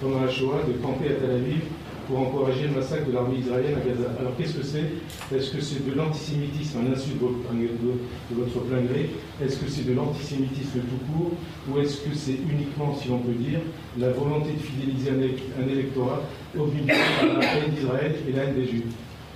pendant 0.00 0.22
la 0.22 0.30
Shoah, 0.30 0.62
de 0.66 0.72
camper 0.80 1.08
à 1.08 1.20
Tel 1.20 1.30
Aviv 1.30 1.64
pour 2.08 2.20
encourager 2.20 2.62
le 2.68 2.80
massacre 2.80 3.06
de 3.06 3.12
l'armée 3.12 3.38
israélienne 3.38 3.76
à 3.76 3.86
Gaza. 3.86 4.10
Alors 4.18 4.34
qu'est-ce 4.36 4.54
que 4.54 4.64
c'est? 4.64 5.36
Est-ce 5.36 5.50
que 5.50 5.60
c'est 5.60 5.86
de 5.86 5.94
l'antisémitisme, 5.94 6.78
un 6.78 6.92
insulte 6.92 7.18
de 7.20 8.34
votre 8.34 8.60
plein 8.60 8.80
gré 8.80 9.10
Est-ce 9.44 9.58
que 9.58 9.70
c'est 9.70 9.84
de 9.84 9.92
l'antisémitisme 9.92 10.80
tout 10.80 11.12
court? 11.12 11.32
Ou 11.70 11.78
est-ce 11.80 11.98
que 11.98 12.16
c'est 12.16 12.32
uniquement, 12.50 12.96
si 12.96 13.08
l'on 13.08 13.18
peut 13.18 13.34
dire, 13.34 13.60
la 13.98 14.08
volonté 14.10 14.52
de 14.52 14.58
fidéliser 14.58 15.10
un, 15.10 15.68
électorat 15.68 16.22
obligé 16.58 16.86
par 16.86 17.38
la 17.38 17.44
haine 17.44 17.70
d'Israël 17.74 18.14
et 18.26 18.32
la 18.32 18.44
haine 18.44 18.54
des 18.54 18.66
Juifs? 18.66 18.84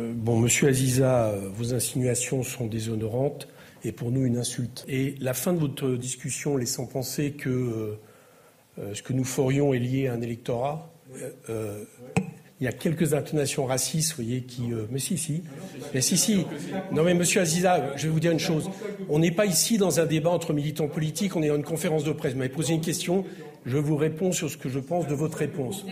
Euh, 0.01 0.13
Bon, 0.17 0.41
monsieur 0.41 0.69
Aziza, 0.69 1.35
vos 1.55 1.75
insinuations 1.75 2.43
sont 2.43 2.67
déshonorantes 2.67 3.49
est 3.85 3.93
pour 3.93 4.13
nous 4.13 4.25
une 4.25 4.39
insulte. 4.39 4.85
Et 4.89 5.17
la 5.21 5.35
fin 5.35 5.53
de 5.53 5.59
votre 5.59 5.91
discussion 5.97 6.57
laissant 6.57 6.87
penser 6.87 7.33
que 7.33 7.99
euh, 8.79 8.95
ce 8.95 9.03
que 9.03 9.13
nous 9.13 9.25
ferions 9.25 9.75
est 9.75 9.81
lié 9.81 10.07
à 10.07 10.15
un 10.15 10.21
électorat, 10.21 10.93
euh, 11.51 11.85
il 12.63 12.67
y 12.67 12.69
a 12.69 12.73
quelques 12.73 13.13
intonations 13.13 13.67
racistes, 13.67 14.11
vous 14.11 14.23
voyez, 14.23 14.43
qui. 14.43 14.63
mais 14.93 15.01
si, 15.01 15.19
si. 15.19 15.43
Mais 15.93 16.01
si, 16.01 16.17
si. 16.17 16.47
Non, 16.93 17.03
mais 17.03 17.13
monsieur 17.13 17.41
Aziza, 17.41 17.97
je 17.97 18.05
vais 18.05 18.09
vous 18.09 18.21
dire 18.21 18.31
une 18.31 18.39
chose. 18.39 18.71
On 19.09 19.19
n'est 19.19 19.33
pas 19.33 19.47
ici 19.47 19.79
dans 19.79 19.99
un 19.99 20.07
débat 20.07 20.31
entre 20.31 20.53
militants 20.53 20.87
politiques, 20.87 21.35
on 21.35 21.43
est 21.43 21.49
dans 21.49 21.57
une 21.57 21.65
conférence 21.65 22.05
de 22.05 22.13
presse. 22.13 22.35
Vous 22.35 22.39
m'avez 22.39 22.53
posé 22.53 22.73
une 22.73 22.81
question, 22.81 23.25
je 23.65 23.79
vous 23.79 23.97
réponds 23.97 24.33
sur 24.33 24.51
ce 24.51 24.57
que 24.57 24.69
je 24.69 24.79
pense 24.79 25.07
de 25.07 25.15
votre 25.15 25.39
réponse. 25.39 25.85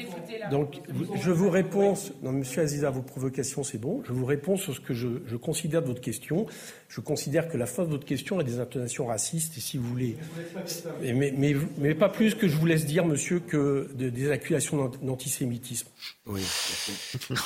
Donc, 0.50 0.80
je 1.14 1.30
vous 1.30 1.50
réponds. 1.50 1.94
Non, 2.22 2.32
monsieur 2.32 2.62
Aziza, 2.62 2.90
vos 2.90 3.02
provocations, 3.02 3.62
c'est 3.62 3.78
bon. 3.78 4.02
Je 4.06 4.12
vous 4.12 4.24
réponds 4.24 4.56
sur 4.56 4.74
ce 4.74 4.80
que 4.80 4.94
je, 4.94 5.08
je, 5.26 5.36
considère 5.36 5.82
de 5.82 5.86
votre 5.86 6.00
question. 6.00 6.46
Je 6.88 7.00
considère 7.00 7.48
que 7.48 7.56
la 7.56 7.66
fin 7.66 7.84
de 7.84 7.90
votre 7.90 8.04
question 8.04 8.38
a 8.38 8.44
des 8.44 8.58
intonations 8.58 9.06
racistes. 9.06 9.56
Et 9.56 9.60
si 9.60 9.78
vous 9.78 9.88
voulez. 9.88 10.16
Mais, 11.02 11.32
mais, 11.36 11.54
mais, 11.78 11.94
pas 11.94 12.08
plus 12.08 12.34
que 12.34 12.48
je 12.48 12.56
vous 12.56 12.66
laisse 12.66 12.86
dire, 12.86 13.06
monsieur, 13.06 13.40
que 13.40 13.88
des 13.94 14.30
accusations 14.30 14.90
d'antisémitisme. 15.02 15.88
Oui. 16.26 16.42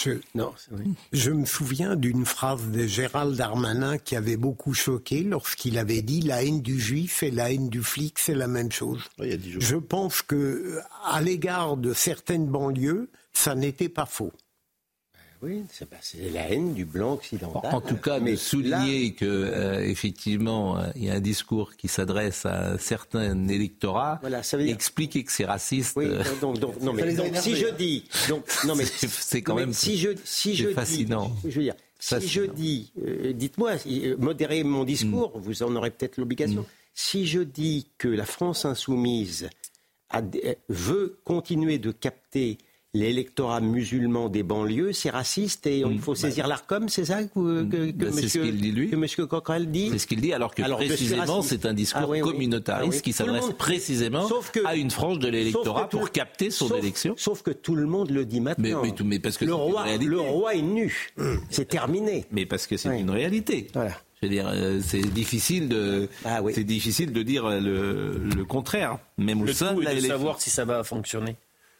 Je, 0.03 0.13
non, 0.35 0.53
vrai. 0.71 0.85
je 1.13 1.31
me 1.31 1.45
souviens 1.45 1.97
d'une 1.97 2.25
phrase 2.25 2.71
de 2.71 2.87
Gérald 2.87 3.37
Darmanin 3.37 3.99
qui 3.99 4.17
avait 4.17 4.37
beaucoup 4.37 4.75
choqué 4.75 5.23
lorsqu'il 5.23 5.79
avait 5.79 6.03
dit 6.03 6.21
la 6.21 6.43
haine 6.43 6.61
du 6.61 6.79
juif 6.81 7.23
et 7.23 7.31
la 7.31 7.53
haine 7.53 7.69
du 7.69 7.83
flic, 7.83 8.19
c'est 8.19 8.35
la 8.35 8.49
même 8.49 8.73
chose. 8.73 9.01
Oui, 9.19 9.27
il 9.27 9.31
y 9.31 9.35
a 9.35 9.37
10 9.37 9.53
jours. 9.53 9.63
Je 9.63 9.77
pense 9.77 10.14
que, 10.23 10.81
à 11.05 11.21
l'égard 11.21 11.77
de 11.77 11.93
certaines 11.93 12.47
banlieues, 12.47 13.11
ça 13.33 13.55
n'était 13.55 13.89
pas 13.89 14.07
faux. 14.07 14.33
Oui, 15.45 15.63
c'est 15.71 16.31
la 16.33 16.51
haine 16.51 16.73
du 16.73 16.87
blanc 16.87 17.15
occidental. 17.15 17.75
En 17.75 17.83
tout 17.83 17.99
cas, 17.99 18.19
mais 18.19 18.35
souligner 18.35 19.13
que 19.13 19.27
euh, 19.27 19.85
effectivement, 19.85 20.79
euh, 20.79 20.87
il 20.97 21.05
y 21.05 21.11
a 21.11 21.15
un 21.15 21.21
discours 21.21 21.77
qui 21.77 21.87
s'adresse 21.87 22.47
à 22.47 22.73
un 22.73 22.79
certain 22.79 23.47
électorat, 23.49 24.19
voilà, 24.23 24.43
ça 24.43 24.57
veut 24.57 24.65
dire... 24.65 24.75
expliquer 24.75 25.23
que 25.23 25.31
c'est 25.31 25.45
raciste. 25.45 25.97
Oui, 25.97 26.07
donc, 26.41 26.59
donc, 26.59 26.81
non, 26.81 26.93
mais, 26.95 27.13
donc, 27.13 27.37
si 27.37 27.57
je 27.57 27.69
dis, 27.75 28.05
donc, 28.31 28.47
non 28.65 28.75
mais 28.75 28.85
c'est 28.87 29.43
quand 29.43 29.55
même 29.55 29.75
si 29.75 29.99
je, 29.99 30.11
si 30.25 30.55
je 30.55 30.69
fascinant. 30.69 31.31
Dis, 31.43 31.51
je 31.51 31.57
veux 31.57 31.65
dire, 31.65 31.75
si 31.99 32.27
je 32.27 32.43
dis, 32.43 32.93
euh, 33.07 33.35
dites-moi, 33.35 33.73
modérez 34.19 34.65
mon 34.65 34.85
discours, 34.85 35.37
mm. 35.37 35.41
vous 35.43 35.63
en 35.63 35.77
aurez 35.77 35.91
peut-être 35.91 36.17
l'obligation. 36.17 36.63
Mm. 36.63 36.67
Si 36.95 37.27
je 37.27 37.41
dis 37.41 37.89
que 37.99 38.09
la 38.09 38.25
France 38.25 38.65
insoumise 38.65 39.51
veut 40.69 41.19
continuer 41.25 41.79
de 41.79 41.91
capter 41.91 42.59
l'électorat 42.95 43.61
musulman 43.61 44.29
des 44.29 44.45
banlieues, 44.45 44.93
c'est 44.93 45.11
raciste 45.11 45.67
et 45.67 45.81
il 45.81 45.99
faut 45.99 46.13
bah, 46.13 46.19
saisir 46.19 46.47
l'ARCOM, 46.47 46.89
c'est 46.89 47.05
ça 47.05 47.25
que, 47.25 47.65
que, 47.65 47.91
bah, 47.91 48.07
monsieur, 48.07 48.47
ce 48.47 48.51
dit, 48.51 48.71
lui. 48.71 48.89
que 48.89 48.97
monsieur 48.97 49.27
Coquerel 49.27 49.71
dit 49.71 49.91
C'est 49.91 49.99
ce 49.99 50.07
qu'il 50.07 50.21
dit, 50.21 50.33
alors 50.33 50.55
que 50.55 50.63
précisément 50.63 51.43
c'est 51.43 51.67
un 51.67 51.75
discours 51.75 52.03
ah, 52.05 52.09
oui, 52.09 52.21
communautariste 52.21 52.93
ah, 52.93 52.97
oui. 52.97 53.03
qui 53.03 53.13
s'adresse 53.13 53.51
précisément 53.59 54.29
que, 54.53 54.65
à 54.65 54.77
une 54.77 54.93
frange 54.93 55.19
de 55.19 55.29
l'électorat 55.29 55.89
pour 55.89 56.13
capter 56.13 56.51
son 56.51 56.69
sauf, 56.69 56.79
élection. 56.79 57.15
Sauf 57.19 57.43
que 57.43 57.51
tout 57.51 57.75
le 57.75 57.87
monde 57.87 58.11
le 58.11 58.25
dit 58.25 58.41
maintenant. 58.41 58.83
Mais, 58.83 58.91
mais, 58.91 59.05
mais 59.05 59.19
parce 59.19 59.39
que 59.39 59.45
le, 59.45 59.55
roi, 59.55 59.85
le 59.97 60.21
roi 60.21 60.55
est 60.55 60.63
nu, 60.63 61.13
c'est 61.51 61.69
terminé. 61.69 62.27
Mais 62.31 62.47
parce 62.47 62.69
que 62.69 62.77
c'est 62.77 62.97
une 62.97 63.11
réalité. 63.11 63.67
Voilà. 63.75 63.93
Je 64.25 64.29
veux 64.31 64.35
dire, 64.35 64.49
euh, 64.49 64.81
c'est 64.83 65.03
difficile 65.03 65.69
de, 65.69 66.09
ah, 66.25 66.43
oui. 66.43 66.53
c'est 66.55 66.65
difficile 66.65 67.13
de 67.13 67.23
dire 67.23 67.47
le, 67.47 68.17
le 68.35 68.45
contraire, 68.47 68.97
même 69.19 69.43
au 69.43 69.45
le 69.45 69.53
sein 69.53 69.75
tout 69.75 69.81
de 69.81 69.85
la 69.85 69.93
est 69.93 69.97
de 69.97 70.01
savoir 70.01 70.41
si 70.41 70.49
ça 70.49 70.65
va 70.65 70.83
fonctionner. 70.83 71.37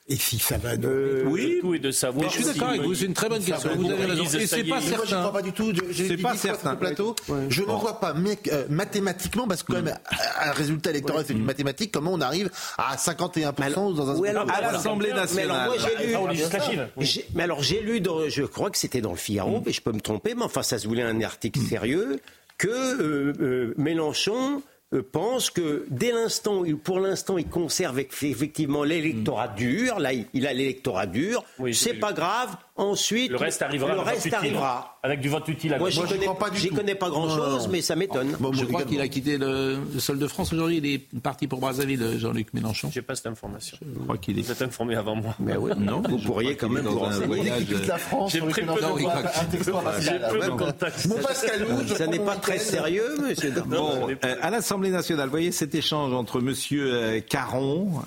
Et 0.07 0.17
si 0.17 0.39
ça 0.39 0.59
va 0.59 0.77
de... 0.77 0.87
Euh, 0.87 1.25
oui, 1.27 1.63
est 1.75 1.79
de 1.79 1.91
savoir. 1.91 2.27
Mais 2.27 2.31
je 2.31 2.35
suis 2.35 2.45
d'accord 2.45 2.69
avec 2.69 2.83
vous, 2.83 2.95
c'est 2.95 3.07
une 3.07 3.15
très 3.15 3.31
bonne 3.31 3.43
question. 3.43 3.71
Vous 3.75 3.91
avez 3.91 4.05
raison. 4.05 4.25
Et 4.39 4.47
c'est 4.47 4.65
pas 4.65 4.81
certain. 4.83 5.07
Je 5.07 5.15
ne 5.15 5.21
crois 5.21 5.33
pas 5.33 5.43
du 5.43 5.53
tout. 5.53 5.73
C'est 5.95 6.17
pas 6.19 6.37
certain. 6.37 6.77
Plateau. 6.77 7.17
Ouais. 7.29 7.47
Je 7.49 7.63
n'en 7.63 7.79
vois 7.79 8.01
pas 8.01 8.13
mais, 8.13 8.39
euh, 8.53 8.67
mathématiquement, 8.69 9.49
parce 9.49 9.63
que 9.63 9.73
quand 9.73 9.83
même, 9.83 9.97
un 10.43 10.53
résultat 10.53 10.91
électoral, 10.91 11.23
ouais. 11.23 11.25
c'est 11.27 11.33
une 11.33 11.45
mathématique. 11.45 11.91
Comment 11.91 12.13
on 12.13 12.21
arrive 12.21 12.51
à 12.77 12.97
51% 12.97 13.63
alors, 13.63 13.95
dans 13.95 14.11
un 14.11 14.19
oui, 14.19 14.29
alors, 14.29 14.47
à 14.51 14.61
l'Assemblée 14.61 15.13
nationale 15.13 15.47
Mais 15.47 15.55
alors, 15.55 15.67
moi, 15.67 15.77
j'ai 15.79 17.23
lu. 17.23 17.25
J'ai 17.61 17.81
lu. 17.81 18.01
Dans, 18.03 18.29
je 18.29 18.43
crois 18.43 18.71
que 18.71 18.77
c'était 18.77 19.01
dans 19.01 19.13
le 19.13 19.17
Figaro, 19.17 19.63
mais 19.65 19.73
je 19.73 19.81
peux 19.81 19.93
me 19.93 20.01
tromper. 20.01 20.35
Mais 20.35 20.43
enfin, 20.43 20.63
ça 20.63 20.79
se 20.79 20.87
voulait 20.87 21.03
un 21.03 21.23
article 21.23 21.61
sérieux 21.61 22.21
que 22.59 22.69
euh, 22.69 23.33
euh, 23.41 23.75
Mélenchon 23.79 24.63
pense 24.99 25.51
que 25.51 25.87
dès 25.89 26.13
l'instant, 26.13 26.63
pour 26.83 27.01
l'instant, 27.01 27.39
il 27.39 27.49
conserve 27.49 27.99
effectivement 28.01 28.85
l'électorat 28.85 29.49
dur. 29.49 29.99
Là, 29.99 30.13
il 30.13 30.47
a 30.47 30.53
l'électorat 30.53 31.07
dur. 31.07 31.45
Oui, 31.59 31.75
c'est 31.75 31.95
pas 31.95 32.13
grave. 32.13 32.57
Ensuite, 32.77 33.31
le 33.31 33.37
reste 33.37 33.63
arrivera. 33.63 33.95
Le 33.95 34.01
reste 34.01 34.33
arrivera. 34.33 34.99
Avec 35.05 35.21
du 35.21 35.29
vote 35.29 35.47
utile. 35.47 35.75
À 35.75 35.79
Moi, 35.79 35.91
je 35.91 36.01
ne 36.01 36.07
connais, 36.07 36.27
pas, 36.27 36.51
connais 36.75 36.95
pas 36.97 37.09
grand-chose, 37.09 37.69
mais 37.69 37.81
ça 37.83 37.95
m'étonne. 37.95 38.37
Bon, 38.41 38.53
je 38.53 38.65
crois 38.65 38.83
qu'il 38.83 39.01
a 39.01 39.07
quitté 39.07 39.39
le, 39.39 39.77
le, 39.93 40.01
sol 40.01 40.19
de 40.19 40.27
France 40.27 40.53
aujourd'hui. 40.53 40.79
Il 40.79 40.87
est 40.87 41.21
parti 41.21 41.47
pour 41.47 41.61
Brazzaville, 41.61 42.19
Jean-Luc 42.19 42.53
Mélenchon. 42.53 42.91
J'ai 42.93 43.03
pas 43.03 43.15
cette 43.15 43.27
information. 43.27 43.77
Je 43.81 44.03
crois 44.03 44.19
qu'il 44.19 44.39
est. 44.41 44.43
Vous 44.43 44.51
êtes 44.51 44.63
informé 44.63 44.97
avant 44.97 45.15
moi. 45.15 45.37
Mais 45.39 45.57
oui, 45.57 45.71
non, 45.79 46.03
vous 46.03 46.19
pourriez 46.19 46.57
quand 46.57 46.69
même 46.69 46.85
dans 46.85 47.05
un 47.05 47.21
voyage. 47.21 47.65
la 47.87 47.99
France. 47.99 48.33
J'ai 48.33 48.41
très 48.41 48.63
peu 48.63 50.41
de 50.41 50.51
contacts. 50.51 51.07
Mon 51.07 51.17
Pascal 51.17 51.67
Ça 51.97 52.07
n'est 52.09 52.19
pas 52.19 52.37
très 52.37 52.59
sérieux, 52.59 53.17
monsieur. 53.23 53.53
Bon, 53.67 54.09
à 54.41 54.51
l'Assemblée 54.51 54.91
nationale, 54.91 55.29
voyez 55.29 55.53
cet 55.53 55.77
échange 55.77 56.13
entre 56.13 56.41
Monsieur 56.41 57.21
Caron, 57.21 58.03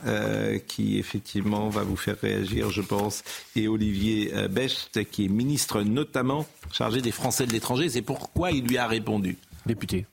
qui 0.67 0.99
effectivement 0.99 1.69
va 1.69 1.83
vous 1.83 1.95
faire 1.95 2.17
réagir, 2.21 2.69
je 2.69 2.81
pense, 2.81 3.23
et 3.55 3.69
Olivier 3.69 4.33
Becht, 4.57 5.03
qui 5.11 5.25
est 5.25 5.27
ministre 5.27 5.83
notamment 5.83 6.47
chargé 6.71 6.99
des 6.99 7.11
Français 7.11 7.45
de 7.45 7.51
l'étranger. 7.51 7.89
C'est 7.89 8.01
pourquoi 8.01 8.49
il 8.51 8.65
lui 8.65 8.79
a 8.79 8.87
répondu. 8.87 9.37
Député. 9.67 10.07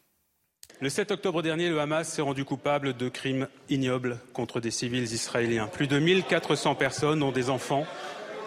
Le 0.82 0.90
7 0.90 1.12
octobre 1.12 1.40
dernier, 1.40 1.70
le 1.70 1.80
Hamas 1.80 2.06
s'est 2.06 2.20
rendu 2.20 2.44
coupable 2.44 2.94
de 2.94 3.08
crimes 3.08 3.48
ignobles 3.70 4.18
contre 4.34 4.60
des 4.60 4.70
civils 4.70 5.04
israéliens. 5.04 5.66
Plus 5.66 5.86
de 5.86 5.98
1400 5.98 6.74
personnes, 6.74 7.20
dont 7.20 7.32
des 7.32 7.48
enfants, 7.48 7.86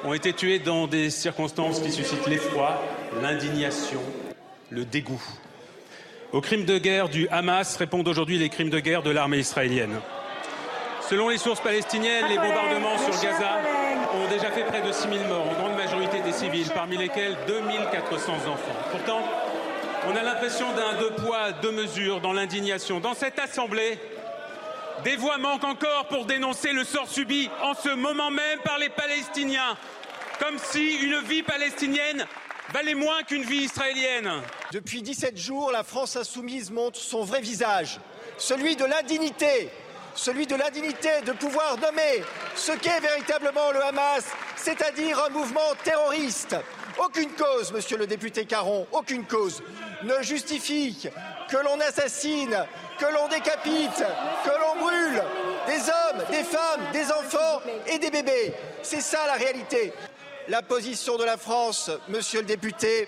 ont 0.04 0.14
été 0.14 0.34
tuées 0.34 0.60
dans 0.60 0.86
des 0.86 1.10
circonstances 1.10 1.80
qui 1.80 1.92
suscitent 1.92 2.28
l'effroi, 2.28 2.80
l'indignation, 3.24 4.02
le 4.70 4.86
dégoût. 4.86 5.24
Aux 6.32 6.42
crimes 6.42 6.66
de 6.66 6.78
guerre 6.78 7.10
du 7.10 7.28
Hamas 7.30 7.76
répondent 7.78 8.08
aujourd'hui 8.08 8.38
les 8.38 8.50
crimes 8.50 8.70
de 8.70 8.80
guerre 8.80 9.02
de 9.02 9.10
l'armée 9.10 9.40
israélienne. 9.40 10.00
Selon 11.10 11.30
les 11.30 11.38
sources 11.40 11.62
palestiniennes, 11.62 12.26
les 12.30 12.36
bombardements 12.36 13.00
sur 13.00 13.20
Gaza 13.20 13.62
ont 14.14 14.30
déjà 14.30 14.52
fait 14.52 14.64
près 14.64 14.82
de 14.82 14.92
6 14.92 15.08
000 15.08 15.28
morts, 15.28 15.48
en 15.50 15.54
grande 15.54 15.78
majorité 15.78 16.22
des 16.22 16.27
civils, 16.38 16.70
parmi 16.74 16.98
lesquels 16.98 17.36
2 17.48 17.62
400 17.92 18.34
enfants. 18.34 18.78
Pourtant, 18.92 19.22
on 20.08 20.16
a 20.16 20.22
l'impression 20.22 20.68
d'un 20.74 21.00
deux 21.00 21.12
poids, 21.16 21.52
deux 21.52 21.72
mesures 21.72 22.22
dans 22.22 22.32
l'indignation. 22.34 23.00
Dans 23.00 23.16
cette 23.16 23.40
Assemblée, 23.40 24.00
des 25.04 25.16
voix 25.16 25.40
manquent 25.40 25.64
encore 25.64 26.08
pour 26.08 26.26
dénoncer 26.26 26.74
le 26.74 26.84
sort 26.84 27.08
subi 27.08 27.50
en 27.64 27.74
ce 27.74 27.90
moment 27.90 28.30
même 28.30 28.60
par 28.64 28.78
les 28.78 28.90
Palestiniens, 28.90 29.76
comme 30.40 30.58
si 30.60 30.98
une 30.98 31.20
vie 31.22 31.44
palestinienne 31.44 32.26
valait 32.72 32.96
moins 32.96 33.24
qu'une 33.24 33.44
vie 33.44 33.64
israélienne. 33.64 34.30
Depuis 34.72 35.02
17 35.02 35.38
jours, 35.38 35.72
la 35.72 35.84
France 35.84 36.16
insoumise 36.18 36.70
montre 36.70 37.00
son 37.00 37.24
vrai 37.24 37.42
visage, 37.42 38.00
celui 38.38 38.76
de 38.76 38.86
l'indignité, 38.86 39.72
celui 40.18 40.48
de 40.48 40.56
l'indignité 40.56 41.22
de 41.26 41.32
pouvoir 41.32 41.78
nommer 41.78 42.24
ce 42.56 42.72
qu'est 42.74 43.00
véritablement 43.00 43.72
le 43.72 43.84
Hamas, 43.84 44.26
c'est-à-dire 44.56 45.24
un 45.24 45.30
mouvement 45.30 45.76
terroriste. 45.84 46.56
Aucune 46.98 47.30
cause, 47.32 47.72
monsieur 47.72 47.98
le 47.98 48.08
député 48.08 48.46
Caron, 48.46 48.88
aucune 48.92 49.26
cause 49.26 49.62
ne 50.04 50.22
justifie 50.24 51.10
que 51.50 51.58
l'on 51.58 51.80
assassine, 51.80 52.66
que 53.00 53.06
l'on 53.06 53.28
décapite, 53.28 54.04
que 54.44 54.50
l'on 54.50 54.84
brûle 54.84 55.24
des 55.68 55.90
hommes, 55.90 56.24
des 56.32 56.44
femmes, 56.44 56.82
des 56.92 57.12
enfants 57.12 57.62
et 57.86 58.00
des 58.00 58.10
bébés. 58.10 58.54
C'est 58.82 59.02
ça 59.02 59.26
la 59.28 59.34
réalité. 59.34 59.94
La 60.48 60.62
position 60.62 61.18
de 61.18 61.24
la 61.24 61.38
France, 61.38 61.92
monsieur 62.08 62.40
le 62.40 62.48
député, 62.48 63.08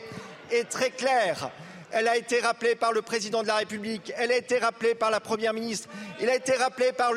est 0.52 0.69
très 0.69 0.91
claire. 0.91 1.50
Elle 1.91 2.08
a 2.08 2.17
été 2.17 2.39
rappelée 2.39 2.75
par 2.75 2.93
le 2.93 3.02
président 3.02 3.41
de 3.41 3.47
la 3.47 3.56
République, 3.56 4.13
elle 4.15 4.32
a 4.32 4.38
été 4.38 4.60
rappelée 4.60 4.93
par 4.93 5.10
la 5.10 5.19
première 5.19 5.54
ministre, 5.54 5.89
elle 6.21 6.30
a 6.30 6.36
été 6.36 6.54
rappelée 6.54 6.91
par, 6.91 7.13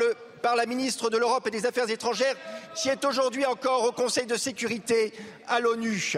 la 0.56 0.66
ministre 0.66 1.10
de 1.10 1.18
l'Europe 1.18 1.46
et 1.46 1.50
des 1.50 1.66
Affaires 1.66 1.90
étrangères, 1.90 2.36
qui 2.74 2.88
est 2.88 3.04
aujourd'hui 3.04 3.44
encore 3.44 3.84
au 3.84 3.92
Conseil 3.92 4.26
de 4.26 4.36
sécurité 4.36 5.12
à 5.46 5.60
l'ONU. 5.60 6.14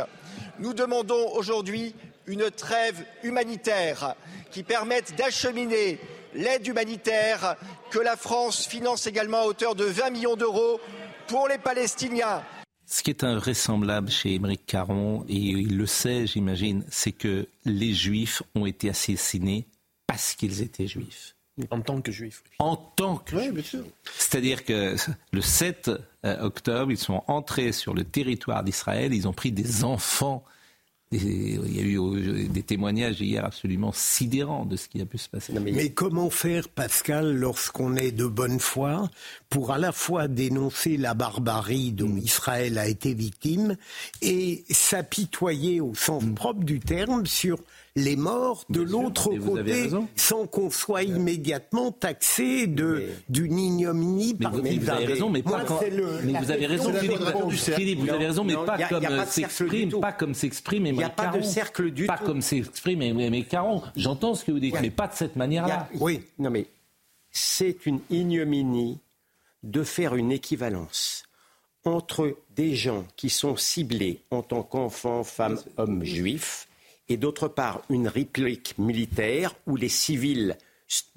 Nous 0.61 0.73
demandons 0.73 1.33
aujourd'hui 1.35 1.95
une 2.27 2.51
trêve 2.51 3.05
humanitaire 3.23 4.15
qui 4.51 4.63
permette 4.63 5.17
d'acheminer 5.17 5.99
l'aide 6.35 6.67
humanitaire 6.67 7.57
que 7.91 7.99
la 7.99 8.17
France 8.17 8.67
finance 8.67 9.07
également 9.07 9.43
à 9.43 9.47
hauteur 9.47 9.75
de 9.75 9.85
20 9.85 10.11
millions 10.11 10.37
d'euros 10.37 10.81
pour 11.27 11.49
les 11.49 11.59
Palestiniens. 11.59 12.43
Ce 12.87 13.03
qui 13.03 13.11
est 13.11 13.25
invraisemblable 13.25 14.11
chez 14.11 14.35
Émeric 14.35 14.67
Caron, 14.67 15.25
et 15.29 15.37
il 15.37 15.77
le 15.77 15.87
sait, 15.87 16.27
j'imagine, 16.27 16.85
c'est 16.91 17.13
que 17.13 17.49
les 17.65 17.95
Juifs 17.95 18.43
ont 18.55 18.67
été 18.67 18.91
assassinés 18.91 19.67
parce 20.07 20.35
qu'ils 20.35 20.63
étaient 20.63 20.87
Juifs. 20.87 21.35
En 21.71 21.81
tant 21.81 22.01
que 22.01 22.11
Juifs. 22.11 22.43
En 22.59 22.77
tant 22.77 23.17
que 23.17 23.37
oui, 23.37 23.51
bien 23.51 23.63
sûr. 23.63 23.85
C'est-à-dire 24.19 24.65
que 24.65 24.97
le 25.33 25.41
7 25.41 25.91
octobre, 26.25 26.91
ils 26.91 26.99
sont 26.99 27.23
entrés 27.27 27.73
sur 27.73 27.95
le 27.95 28.05
territoire 28.05 28.65
d'Israël, 28.65 29.15
ils 29.15 29.29
ont 29.29 29.33
pris 29.33 29.53
des 29.53 29.85
enfants 29.85 30.45
il 31.13 31.77
y 31.77 31.81
a 31.81 31.83
eu 31.83 32.49
des 32.49 32.63
témoignages 32.63 33.21
hier 33.21 33.45
absolument 33.45 33.93
sidérants 33.93 34.65
de 34.65 34.77
ce 34.77 34.89
qui 34.89 35.01
a 35.01 35.07
pu 35.07 35.19
se 35.19 35.29
passer. 35.29 35.53
Mais, 35.53 35.91
comment 35.91 36.31
faire, 36.31 36.69
Pascal, 36.69 37.37
lorsqu'on 37.37 37.97
est 37.97 38.13
de 38.13 38.27
bonne 38.27 38.59
foi, 38.59 39.09
pour 39.49 39.73
à 39.73 39.79
la 39.79 39.93
fois 39.93 40.29
dénoncer 40.29 40.97
la 40.97 41.15
barbarie 41.15 41.93
dont 41.93 42.09
mm. 42.09 42.19
Israël 42.19 42.79
a 42.79 42.89
été 42.89 43.15
victime 43.15 43.77
et 44.23 44.65
s'apitoyer 44.71 45.81
au 45.81 45.95
sens 45.95 46.25
mm. 46.25 46.35
propre 46.35 46.65
du 46.65 46.81
terme 46.81 47.27
sur 47.27 47.59
les 47.97 48.17
morts 48.17 48.65
de 48.71 48.81
l'autre 48.81 49.31
côté 49.39 49.91
sans 50.17 50.47
qu'on 50.47 50.71
soit 50.71 51.05
immédiatement 51.05 51.93
taxé 51.93 52.67
de 52.67 53.09
d'une 53.29 53.59
ignominie 53.59 54.35
mais 54.39 54.47
vous, 54.49 54.91
avez 54.91 55.07
raison 55.07 55.31
mais 55.31 55.43
pas 55.43 55.65
quand, 55.65 55.81
mais 56.25 56.33
vous 56.41 56.51
avez 56.51 56.67
raison 56.67 56.93
Philippe, 56.93 58.01
vous 58.01 58.11
avez 58.11 58.27
raison 58.27 58.45
mais 58.45 58.55
pas 58.55 58.89
comme 58.89 59.25
s'exprime 59.27 60.01
pas 60.01 60.13
comme 60.13 60.35
s'exprime 60.35 60.87
il 60.87 60.95
n'y 60.95 61.05
a 61.05 61.09
pas 61.09 61.29
de 61.29 61.43
cercle 61.43 61.93
du 61.93 62.07
pas 62.07 62.19
comme 62.19 62.43
s'exprime 62.43 62.99
mais 62.99 63.43
Caron. 63.45 63.83
J'entends 63.97 64.35
ce 64.35 64.45
que 64.45 64.53
vous 64.53 64.61
dites 64.61 64.81
mais 64.81 64.91
pas 64.91 65.07
de 65.07 65.15
cette 65.15 65.37
manière-là. 65.37 65.89
Oui. 66.01 66.23
Non 66.39 66.51
mais 66.51 66.67
c'est 67.31 67.87
une 67.87 68.01
ignominie 68.11 68.99
de 69.63 69.83
faire 69.83 70.15
une 70.15 70.33
équivalence 70.33 71.25
entre 71.85 72.37
des 72.57 72.75
gens 72.75 73.05
qui 73.17 73.31
sont 73.31 73.57
ciblés 73.57 74.21
en 74.31 74.43
tant 74.43 74.63
qu'enfants, 74.63 75.23
femmes, 75.23 75.59
hommes 75.77 76.05
juifs 76.05 76.67
et 77.09 77.17
d'autre 77.17 77.49
part 77.49 77.83
une 77.91 78.09
réplique 78.09 78.77
militaire 78.79 79.55
où 79.67 79.77
les 79.77 79.89
civils 79.89 80.57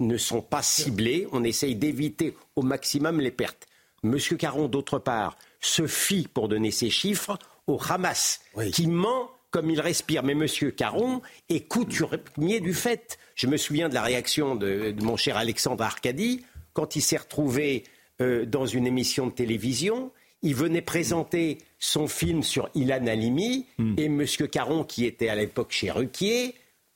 ne 0.00 0.16
sont 0.16 0.42
pas 0.42 0.62
ciblés. 0.62 1.26
On 1.32 1.44
essaye 1.44 1.76
d'éviter 1.76 2.34
au 2.56 2.62
maximum 2.62 3.20
les 3.20 3.30
pertes. 3.30 3.66
Monsieur 4.02 4.36
Caron, 4.36 4.68
d'autre 4.68 4.98
part, 4.98 5.36
se 5.60 5.86
fie, 5.86 6.28
pour 6.32 6.48
donner 6.48 6.70
ses 6.70 6.90
chiffres, 6.90 7.38
au 7.66 7.78
Hamas, 7.88 8.40
qui 8.72 8.86
ment 8.86 9.30
comme 9.50 9.70
il 9.70 9.80
respire. 9.80 10.22
Mais 10.22 10.34
Monsieur 10.34 10.70
Caron 10.70 11.22
est 11.48 11.60
coutumier 11.60 12.60
du 12.60 12.74
fait. 12.74 13.18
Je 13.34 13.46
me 13.46 13.56
souviens 13.56 13.88
de 13.88 13.94
la 13.94 14.02
réaction 14.02 14.54
de, 14.54 14.94
mon 15.02 15.16
cher 15.16 15.36
Alexandre 15.36 15.84
Arcadi 15.84 16.44
quand 16.74 16.96
il 16.96 17.02
s'est 17.02 17.16
retrouvé 17.16 17.84
euh, 18.20 18.44
dans 18.44 18.66
une 18.66 18.86
émission 18.86 19.26
de 19.26 19.32
télévision 19.32 20.12
il 20.42 20.54
venait 20.54 20.82
présenter 20.82 21.58
son 21.78 22.08
film 22.08 22.42
sur 22.42 22.68
Ilan 22.74 23.06
Halimi 23.06 23.66
hmm. 23.78 23.94
et 23.96 24.04
M. 24.04 24.24
Caron, 24.50 24.84
qui 24.84 25.04
était 25.04 25.28
à 25.28 25.34
l'époque 25.34 25.70
chez 25.70 25.90
Ruquier, 25.90 26.54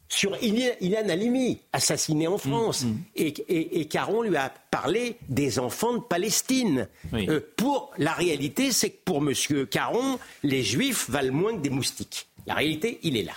sur 0.09 0.37
Ilan 0.43 1.09
Halimi, 1.09 1.59
assassiné 1.73 2.27
en 2.27 2.37
hmm. 2.37 2.39
France. 2.39 2.85
Hmm. 2.85 2.99
Et, 3.17 3.87
Caron 3.87 4.23
lui 4.23 4.37
a 4.37 4.53
parlé 4.71 5.17
des 5.29 5.59
enfants 5.59 5.95
de 5.95 6.03
Palestine. 6.03 6.89
Euh, 7.15 7.41
pour 7.57 7.93
La 7.99 8.13
réalité, 8.13 8.73
c'est 8.73 8.91
que 8.91 9.01
pour 9.05 9.19
M. 9.19 9.33
Caron, 9.67 10.19
les 10.43 10.63
Juifs 10.63 11.09
valent 11.09 11.33
moins 11.33 11.57
que 11.57 11.63
des 11.63 11.71
moustiques. 11.71 12.29
La 12.47 12.55
réalité, 12.55 12.99
il 13.03 13.17
est 13.17 13.23
là. 13.23 13.35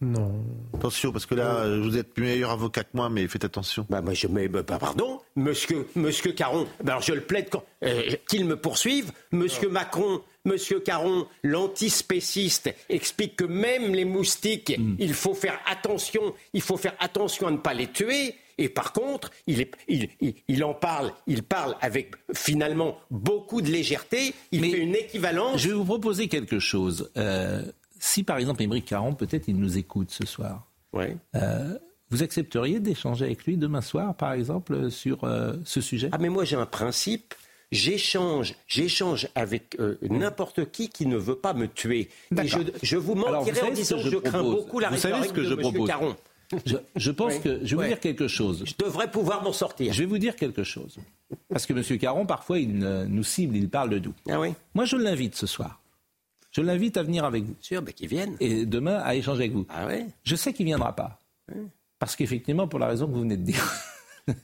Non. 0.00 0.44
Attention, 0.74 1.10
parce 1.10 1.24
que 1.24 1.34
là, 1.34 1.78
vous 1.78 1.96
êtes 1.96 2.18
meilleur 2.18 2.50
avocat 2.50 2.84
que 2.84 2.90
moi, 2.92 3.08
mais 3.08 3.26
faites 3.28 3.44
attention. 3.44 3.86
Bah, 3.88 4.02
moi, 4.02 4.12
je, 4.12 4.26
mais, 4.26 4.46
bah, 4.46 4.62
pardon, 4.62 5.20
monsieur, 5.36 5.86
monsieur 5.94 6.32
Caron, 6.32 6.66
bah, 6.84 6.92
alors 6.92 7.02
je 7.02 7.14
le 7.14 7.22
plaide 7.22 7.48
euh, 7.82 8.02
qu'il 8.28 8.44
me 8.44 8.56
poursuive. 8.56 9.10
Monsieur 9.32 9.70
Macron, 9.70 10.20
monsieur 10.44 10.80
Caron, 10.80 11.26
l'antispéciste, 11.42 12.74
explique 12.90 13.36
que 13.36 13.44
même 13.44 13.94
les 13.94 14.04
moustiques, 14.04 14.78
hmm. 14.78 14.96
il 14.98 15.14
faut 15.14 15.34
faire 15.34 15.58
attention, 15.66 16.34
il 16.52 16.60
faut 16.60 16.76
faire 16.76 16.94
attention 17.00 17.46
à 17.46 17.50
ne 17.50 17.58
pas 17.58 17.72
les 17.72 17.86
tuer. 17.86 18.34
Et 18.58 18.68
par 18.68 18.92
contre, 18.92 19.30
il, 19.46 19.60
est, 19.60 19.70
il, 19.88 20.08
il, 20.48 20.64
en 20.64 20.72
parle, 20.74 21.12
il 21.26 21.42
parle 21.42 21.76
avec 21.80 22.12
finalement 22.34 22.98
beaucoup 23.10 23.60
de 23.60 23.70
légèreté. 23.70 24.34
Il 24.50 24.62
fait 24.62 24.78
une 24.78 24.94
équivalence. 24.94 25.60
Je 25.60 25.68
vais 25.68 25.74
vous 25.74 25.84
proposer 25.84 26.28
quelque 26.28 26.58
chose. 26.58 27.10
Euh, 27.18 27.62
si 28.06 28.22
par 28.22 28.38
exemple 28.38 28.62
Émeric 28.62 28.84
Caron, 28.84 29.14
peut-être 29.14 29.48
il 29.48 29.56
nous 29.56 29.78
écoute 29.78 30.10
ce 30.10 30.24
soir, 30.26 30.66
euh, 31.34 31.78
vous 32.10 32.22
accepteriez 32.22 32.80
d'échanger 32.80 33.26
avec 33.26 33.44
lui 33.44 33.56
demain 33.56 33.82
soir, 33.82 34.14
par 34.14 34.32
exemple, 34.32 34.90
sur 34.90 35.24
euh, 35.24 35.54
ce 35.64 35.80
sujet? 35.80 36.08
Ah 36.12 36.18
mais 36.18 36.28
moi 36.28 36.44
j'ai 36.44 36.56
un 36.56 36.66
principe. 36.66 37.34
J'échange, 37.72 38.54
j'échange 38.68 39.28
avec 39.34 39.76
euh, 39.80 39.98
n'importe 40.02 40.70
qui 40.70 40.88
qui 40.88 41.04
ne 41.04 41.16
veut 41.16 41.34
pas 41.34 41.52
me 41.52 41.66
tuer. 41.66 42.08
Et 42.40 42.46
je, 42.46 42.96
vous 42.96 43.16
mentirai 43.16 43.60
en 43.60 43.72
disant 43.72 43.96
que 43.96 44.08
je, 44.08 44.16
crains 44.18 44.44
beaucoup 44.44 44.78
la 44.78 44.90
vous 44.90 44.96
savez 44.96 45.26
ce 45.26 45.32
que 45.32 45.42
je 45.42 45.54
propose? 45.54 45.88
Caron. 45.88 46.16
Je, 46.94 47.10
pense 47.10 47.40
que 47.40 47.58
je 47.64 47.74
vais 47.74 47.82
vous 47.82 47.88
dire 47.88 47.98
quelque 47.98 48.28
chose. 48.28 48.62
Je 48.64 48.74
devrais 48.78 49.10
pouvoir 49.10 49.42
m'en 49.42 49.52
sortir. 49.52 49.92
Je 49.92 49.98
vais 49.98 50.06
vous 50.06 50.18
dire 50.18 50.36
quelque 50.36 50.62
chose. 50.62 50.96
Parce 51.48 51.66
que 51.66 51.72
M. 51.72 51.98
Caron, 51.98 52.24
parfois, 52.24 52.60
il 52.60 52.78
nous 52.78 53.24
cible, 53.24 53.56
il 53.56 53.68
parle 53.68 53.90
de 53.90 53.98
nous. 53.98 54.14
Ah 54.30 54.38
oui. 54.38 54.54
Moi, 54.76 54.84
je 54.84 54.96
l'invite 54.96 55.34
ce 55.34 55.48
soir. 55.48 55.80
Je 56.56 56.62
l'invite 56.62 56.96
à 56.96 57.02
venir 57.02 57.26
avec 57.26 57.44
vous. 57.44 57.54
Sûr, 57.60 57.82
mais 57.82 57.92
qu'il 57.92 58.08
vienne. 58.08 58.34
Et 58.40 58.64
demain, 58.64 58.96
à 59.04 59.14
échanger 59.14 59.40
avec 59.40 59.52
vous. 59.52 59.66
Ah 59.68 59.86
ouais 59.86 60.06
Je 60.24 60.34
sais 60.34 60.54
qu'il 60.54 60.64
ne 60.64 60.70
viendra 60.70 60.96
pas. 60.96 61.20
Parce 61.98 62.16
qu'effectivement, 62.16 62.66
pour 62.66 62.78
la 62.78 62.86
raison 62.86 63.06
que 63.06 63.12
vous 63.12 63.20
venez 63.20 63.36
de 63.36 63.42
dire. 63.42 63.74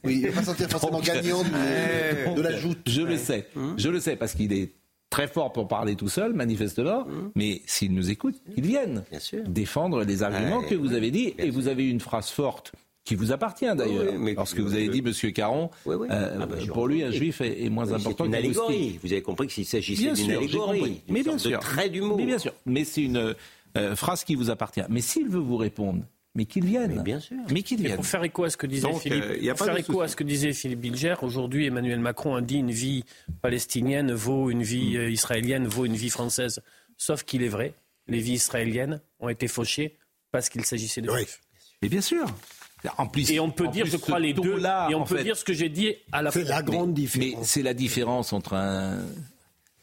Oui, 0.04 0.16
il 0.16 0.22
ne 0.24 0.28
va 0.28 0.40
pas 0.40 0.44
sentir 0.44 0.68
forcément 0.70 1.00
gagnant 1.00 1.42
de, 1.42 2.40
la 2.42 2.54
joute. 2.54 2.80
Je 2.86 3.00
le 3.00 3.16
sais. 3.16 3.48
Hum. 3.56 3.76
Je 3.78 3.88
le 3.88 3.98
sais, 3.98 4.16
parce 4.16 4.34
qu'il 4.34 4.52
est 4.52 4.72
très 5.08 5.26
fort 5.26 5.54
pour 5.54 5.68
parler 5.68 5.96
tout 5.96 6.10
seul, 6.10 6.34
manifestement. 6.34 7.06
Hum. 7.06 7.32
Mais 7.34 7.62
s'il 7.64 7.94
nous 7.94 8.10
écoute, 8.10 8.36
qu'il 8.54 8.66
vienne 8.66 9.04
Bien 9.08 9.18
sûr. 9.18 9.42
défendre 9.48 10.04
les 10.04 10.22
arguments 10.22 10.62
que 10.62 10.74
vous 10.74 10.92
avez 10.92 11.10
dit. 11.10 11.32
Et 11.38 11.48
vous 11.48 11.66
avez 11.66 11.84
eu 11.84 11.90
une 11.90 12.00
phrase 12.00 12.28
forte 12.28 12.72
qui 13.04 13.14
vous 13.14 13.32
appartient 13.32 13.74
d'ailleurs. 13.74 14.14
Parce 14.36 14.54
que 14.54 14.62
vous 14.62 14.74
avez 14.74 14.88
dit, 14.88 15.02
Monsieur 15.02 15.30
Caron, 15.30 15.70
euh, 15.86 16.38
ah 16.40 16.46
bah, 16.46 16.56
pour 16.72 16.86
lui, 16.86 17.02
un 17.02 17.10
juif 17.10 17.40
est, 17.40 17.68
moins 17.68 17.92
important 17.92 18.24
qu'une 18.24 18.34
allégorie. 18.34 18.98
Vous 19.02 19.12
avez 19.12 19.22
compris 19.22 19.48
qu'il 19.48 19.66
s'agissait 19.66 20.12
d'une 20.12 20.32
allégorie. 20.32 21.00
Mais 21.08 21.22
bien 21.22 21.38
sûr. 21.38 21.58
De 21.60 21.88
d'humour. 21.88 22.16
Mais 22.16 22.26
bien 22.26 22.38
sûr. 22.38 22.52
Mais 22.66 22.84
c'est 22.84 23.02
une 23.02 23.34
euh, 23.76 23.96
phrase 23.96 24.24
qui 24.24 24.34
vous 24.34 24.50
appartient. 24.50 24.82
Mais 24.88 25.00
s'il 25.00 25.28
veut 25.28 25.40
vous 25.40 25.56
répondre, 25.56 26.04
mais 26.34 26.46
qu'il 26.46 26.64
vienne. 26.64 26.94
Mais 26.96 27.02
bien 27.02 27.20
sûr. 27.20 27.36
Mais 27.50 27.62
qu'il 27.62 27.80
vienne. 27.80 27.96
pour 27.96 28.06
faire 28.06 28.22
écho 28.24 28.44
à 28.44 28.50
ce 28.50 28.56
que 28.56 28.66
disait 28.66 28.92
Philippe, 28.94 29.24
euh, 29.24 29.54
faire 29.54 29.76
écho 29.76 30.00
à 30.00 30.08
ce 30.08 30.16
que 30.16 30.24
disait 30.24 30.52
Philippe 30.52 30.80
Bilger, 30.80 31.16
aujourd'hui 31.22 31.66
Emmanuel 31.66 32.00
Macron 32.00 32.36
a 32.36 32.40
dit 32.40 32.56
une 32.56 32.70
vie 32.70 33.04
palestinienne 33.42 34.12
vaut 34.12 34.50
une 34.50 34.62
vie 34.62 34.96
mm. 34.96 35.10
israélienne 35.10 35.66
vaut 35.66 35.84
une 35.84 35.96
vie 35.96 36.08
française. 36.08 36.62
Sauf 36.96 37.24
qu'il 37.24 37.42
est 37.42 37.48
vrai, 37.48 37.74
les 38.06 38.20
vies 38.20 38.34
israéliennes 38.34 39.00
ont 39.20 39.28
été 39.28 39.48
fauchées 39.48 39.98
parce 40.30 40.48
qu'il 40.48 40.64
s'agissait 40.64 41.02
de 41.02 41.10
juifs. 41.10 41.40
Mais 41.82 41.88
bien 41.88 42.00
sûr 42.00 42.26
et 42.84 43.40
on 43.40 43.50
peut 43.50 43.68
dire, 43.68 43.86
je 43.86 43.96
crois, 43.96 44.18
les 44.18 44.32
deux. 44.32 44.56
Là, 44.56 44.88
et 44.90 44.94
on 44.94 45.04
peut 45.04 45.22
dire 45.22 45.36
ce 45.36 45.44
que 45.44 45.52
j'ai 45.52 45.68
dit 45.68 45.94
à 46.10 46.22
la 46.22 46.30
fois. 46.30 46.42
C'est 46.42 46.48
la 46.48 46.62
grande 46.62 46.94
différence. 46.94 47.38
Mais 47.38 47.44
c'est 47.44 47.62
la 47.62 47.74
différence 47.74 48.32
entre 48.32 48.54
un... 48.54 48.98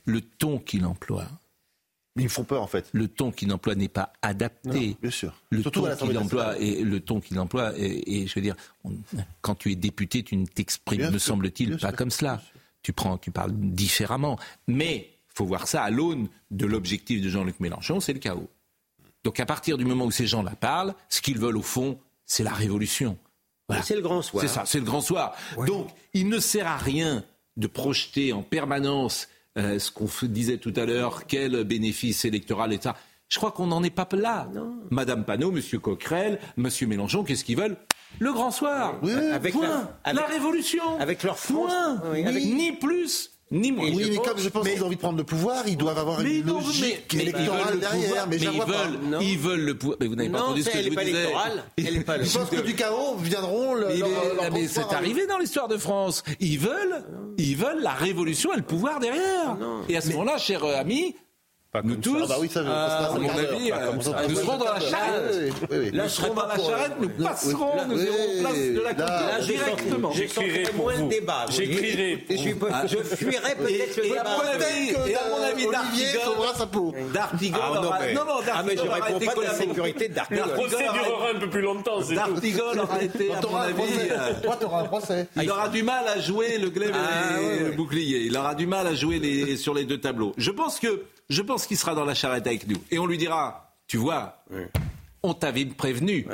le 0.06 0.22
ton 0.22 0.60
qu'il 0.60 0.86
emploie. 0.86 1.28
Mais 2.16 2.24
ils 2.24 2.30
font 2.30 2.44
peur 2.44 2.62
en 2.62 2.68
fait. 2.68 2.90
Le 2.92 3.08
ton 3.08 3.32
qu'il 3.32 3.52
emploie 3.54 3.76
n'est 3.76 3.88
pas 3.88 4.12
adapté. 4.22 4.98
bien 5.02 5.12
sûr. 5.12 5.34
Le 5.50 5.64
ton 5.64 5.96
qu'il 5.96 6.18
emploie 6.18 6.58
et 6.60 6.84
le 6.84 7.00
ton 7.00 7.22
qu'il 7.22 7.40
emploie 7.40 7.74
et, 7.78 8.28
je 8.28 8.36
veux 8.36 8.42
dire, 8.42 8.56
quand 9.42 9.56
tu 9.56 9.72
es 9.72 9.76
député, 9.76 10.24
tu 10.24 10.36
ne 10.36 10.46
t'exprimes, 10.46 11.12
me 11.12 11.20
semble-t-il, 11.20 11.78
pas 11.78 11.92
comme 11.92 12.12
cela. 12.12 12.42
Tu 12.82 12.94
prends, 12.94 13.18
tu 13.18 13.32
parles 13.32 13.52
différemment. 13.54 14.40
Mais 14.68 15.10
faut 15.34 15.46
voir 15.46 15.68
ça 15.68 15.84
à 15.84 15.90
l'aune 15.90 16.28
de 16.52 16.66
l'objectif 16.66 17.22
de 17.22 17.30
Jean-Luc 17.30 17.60
Mélenchon, 17.60 18.00
c'est 18.00 18.14
le 18.14 18.20
chaos. 18.20 18.50
Donc 19.24 19.40
à 19.40 19.46
partir 19.46 19.78
du 19.78 19.86
moment 19.86 20.06
où 20.06 20.12
ces 20.12 20.28
gens-là 20.28 20.56
parlent, 20.56 20.96
ce 21.10 21.22
qu'ils 21.22 21.38
veulent 21.38 21.58
au 21.58 21.62
fond, 21.62 22.00
c'est 22.30 22.44
la 22.44 22.54
révolution. 22.54 23.18
C'est 23.84 23.96
le 23.96 24.02
grand 24.02 24.22
soir. 24.22 24.42
C'est 24.42 24.48
ça, 24.48 24.64
c'est 24.66 24.80
le 24.80 24.86
grand 24.86 25.02
soir. 25.02 25.36
Donc, 25.68 25.90
il 26.14 26.30
ne 26.30 26.40
sert 26.40 26.66
à 26.68 26.78
rien 26.78 27.24
de 27.58 27.68
projeter 27.68 28.34
en 28.34 28.42
permanence 28.42 29.28
euh, 29.58 29.78
ce 29.78 29.92
qu'on 29.92 30.08
disait 30.24 30.58
tout 30.58 30.74
à 30.76 30.86
l'heure, 30.86 31.28
quel 31.28 31.64
bénéfice 31.66 32.24
électoral 32.26 32.72
et 32.72 32.80
ça. 32.82 32.96
Je 33.28 33.38
crois 33.38 33.52
qu'on 33.52 33.68
n'en 33.68 33.84
est 33.84 33.92
pas 33.92 34.08
là. 34.14 34.48
Madame 34.90 35.24
Panot, 35.24 35.52
Monsieur 35.52 35.78
Coquerel, 35.78 36.40
Monsieur 36.58 36.88
Mélenchon, 36.88 37.24
qu'est-ce 37.24 37.44
qu'ils 37.44 37.58
veulent? 37.58 37.78
Le 38.18 38.34
grand 38.34 38.50
soir. 38.50 39.00
avec 39.34 39.54
la, 39.56 40.26
révolution. 40.26 41.00
Avec 41.00 41.22
leur 41.24 41.38
France. 41.38 41.72
Ni 42.26 42.72
plus 42.72 43.39
ni 43.52 43.72
Oui, 43.72 44.10
mais 44.12 44.18
comme 44.18 44.38
je 44.38 44.50
pense 44.50 44.68
qu'ils 44.68 44.84
ont 44.84 44.88
envie 44.88 44.96
de 44.96 45.02
prendre 45.02 45.18
le 45.18 45.24
pouvoir, 45.24 45.68
ils 45.68 45.78
doivent 45.78 45.98
avoir 45.98 46.22
une 46.22 46.46
logique 46.46 47.14
électorale 47.14 47.80
derrière. 47.80 48.28
Mais, 48.28 48.38
ils, 48.38 48.48
veulent, 48.50 49.18
ils 49.22 49.38
veulent 49.40 49.66
le 49.66 49.76
pouvoir. 49.76 49.98
Mais 50.00 50.08
vous 50.08 50.16
n'avez 50.16 50.30
pas 50.30 50.44
entendu 50.44 50.64
ce 50.64 50.70
que 50.70 50.82
je 50.84 50.90
vous 50.90 50.96
disais. 50.96 51.34
Elle 51.78 51.98
est 51.98 52.04
pas 52.04 52.22
Je 52.22 52.38
pense 52.38 52.50
que 52.50 52.62
du 52.62 52.76
chaos 52.76 53.16
viendront. 53.18 53.74
Le, 53.74 53.88
mais 54.54 54.68
c'est 54.68 54.94
arrivé 54.94 55.26
dans 55.26 55.38
l'histoire 55.40 55.68
de 55.68 55.78
France. 55.78 56.24
Ils 56.40 56.60
veulent, 56.60 57.04
ils 57.38 57.56
veulent 57.56 57.82
la 57.82 57.94
révolution 57.94 58.54
et 58.54 58.58
le 58.58 58.64
pouvoir 58.64 59.00
derrière. 59.00 59.58
Et 59.88 59.98
à 59.98 60.02
ce 60.02 60.12
moment-là, 60.12 60.38
cher 60.38 60.64
ami, 60.64 61.16
nous 61.84 61.98
tous, 61.98 62.18
ah 62.24 62.26
bah 62.28 62.36
oui, 62.40 62.50
ça, 62.50 62.62
à 62.62 63.14
mon 63.14 63.30
avis, 63.30 63.72
nous 64.28 64.36
serons 64.36 64.58
dans 64.58 64.74
la 64.74 64.80
charrette. 64.80 65.72
Là, 65.94 66.04
nous 66.04 66.10
serons 66.10 66.34
dans 66.34 66.48
la 66.48 66.58
charrette, 66.58 66.94
nous 67.00 67.10
passerons, 67.10 67.88
nous 67.88 68.04
irons 68.04 68.40
place 68.40 68.58
de 68.58 68.82
la 68.82 68.94
Là, 68.94 69.40
directement. 69.40 70.12
J'écrirai 70.12 70.64
moins 70.76 71.00
de 71.00 71.10
débat. 71.10 71.46
J'écrirai. 71.52 72.26
Je 72.28 72.98
fuirai 73.16 73.56
peut-être 73.56 73.98
le 73.98 74.04
débat. 74.04 75.08
Et 75.08 75.16
à 75.16 75.30
mon 75.30 75.44
avis, 75.44 75.68
D'Artigol. 75.70 77.12
D'Artigol. 77.14 77.60
Non, 78.16 78.26
non, 78.26 78.40
Ah, 78.52 78.64
mais 78.66 78.76
je 78.76 78.82
réponds 78.82 79.20
pas 79.24 79.36
de 79.36 79.42
la 79.42 79.54
sécurité 79.54 80.10
d'Artigol. 80.10 80.48
Le 80.48 80.54
procès 80.54 80.78
durera 80.78 81.30
un 81.36 81.40
peu 81.40 81.50
plus 81.52 81.62
longtemps, 81.62 82.02
c'est 82.02 82.16
tout. 82.16 82.32
D'Artigol 82.32 82.80
aura 82.80 83.04
été, 83.04 83.32
à 83.32 83.42
mon 83.48 83.56
avis... 83.58 84.42
Toi, 84.42 84.58
t'auras 84.60 84.82
un 84.82 84.86
procès. 84.86 85.28
Il 85.36 85.52
aura 85.52 85.70
du 85.70 85.84
mal 85.84 86.08
à 86.08 86.20
jouer 86.20 86.58
le 86.58 86.70
glaive 86.72 86.96
et 87.60 87.64
le 87.66 87.72
bouclier. 87.74 88.22
Il 88.26 88.36
aura 88.36 88.56
du 88.56 88.66
mal 88.66 88.88
à 88.88 88.96
jouer 88.96 89.56
sur 89.56 89.76
les 89.76 89.86
deux 89.86 90.00
tableaux. 90.00 90.34
Je 90.38 90.50
pense 90.50 90.80
que 90.80 91.04
je 91.30 91.42
pense 91.42 91.68
qu'il 91.68 91.78
sera 91.78 91.96
dans 91.96 92.06
la 92.06 92.16
charrette 92.16 92.48
avec 92.48 92.68
nous. 92.68 92.78
Et 92.92 93.00
on 93.00 93.06
lui 93.06 93.18
dira, 93.18 93.76
tu 93.88 93.98
vois, 93.98 94.44
on 95.24 95.34
t'avait 95.34 95.66
prévenu. 95.66 96.26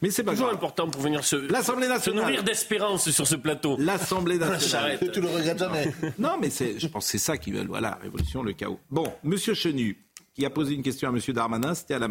Mais 0.00 0.10
c'est 0.10 0.24
pas 0.24 0.32
toujours 0.32 0.50
important 0.50 0.88
pour 0.88 1.02
venir 1.02 1.24
se, 1.24 1.36
L'Assemblée 1.36 1.88
nationale. 1.88 2.20
se 2.20 2.26
nourrir 2.26 2.42
d'espérance 2.42 3.10
sur 3.10 3.26
ce 3.26 3.36
plateau. 3.36 3.76
L'Assemblée 3.78 4.38
nationale. 4.38 4.98
tu 5.12 5.20
le 5.20 5.28
regrettes 5.28 5.58
jamais. 5.58 5.92
non, 6.18 6.36
mais 6.40 6.50
je 6.50 6.86
pense 6.86 7.04
que 7.06 7.10
c'est 7.12 7.18
ça 7.18 7.36
qu'ils 7.36 7.54
veulent. 7.54 7.68
Voilà, 7.68 7.98
révolution, 8.02 8.42
le 8.42 8.52
chaos. 8.52 8.80
Bon, 8.90 9.12
Monsieur 9.22 9.54
Chenu, 9.54 9.98
qui 10.34 10.46
a 10.46 10.50
posé 10.50 10.74
une 10.74 10.82
question 10.82 11.08
à 11.08 11.12
Monsieur 11.12 11.32
Darmanin, 11.32 11.74
c'était 11.74 11.94
à 11.94 11.98
la 11.98 12.08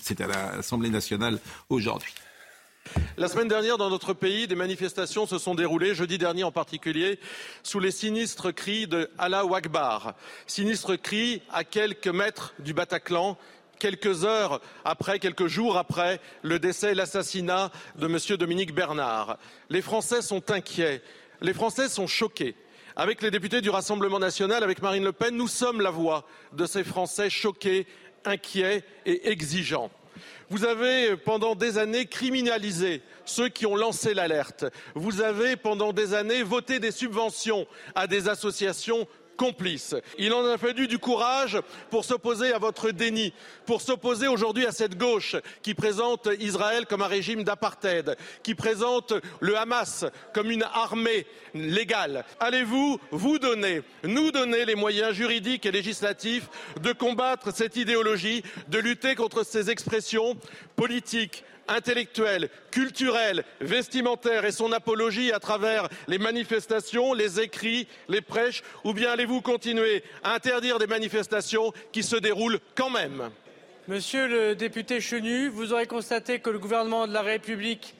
c'était 0.00 0.24
à 0.24 0.28
l'Assemblée 0.28 0.90
nationale 0.90 1.38
aujourd'hui. 1.68 2.14
La 3.16 3.28
semaine 3.28 3.46
dernière, 3.46 3.78
dans 3.78 3.90
notre 3.90 4.12
pays, 4.12 4.48
des 4.48 4.56
manifestations 4.56 5.24
se 5.24 5.38
sont 5.38 5.54
déroulées, 5.54 5.94
jeudi 5.94 6.18
dernier 6.18 6.42
en 6.42 6.50
particulier, 6.50 7.20
sous 7.62 7.78
les 7.78 7.92
sinistres 7.92 8.52
cris 8.52 8.88
de 8.88 9.08
Allah 9.18 9.44
Akbar. 9.54 10.14
Sinistres 10.48 11.00
cris 11.00 11.40
à 11.52 11.62
quelques 11.62 12.08
mètres 12.08 12.54
du 12.58 12.74
Bataclan 12.74 13.38
quelques 13.78 14.24
heures 14.24 14.60
après, 14.84 15.18
quelques 15.18 15.46
jours 15.46 15.76
après 15.76 16.20
le 16.42 16.58
décès 16.58 16.92
et 16.92 16.94
l'assassinat 16.94 17.70
de 17.96 18.06
M. 18.06 18.18
Dominique 18.36 18.74
Bernard. 18.74 19.38
Les 19.68 19.82
Français 19.82 20.22
sont 20.22 20.50
inquiets, 20.50 21.00
les 21.40 21.54
Français 21.54 21.88
sont 21.88 22.08
choqués. 22.08 22.56
Avec 22.96 23.22
les 23.22 23.30
députés 23.30 23.60
du 23.60 23.70
Rassemblement 23.70 24.18
national, 24.18 24.64
avec 24.64 24.82
Marine 24.82 25.04
Le 25.04 25.12
Pen, 25.12 25.36
nous 25.36 25.48
sommes 25.48 25.80
la 25.80 25.90
voix 25.90 26.24
de 26.52 26.66
ces 26.66 26.82
Français 26.82 27.30
choqués, 27.30 27.86
inquiets 28.24 28.84
et 29.06 29.30
exigeants. 29.30 29.90
Vous 30.50 30.64
avez 30.64 31.16
pendant 31.16 31.54
des 31.54 31.78
années 31.78 32.06
criminalisé 32.06 33.02
ceux 33.24 33.48
qui 33.48 33.66
ont 33.66 33.76
lancé 33.76 34.14
l'alerte. 34.14 34.66
Vous 34.94 35.20
avez 35.20 35.56
pendant 35.56 35.92
des 35.92 36.14
années 36.14 36.42
voté 36.42 36.78
des 36.78 36.90
subventions 36.90 37.66
à 37.94 38.06
des 38.06 38.28
associations 38.28 39.06
complice. 39.36 39.94
Il 40.18 40.32
en 40.32 40.44
a 40.46 40.58
fallu 40.58 40.86
du 40.86 40.98
courage 40.98 41.58
pour 41.90 42.04
s'opposer 42.04 42.52
à 42.52 42.58
votre 42.58 42.90
déni, 42.90 43.32
pour 43.66 43.82
s'opposer 43.82 44.28
aujourd'hui 44.28 44.66
à 44.66 44.72
cette 44.72 44.96
gauche 44.96 45.36
qui 45.62 45.74
présente 45.74 46.28
Israël 46.40 46.86
comme 46.86 47.02
un 47.02 47.06
régime 47.06 47.44
d'apartheid, 47.44 48.16
qui 48.42 48.54
présente 48.54 49.14
le 49.40 49.56
Hamas 49.56 50.04
comme 50.32 50.50
une 50.50 50.62
armée 50.62 51.26
légale. 51.54 52.24
Allez-vous 52.40 52.98
vous 53.10 53.38
donner, 53.38 53.82
nous 54.02 54.30
donner 54.30 54.64
les 54.64 54.74
moyens 54.74 55.12
juridiques 55.12 55.66
et 55.66 55.72
législatifs 55.72 56.48
de 56.80 56.92
combattre 56.92 57.54
cette 57.54 57.76
idéologie, 57.76 58.42
de 58.68 58.78
lutter 58.78 59.14
contre 59.14 59.44
ces 59.44 59.70
expressions 59.70 60.36
politiques, 60.76 61.44
intellectuelle, 61.68 62.48
culturelle, 62.70 63.44
vestimentaire 63.60 64.44
et 64.44 64.52
son 64.52 64.72
apologie 64.72 65.32
à 65.32 65.40
travers 65.40 65.88
les 66.08 66.18
manifestations, 66.18 67.14
les 67.14 67.40
écrits, 67.40 67.88
les 68.08 68.20
prêches, 68.20 68.62
ou 68.84 68.92
bien 68.92 69.10
allez-vous 69.10 69.40
continuer 69.40 70.02
à 70.22 70.34
interdire 70.34 70.78
des 70.78 70.86
manifestations 70.86 71.72
qui 71.92 72.02
se 72.02 72.16
déroulent 72.16 72.60
quand 72.74 72.90
même? 72.90 73.30
Monsieur 73.86 74.26
le 74.26 74.54
député 74.54 75.00
Chenu, 75.00 75.48
vous 75.48 75.72
aurez 75.72 75.86
constaté 75.86 76.38
que 76.38 76.50
le 76.50 76.58
gouvernement 76.58 77.06
de 77.06 77.12
la 77.12 77.22
République 77.22 77.94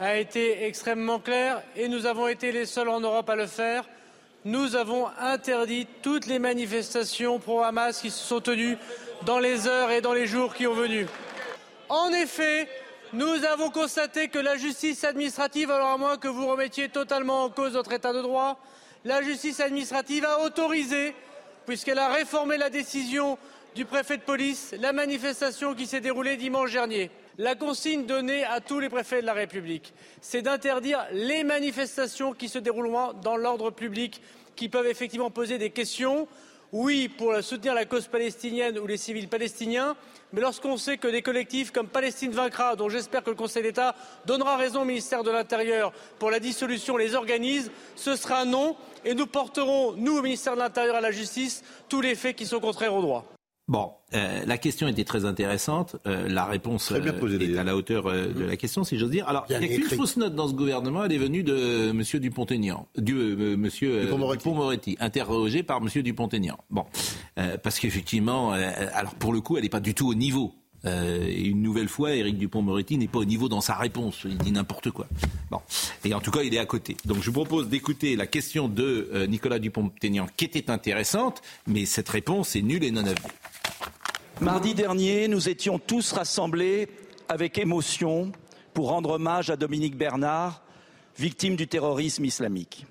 a 0.00 0.16
été 0.16 0.64
extrêmement 0.64 1.20
clair 1.20 1.62
et 1.76 1.88
nous 1.88 2.06
avons 2.06 2.26
été 2.26 2.52
les 2.52 2.66
seuls 2.66 2.88
en 2.88 3.00
Europe 3.00 3.28
à 3.30 3.36
le 3.36 3.46
faire. 3.46 3.84
Nous 4.44 4.74
avons 4.74 5.06
interdit 5.20 5.86
toutes 6.02 6.26
les 6.26 6.38
manifestations 6.38 7.38
pro-Hamas 7.38 8.00
qui 8.00 8.10
se 8.10 8.26
sont 8.26 8.40
tenues 8.40 8.78
dans 9.24 9.38
les 9.38 9.68
heures 9.68 9.90
et 9.90 10.00
dans 10.00 10.14
les 10.14 10.26
jours 10.26 10.54
qui 10.54 10.66
ont 10.66 10.74
venu. 10.74 11.06
En 11.90 12.10
effet, 12.10 12.66
nous 13.12 13.44
avons 13.44 13.70
constaté 13.70 14.28
que 14.28 14.38
la 14.38 14.56
justice 14.56 15.04
administrative, 15.04 15.70
alors 15.70 15.88
à 15.88 15.98
moins 15.98 16.16
que 16.16 16.28
vous 16.28 16.46
remettiez 16.46 16.88
totalement 16.88 17.44
en 17.44 17.50
cause 17.50 17.72
notre 17.72 17.92
état 17.92 18.12
de 18.12 18.20
droit, 18.20 18.60
la 19.04 19.22
justice 19.22 19.60
administrative 19.60 20.24
a 20.24 20.40
autorisé, 20.40 21.14
puisqu'elle 21.66 21.98
a 21.98 22.12
réformé 22.12 22.56
la 22.56 22.70
décision 22.70 23.38
du 23.74 23.84
préfet 23.84 24.16
de 24.16 24.22
police, 24.22 24.74
la 24.80 24.92
manifestation 24.92 25.74
qui 25.74 25.86
s'est 25.86 26.00
déroulée 26.00 26.36
dimanche 26.36 26.72
dernier. 26.72 27.10
La 27.38 27.54
consigne 27.54 28.04
donnée 28.06 28.44
à 28.44 28.60
tous 28.60 28.80
les 28.80 28.88
préfets 28.88 29.22
de 29.22 29.26
la 29.26 29.32
République, 29.32 29.94
c'est 30.20 30.42
d'interdire 30.42 31.06
les 31.12 31.42
manifestations 31.42 32.32
qui 32.32 32.48
se 32.48 32.58
dérouleront 32.58 33.14
dans 33.14 33.36
l'ordre 33.36 33.70
public, 33.70 34.20
qui 34.56 34.68
peuvent 34.68 34.86
effectivement 34.86 35.30
poser 35.30 35.58
des 35.58 35.70
questions 35.70 36.28
oui 36.72 37.08
pour 37.08 37.34
soutenir 37.42 37.74
la 37.74 37.84
cause 37.84 38.06
palestinienne 38.06 38.78
ou 38.78 38.86
les 38.86 38.96
civils 38.96 39.28
palestiniens, 39.28 39.96
mais 40.32 40.40
lorsqu'on 40.40 40.76
sait 40.76 40.96
que 40.96 41.08
des 41.08 41.22
collectifs 41.22 41.70
comme 41.70 41.88
Palestine 41.88 42.32
vaincra, 42.32 42.76
dont 42.76 42.88
j'espère 42.88 43.22
que 43.22 43.30
le 43.30 43.36
Conseil 43.36 43.62
d'État 43.62 43.94
donnera 44.26 44.56
raison 44.56 44.82
au 44.82 44.84
ministère 44.84 45.22
de 45.22 45.30
l'Intérieur 45.30 45.92
pour 46.18 46.30
la 46.30 46.40
dissolution, 46.40 46.96
les 46.96 47.14
organise, 47.14 47.70
ce 47.96 48.16
sera 48.16 48.44
non, 48.44 48.76
et 49.04 49.14
nous 49.14 49.26
porterons, 49.26 49.92
nous, 49.92 50.18
au 50.18 50.22
ministère 50.22 50.54
de 50.54 50.60
l'Intérieur 50.60 50.94
et 50.94 50.98
à 50.98 51.02
la 51.02 51.10
Justice, 51.10 51.62
tous 51.88 52.00
les 52.00 52.14
faits 52.14 52.36
qui 52.36 52.46
sont 52.46 52.60
contraires 52.60 52.94
au 52.94 53.02
droit. 53.02 53.24
Bon, 53.70 53.92
euh, 54.14 54.42
la 54.46 54.58
question 54.58 54.88
était 54.88 55.04
très 55.04 55.24
intéressante. 55.24 55.94
Euh, 56.08 56.28
la 56.28 56.44
réponse 56.44 56.90
euh, 56.90 57.38
est 57.38 57.56
à 57.56 57.62
la 57.62 57.76
hauteur 57.76 58.12
de 58.12 58.44
la 58.44 58.56
question, 58.56 58.82
si 58.82 58.98
j'ose 58.98 59.10
dire. 59.10 59.28
Alors, 59.28 59.46
il 59.48 59.56
n'y 59.60 59.64
a 59.64 59.68
qu'une 59.68 59.84
fausse 59.84 60.16
note 60.16 60.34
dans 60.34 60.48
ce 60.48 60.54
gouvernement. 60.54 61.04
Elle 61.04 61.12
est 61.12 61.18
venue 61.18 61.44
de 61.44 61.90
M. 61.90 62.02
Dupont-Aignan, 62.02 62.88
du 62.98 63.14
Monsieur 63.14 64.06
Dupont-Moretti, 64.06 64.96
interrogé 64.98 65.62
par 65.62 65.76
M. 65.76 66.02
Dupont-Aignan. 66.02 66.58
Bon, 66.68 66.84
parce 67.62 67.78
qu'effectivement, 67.78 68.50
alors 68.50 69.14
pour 69.14 69.32
le 69.32 69.40
coup, 69.40 69.56
elle 69.56 69.62
n'est 69.62 69.68
pas 69.68 69.78
du 69.78 69.94
tout 69.94 70.08
au 70.08 70.14
niveau. 70.14 70.52
une 70.84 71.62
nouvelle 71.62 71.88
fois, 71.88 72.12
Éric 72.12 72.38
Dupont-Moretti 72.38 72.98
n'est 72.98 73.06
pas 73.06 73.20
au 73.20 73.24
niveau 73.24 73.48
dans 73.48 73.60
sa 73.60 73.76
réponse. 73.76 74.22
Il 74.24 74.38
dit 74.38 74.50
n'importe 74.50 74.90
quoi. 74.90 75.06
Bon, 75.52 75.60
et 76.04 76.12
en 76.12 76.20
tout 76.20 76.32
cas, 76.32 76.42
il 76.42 76.52
est 76.52 76.58
à 76.58 76.66
côté. 76.66 76.96
Donc, 77.04 77.18
je 77.20 77.26
vous 77.26 77.44
propose 77.44 77.68
d'écouter 77.68 78.16
la 78.16 78.26
question 78.26 78.68
de 78.68 79.26
Nicolas 79.28 79.60
Dupont-Aignan, 79.60 80.26
qui 80.36 80.46
était 80.46 80.72
intéressante, 80.72 81.40
mais 81.68 81.86
cette 81.86 82.08
réponse 82.08 82.56
est 82.56 82.62
nulle 82.62 82.82
et 82.82 82.90
non 82.90 83.02
avouée. 83.02 83.30
Mardi 84.40 84.74
dernier, 84.74 85.28
nous 85.28 85.48
étions 85.48 85.78
tous 85.78 86.12
rassemblés 86.12 86.88
avec 87.28 87.58
émotion 87.58 88.32
pour 88.72 88.88
rendre 88.88 89.10
hommage 89.10 89.50
à 89.50 89.56
Dominique 89.56 89.96
Bernard, 89.96 90.62
victime 91.18 91.56
du 91.56 91.68
terrorisme 91.68 92.24
islamique. 92.24 92.86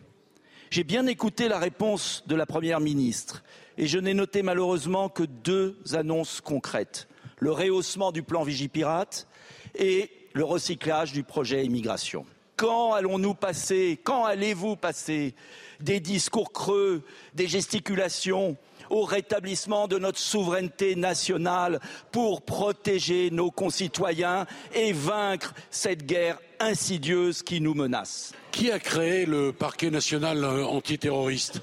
J'ai 0.69 0.83
bien 0.83 1.07
écouté 1.07 1.47
la 1.47 1.57
réponse 1.57 2.23
de 2.27 2.35
la 2.35 2.45
Première 2.45 2.79
ministre 2.79 3.43
et 3.77 3.87
je 3.87 3.97
n'ai 3.97 4.13
noté 4.13 4.43
malheureusement 4.43 5.09
que 5.09 5.23
deux 5.23 5.77
annonces 5.93 6.41
concrètes 6.41 7.07
le 7.39 7.51
rehaussement 7.51 8.11
du 8.11 8.21
plan 8.21 8.43
Vigipirate 8.43 9.27
et 9.75 10.11
le 10.33 10.43
recyclage 10.43 11.11
du 11.11 11.23
projet 11.23 11.65
immigration. 11.65 12.25
Quand 12.55 12.93
allons-nous 12.93 13.33
passer, 13.33 13.99
quand 14.03 14.25
allez-vous 14.25 14.75
passer 14.75 15.33
des 15.79 16.01
discours 16.01 16.51
creux, 16.51 17.03
des 17.33 17.47
gesticulations 17.47 18.57
au 18.89 19.03
rétablissement 19.03 19.87
de 19.87 19.97
notre 19.97 20.19
souveraineté 20.19 20.95
nationale 20.95 21.79
pour 22.11 22.41
protéger 22.41 23.29
nos 23.31 23.51
concitoyens 23.51 24.45
et 24.73 24.93
vaincre 24.93 25.53
cette 25.69 26.05
guerre 26.05 26.39
insidieuse 26.59 27.43
qui 27.43 27.61
nous 27.61 27.73
menace. 27.73 28.33
Qui 28.51 28.71
a 28.71 28.79
créé 28.79 29.25
le 29.25 29.53
parquet 29.53 29.89
national 29.89 30.43
euh, 30.43 30.65
antiterroriste? 30.65 31.61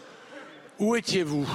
Où 0.79 0.97
étiez-vous? 0.97 1.49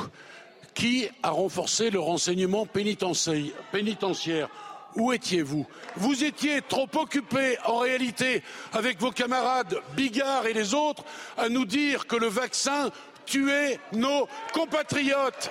Qui 0.74 1.07
a 1.22 1.32
renforcé 1.32 1.89
le 1.89 1.99
renseignement 1.99 2.65
pénitentiaire 2.65 4.49
où 4.95 5.13
étiez-vous? 5.13 5.65
Vous 5.95 6.24
étiez 6.24 6.61
trop 6.61 6.88
occupés, 6.95 7.57
en 7.65 7.80
réalité, 7.80 8.43
avec 8.74 8.99
vos 8.99 9.11
camarades 9.11 9.80
Bigard 9.95 10.45
et 10.47 10.53
les 10.53 10.74
autres, 10.74 11.03
à 11.38 11.49
nous 11.49 11.65
dire 11.65 12.07
que 12.07 12.15
le 12.15 12.28
vaccin 12.28 12.91
tuer 13.32 13.79
nos 13.93 14.27
compatriotes. 14.53 15.49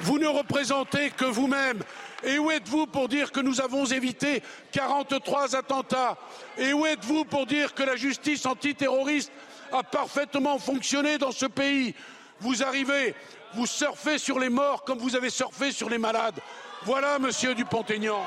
Vous 0.00 0.18
ne 0.18 0.26
représentez 0.26 1.10
que 1.10 1.24
vous-même. 1.24 1.80
Et 2.24 2.38
où 2.38 2.50
êtes-vous 2.50 2.86
pour 2.86 3.08
dire 3.08 3.30
que 3.30 3.40
nous 3.40 3.60
avons 3.60 3.84
évité 3.84 4.42
43 4.72 5.54
attentats? 5.54 6.16
Et 6.58 6.72
où 6.72 6.86
êtes-vous 6.86 7.24
pour 7.24 7.46
dire 7.46 7.74
que 7.74 7.84
la 7.84 7.94
justice 7.94 8.46
antiterroriste 8.46 9.30
a 9.72 9.84
parfaitement 9.84 10.58
fonctionné 10.58 11.18
dans 11.18 11.32
ce 11.32 11.46
pays? 11.46 11.94
Vous 12.40 12.64
arrivez, 12.64 13.14
vous 13.54 13.66
surfez 13.66 14.18
sur 14.18 14.40
les 14.40 14.48
morts 14.48 14.82
comme 14.82 14.98
vous 14.98 15.14
avez 15.14 15.30
surfé 15.30 15.70
sur 15.70 15.88
les 15.88 15.98
malades. 15.98 16.40
Voilà, 16.82 17.20
monsieur 17.20 17.54
Dupont-Aignan. 17.54 18.26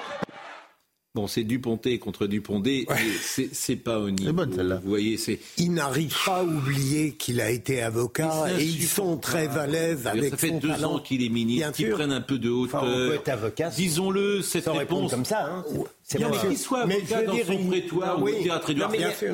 Bon, 1.17 1.25
c'est 1.25 1.43
Duponté 1.43 1.97
contre 1.97 2.27
Dupondé, 2.27 2.85
c'est 3.23 3.75
pas 3.75 3.97
au 3.97 4.11
niveau. 4.11 4.33
Bonne, 4.33 4.79
Vous 4.83 4.89
voyez, 4.89 5.17
c'est. 5.17 5.39
Il 5.57 5.73
n'arrive 5.73 6.13
pas 6.23 6.41
à 6.41 6.43
oublier 6.43 7.13
qu'il 7.13 7.41
a 7.41 7.49
été 7.49 7.81
avocat 7.81 8.45
et 8.59 8.63
ils 8.63 8.83
sont 8.85 9.17
très 9.17 9.47
à 9.57 9.65
l'aise 9.65 10.05
avec 10.05 10.29
Ça 10.29 10.37
fait 10.37 10.51
deux 10.51 10.85
ans 10.85 10.99
qu'il 10.99 11.23
est 11.25 11.29
ministre, 11.29 11.71
qu'il 11.71 11.89
prenne 11.89 12.11
un 12.11 12.21
peu 12.21 12.37
de 12.37 12.51
hauteur. 12.51 12.85
avocat. 13.25 13.69
Disons-le, 13.69 14.43
cette 14.43 14.67
réponse. 14.67 15.09
comme 15.09 15.25
ça. 15.25 15.47
Hein. 15.47 15.65
C'est 16.09 16.19
bon, 16.19 16.31
qu'il 16.31 16.57
soit 16.57 16.83
avocat 16.83 17.23
dans 17.23 17.35
son 17.45 17.65
prétoire 17.65 18.23
ou 18.23 18.29
théâtre 18.29 18.71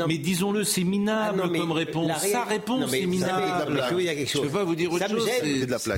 mais, 0.07 0.17
disons-le, 0.17 0.63
c'est 0.63 0.83
minable 0.83 1.43
ah, 1.43 1.47
comme 1.55 1.71
réponse. 1.71 2.11
Sa 2.25 2.45
réponse, 2.45 2.89
c'est 2.89 3.05
minable. 3.05 3.83
Je 3.89 4.37
ne 4.39 4.43
vais 4.43 4.49
pas 4.49 4.63
vous 4.63 4.73
dire 4.73 4.91
autre 4.91 5.07
chose. 5.07 5.29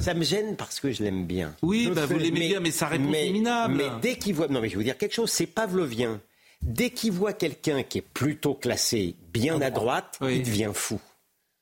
Ça 0.02 0.14
me 0.14 0.24
gêne 0.24 0.58
parce 0.58 0.82
que 0.82 0.92
je 0.92 1.02
l'aime 1.02 1.26
bien. 1.26 1.56
Oui, 1.62 1.90
bah, 1.96 2.06
vous 2.06 2.18
l'aimez 2.18 2.48
bien, 2.50 2.60
mais 2.60 2.72
sa 2.72 2.88
réponse 2.88 3.16
est 3.16 3.32
minable. 3.32 3.76
Mais 3.76 3.86
dès 4.02 4.18
qu'il 4.18 4.36
voit, 4.36 4.50
non, 4.50 4.60
mais 4.60 4.68
je 4.68 4.74
vais 4.74 4.80
vous 4.80 4.84
dire 4.84 4.98
quelque 4.98 5.16
chose. 5.16 5.32
C'est 5.32 5.46
pavlovien. 5.46 6.20
Dès 6.62 6.90
qu'il 6.90 7.14
voit 7.14 7.34
quelqu'un 7.34 7.84
qui 7.84 8.00
est 8.00 8.08
plutôt 8.14 8.54
classé 8.54 9.16
bien 9.32 9.62
à 9.62 9.70
droite, 9.70 10.20
il 10.22 10.44
devient 10.44 10.72
fou. 10.74 11.00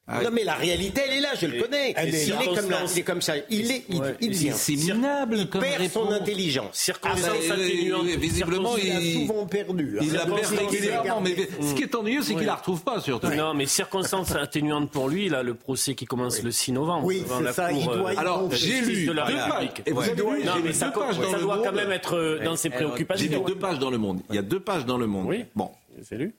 Ah 0.05 0.21
non 0.21 0.31
mais 0.33 0.43
la 0.43 0.55
réalité 0.55 1.01
elle 1.07 1.17
est 1.17 1.21
là, 1.21 1.29
je 1.39 1.45
le 1.45 1.61
connais. 1.61 1.91
il, 1.91 2.15
est 2.15 2.27
comme 2.27 2.73
il, 2.91 2.99
est 2.99 3.03
comme 3.03 3.21
ça. 3.21 3.35
Il 3.49 3.71
est, 3.71 3.85
il, 4.19 4.53
c'est 4.53 4.75
minable 4.75 5.37
il 5.37 5.47
perd 5.47 5.89
son 5.89 6.11
intelligence. 6.11 6.71
Circonstances 6.73 7.37
ah, 7.49 7.53
atténuantes. 7.53 8.07
Visiblement, 8.07 8.75
il, 8.75 8.91
a 8.91 9.01
souvent 9.01 9.45
perdu. 9.45 9.97
Il 10.01 10.11
la 10.11 10.25
perd 10.25 10.53
régulièrement. 10.59 11.21
Mais 11.21 11.35
ce 11.61 11.73
qui 11.73 11.83
est 11.83 11.95
ennuyeux, 11.95 12.21
c'est 12.21 12.35
qu'il 12.35 12.45
la 12.45 12.55
retrouve 12.55 12.83
pas 12.83 12.99
surtout. 12.99 13.27
Non, 13.27 13.53
mais 13.53 13.65
circonstances 13.65 14.31
atténuantes 14.35 14.91
pour 14.91 15.07
lui. 15.07 15.29
Là, 15.29 15.41
le 15.41 15.53
procès 15.53 15.95
qui 15.95 16.05
commence 16.05 16.43
le 16.43 16.51
6 16.51 16.73
novembre. 16.73 17.05
Oui, 17.05 17.23
c'est 17.25 17.53
ça. 17.53 17.71
Il 17.71 17.85
doit. 17.85 18.11
Alors 18.17 18.51
j'ai 18.51 18.81
lu 18.81 19.05
deux 19.05 19.15
pages. 19.15 19.69
Vous 19.89 20.01
avez 20.01 20.15
lu 20.15 20.43
Non, 20.43 20.53
mais 20.61 20.73
ça 20.73 20.89
doit 20.89 21.61
quand 21.63 21.71
même 21.71 21.91
être 21.91 22.39
dans 22.43 22.57
ses 22.57 22.69
préoccupations. 22.69 23.25
J'ai 23.31 23.37
lu 23.37 23.43
deux 23.45 23.55
pages 23.55 23.79
dans 23.79 23.89
le 23.89 23.97
Monde. 23.97 24.19
Il 24.29 24.35
y 24.35 24.39
a 24.39 24.41
deux 24.41 24.59
pages 24.59 24.85
dans 24.85 24.97
le 24.97 25.07
Monde. 25.07 25.27
Oui. 25.29 25.45
Bon. 25.55 25.71
C'est 26.01 26.17
lu. 26.17 26.35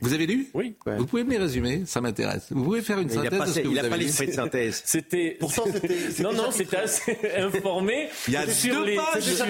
Vous 0.00 0.12
avez 0.12 0.26
lu 0.26 0.48
Oui. 0.54 0.74
Vous 0.86 1.06
pouvez 1.06 1.24
me 1.24 1.30
les 1.30 1.38
résumer 1.38 1.82
Ça 1.86 2.00
m'intéresse. 2.00 2.46
Vous 2.50 2.64
pouvez 2.64 2.82
faire 2.82 2.98
une 2.98 3.10
synthèse 3.10 3.30
Il 3.30 3.32
n'a 3.32 3.38
pas, 3.38 3.46
de 3.46 3.52
ce 3.52 3.60
que 3.60 3.68
il 3.68 3.78
a 3.78 3.88
pas 3.88 3.96
l'esprit 3.96 4.26
de 4.28 4.32
synthèse. 4.32 4.82
C'était. 4.86 5.36
Pourtant, 5.38 5.64
c'était. 5.72 5.98
Non, 6.22 6.32
non, 6.32 6.50
c'était 6.50 6.76
assez 6.76 7.18
informé. 7.36 8.08
Il 8.28 8.34
y 8.34 8.36
a 8.36 8.46
deux 8.46 8.84
les... 8.84 8.96
pages. 8.96 9.22
Sur... 9.22 9.46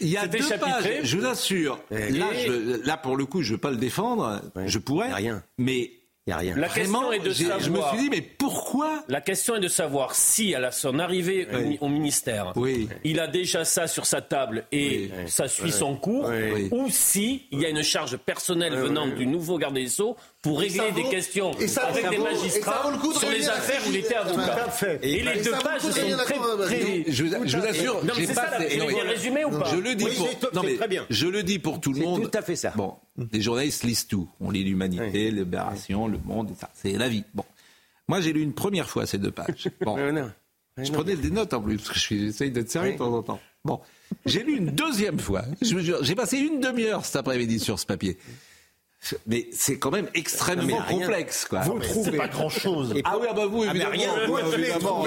Il 0.00 0.08
y 0.08 0.16
a 0.16 0.26
deux 0.26 0.38
pages. 0.38 1.00
Je 1.02 1.16
vous 1.16 1.26
assure. 1.26 1.80
Là, 1.90 2.30
je... 2.34 2.84
là, 2.84 2.96
pour 2.96 3.16
le 3.16 3.26
coup, 3.26 3.42
je 3.42 3.50
ne 3.50 3.52
veux 3.52 3.60
pas 3.60 3.70
le 3.70 3.76
défendre. 3.76 4.42
Je 4.66 4.78
pourrais. 4.78 5.12
Rien. 5.12 5.42
Mais 5.58 5.92
il 6.26 6.32
a 6.32 6.38
rien. 6.38 6.56
La 6.56 6.68
question 6.68 7.12
est 7.12 7.20
de 7.20 7.32
savoir. 7.32 7.60
Je 7.60 7.70
me 7.70 7.80
suis 7.82 7.98
dit, 7.98 8.10
mais 8.10 8.20
pourquoi 8.20 9.04
La 9.08 9.20
question 9.20 9.56
est 9.56 9.60
de 9.60 9.68
savoir 9.68 10.14
si, 10.14 10.54
à 10.54 10.70
son 10.72 10.98
arrivée 10.98 11.46
au 11.80 11.88
ministère, 11.88 12.52
il 13.04 13.20
a 13.20 13.26
déjà 13.28 13.64
ça 13.64 13.86
sur 13.86 14.06
sa 14.06 14.20
table 14.20 14.64
et 14.72 15.10
ça 15.26 15.48
suit 15.48 15.72
son 15.72 15.96
cours, 15.96 16.30
ou 16.72 16.86
si 16.90 17.46
il 17.52 17.60
y 17.60 17.66
a 17.66 17.68
une 17.68 17.82
charge 17.82 18.16
personnelle 18.16 18.74
venant 18.74 19.06
du 19.06 19.26
nouveau 19.26 19.58
garde 19.58 19.74
des 19.74 19.88
Sceaux 19.88 20.16
pour 20.46 20.60
régler 20.60 20.92
des 20.92 21.02
questions 21.08 21.50
avec 21.50 22.08
des 22.08 22.18
magistrats 22.18 22.92
sur 23.18 23.30
les 23.30 23.48
affaires 23.48 23.82
où 23.84 23.90
il 23.90 23.96
était 23.96 24.14
avocat. 24.14 24.68
Et, 25.02 25.22
les 25.22 25.42
deux 25.42 25.50
pages 25.50 25.80
sont 25.80 25.90
très, 25.90 27.04
Je, 27.08 27.24
vous 27.24 27.66
assure, 27.66 28.00
j'ai 28.16 28.26
pas. 28.28 28.50
résumé 29.08 29.44
ou 29.44 29.50
pas 29.50 29.64
Je 29.72 29.76
le 29.76 29.94
dis 29.96 30.06
pour. 30.06 30.52
Non 30.54 30.62
mais 30.62 30.78
je 31.10 31.26
le 31.26 31.42
dis 31.42 31.58
pour 31.58 31.80
tout 31.80 31.92
le 31.92 32.00
monde. 32.00 32.30
Tout 32.30 32.38
à 32.38 32.42
fait 32.42 32.54
ça. 32.54 32.72
Bon, 32.76 32.94
les 33.32 33.40
journalistes 33.40 33.82
lisent 33.82 34.06
tout. 34.06 34.28
On 34.40 34.52
lit 34.52 34.62
l'Humanité, 34.62 35.32
Libération, 35.32 36.06
Le 36.06 36.18
Monde, 36.18 36.52
ça. 36.58 36.70
C'est 36.74 36.92
la 36.92 37.08
vie. 37.08 37.24
Bon, 37.34 37.44
moi 38.06 38.20
j'ai 38.20 38.32
lu 38.32 38.42
une 38.42 38.54
première 38.54 38.88
fois 38.88 39.04
ces 39.04 39.18
deux 39.18 39.32
pages. 39.32 39.68
Bon, 39.80 39.96
je 40.76 40.92
prenais 40.92 41.16
des 41.16 41.30
notes 41.30 41.54
en 41.54 41.60
plus 41.62 41.78
parce 41.78 42.06
que 42.06 42.16
j'essaye 42.16 42.50
d'être 42.52 42.70
sérieux 42.70 42.92
de 42.92 42.98
temps 42.98 43.12
en 43.12 43.22
temps. 43.22 43.40
Bon, 43.64 43.80
j'ai 44.26 44.44
lu 44.44 44.58
une 44.58 44.70
deuxième 44.70 45.18
fois. 45.18 45.42
J'ai 45.60 46.14
passé 46.14 46.38
une 46.38 46.60
demi-heure 46.60 47.04
cet 47.04 47.16
après-midi 47.16 47.58
sur 47.58 47.80
ce 47.80 47.86
papier. 47.86 48.18
Mais 49.26 49.48
c'est 49.52 49.78
quand 49.78 49.90
même 49.90 50.08
extrêmement 50.14 50.80
complexe, 50.88 51.46
quoi. 51.48 51.60
Vous 51.60 51.78
trouvez 51.78 52.16
pas 52.16 52.28
grand 52.28 52.48
chose. 52.48 52.94
Ah 53.04 53.16
oui, 53.20 53.26
ah 53.30 53.34
bah 53.34 53.46
vous, 53.46 53.64
évidemment. 53.64 53.90
rien. 53.90 54.10
Vous, 54.26 54.38
évidemment. 54.38 55.04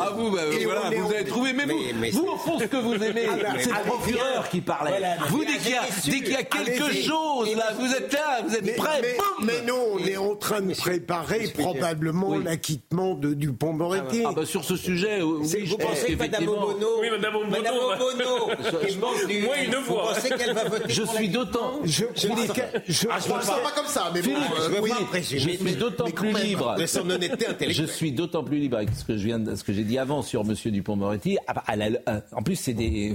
Ah 0.00 0.10
vous, 0.14 0.30
bah, 0.30 0.42
voilà, 0.64 0.90
vous 0.96 1.12
avez 1.12 1.24
trouvé. 1.24 1.52
Mais, 1.52 1.64
vous, 1.66 2.20
vous, 2.20 2.32
au 2.32 2.36
fond, 2.36 2.58
ce 2.58 2.64
que 2.64 2.76
vous 2.76 2.94
aimez, 2.94 3.26
c'est 3.60 3.70
le 3.70 3.86
procureur 3.86 4.48
qui 4.48 4.60
parlait. 4.60 5.00
vous, 5.28 5.44
dès 5.44 5.58
qu'il 5.58 5.72
y 5.72 5.74
a, 5.74 5.82
dès 6.04 6.20
qu'il 6.20 6.32
y 6.32 6.36
a 6.36 6.42
quelque 6.42 6.92
chose, 6.92 7.54
là, 7.56 7.72
vous 7.78 7.92
êtes 7.92 8.12
là, 8.12 8.42
vous 8.46 8.54
êtes 8.54 8.76
prêts. 8.76 9.16
Mais, 9.42 9.62
non, 9.62 9.86
on 9.94 9.98
est 9.98 10.16
en 10.16 10.34
train 10.34 10.60
de 10.60 10.74
préparer 10.74 11.48
probablement 11.48 12.38
l'acquittement 12.38 13.14
de 13.14 13.34
Dupont-Moretti. 13.34 14.22
Ah 14.26 14.32
bah 14.34 14.44
sur 14.44 14.64
ce 14.64 14.76
sujet, 14.76 15.22
oui, 15.22 15.64
vous 15.66 15.76
pensez 15.76 16.14
que 16.14 16.18
Madame 16.18 16.48
Obono, 16.48 16.86
oui, 17.00 17.08
Madame 17.10 17.36
Obono, 17.36 17.50
Madame 17.50 17.74
Obono, 17.76 18.46
moi 18.98 19.56
une 19.58 19.74
voix. 19.76 20.02
Vous 20.08 20.14
pensez 20.14 20.30
qu'elle 20.30 20.54
va 20.54 20.64
voter 20.64 20.84
Je 20.88 21.02
suis 21.02 21.28
d'autant. 21.28 21.80
Je, 21.84 22.04
je 22.16 22.28
ne 23.34 23.62
pas 23.62 23.72
comme 23.74 23.86
ça, 23.86 24.10
mais 24.14 24.22
bon, 24.22 24.30
euh, 24.30 24.80
oui, 24.82 24.90
je 25.22 25.36
suis 25.38 25.76
d'autant 25.76 26.04
plus 26.04 26.32
libre. 26.32 26.76
Je 26.78 27.84
suis 27.84 28.12
d'autant 28.12 28.44
plus 28.44 28.58
libre 28.58 28.76
avec 28.76 28.90
ce 28.90 29.04
que 29.04 29.16
je 29.16 29.24
viens, 29.24 29.56
ce 29.56 29.64
que 29.64 29.72
j'ai 29.72 29.84
dit 29.84 29.98
avant 29.98 30.22
sur 30.22 30.44
Monsieur 30.44 30.70
Dupont-Moretti. 30.70 31.38
Ah, 31.46 31.54
bah, 31.54 31.62
euh, 32.08 32.20
en 32.32 32.42
plus, 32.42 32.56
c'est 32.56 32.74
des, 32.74 33.14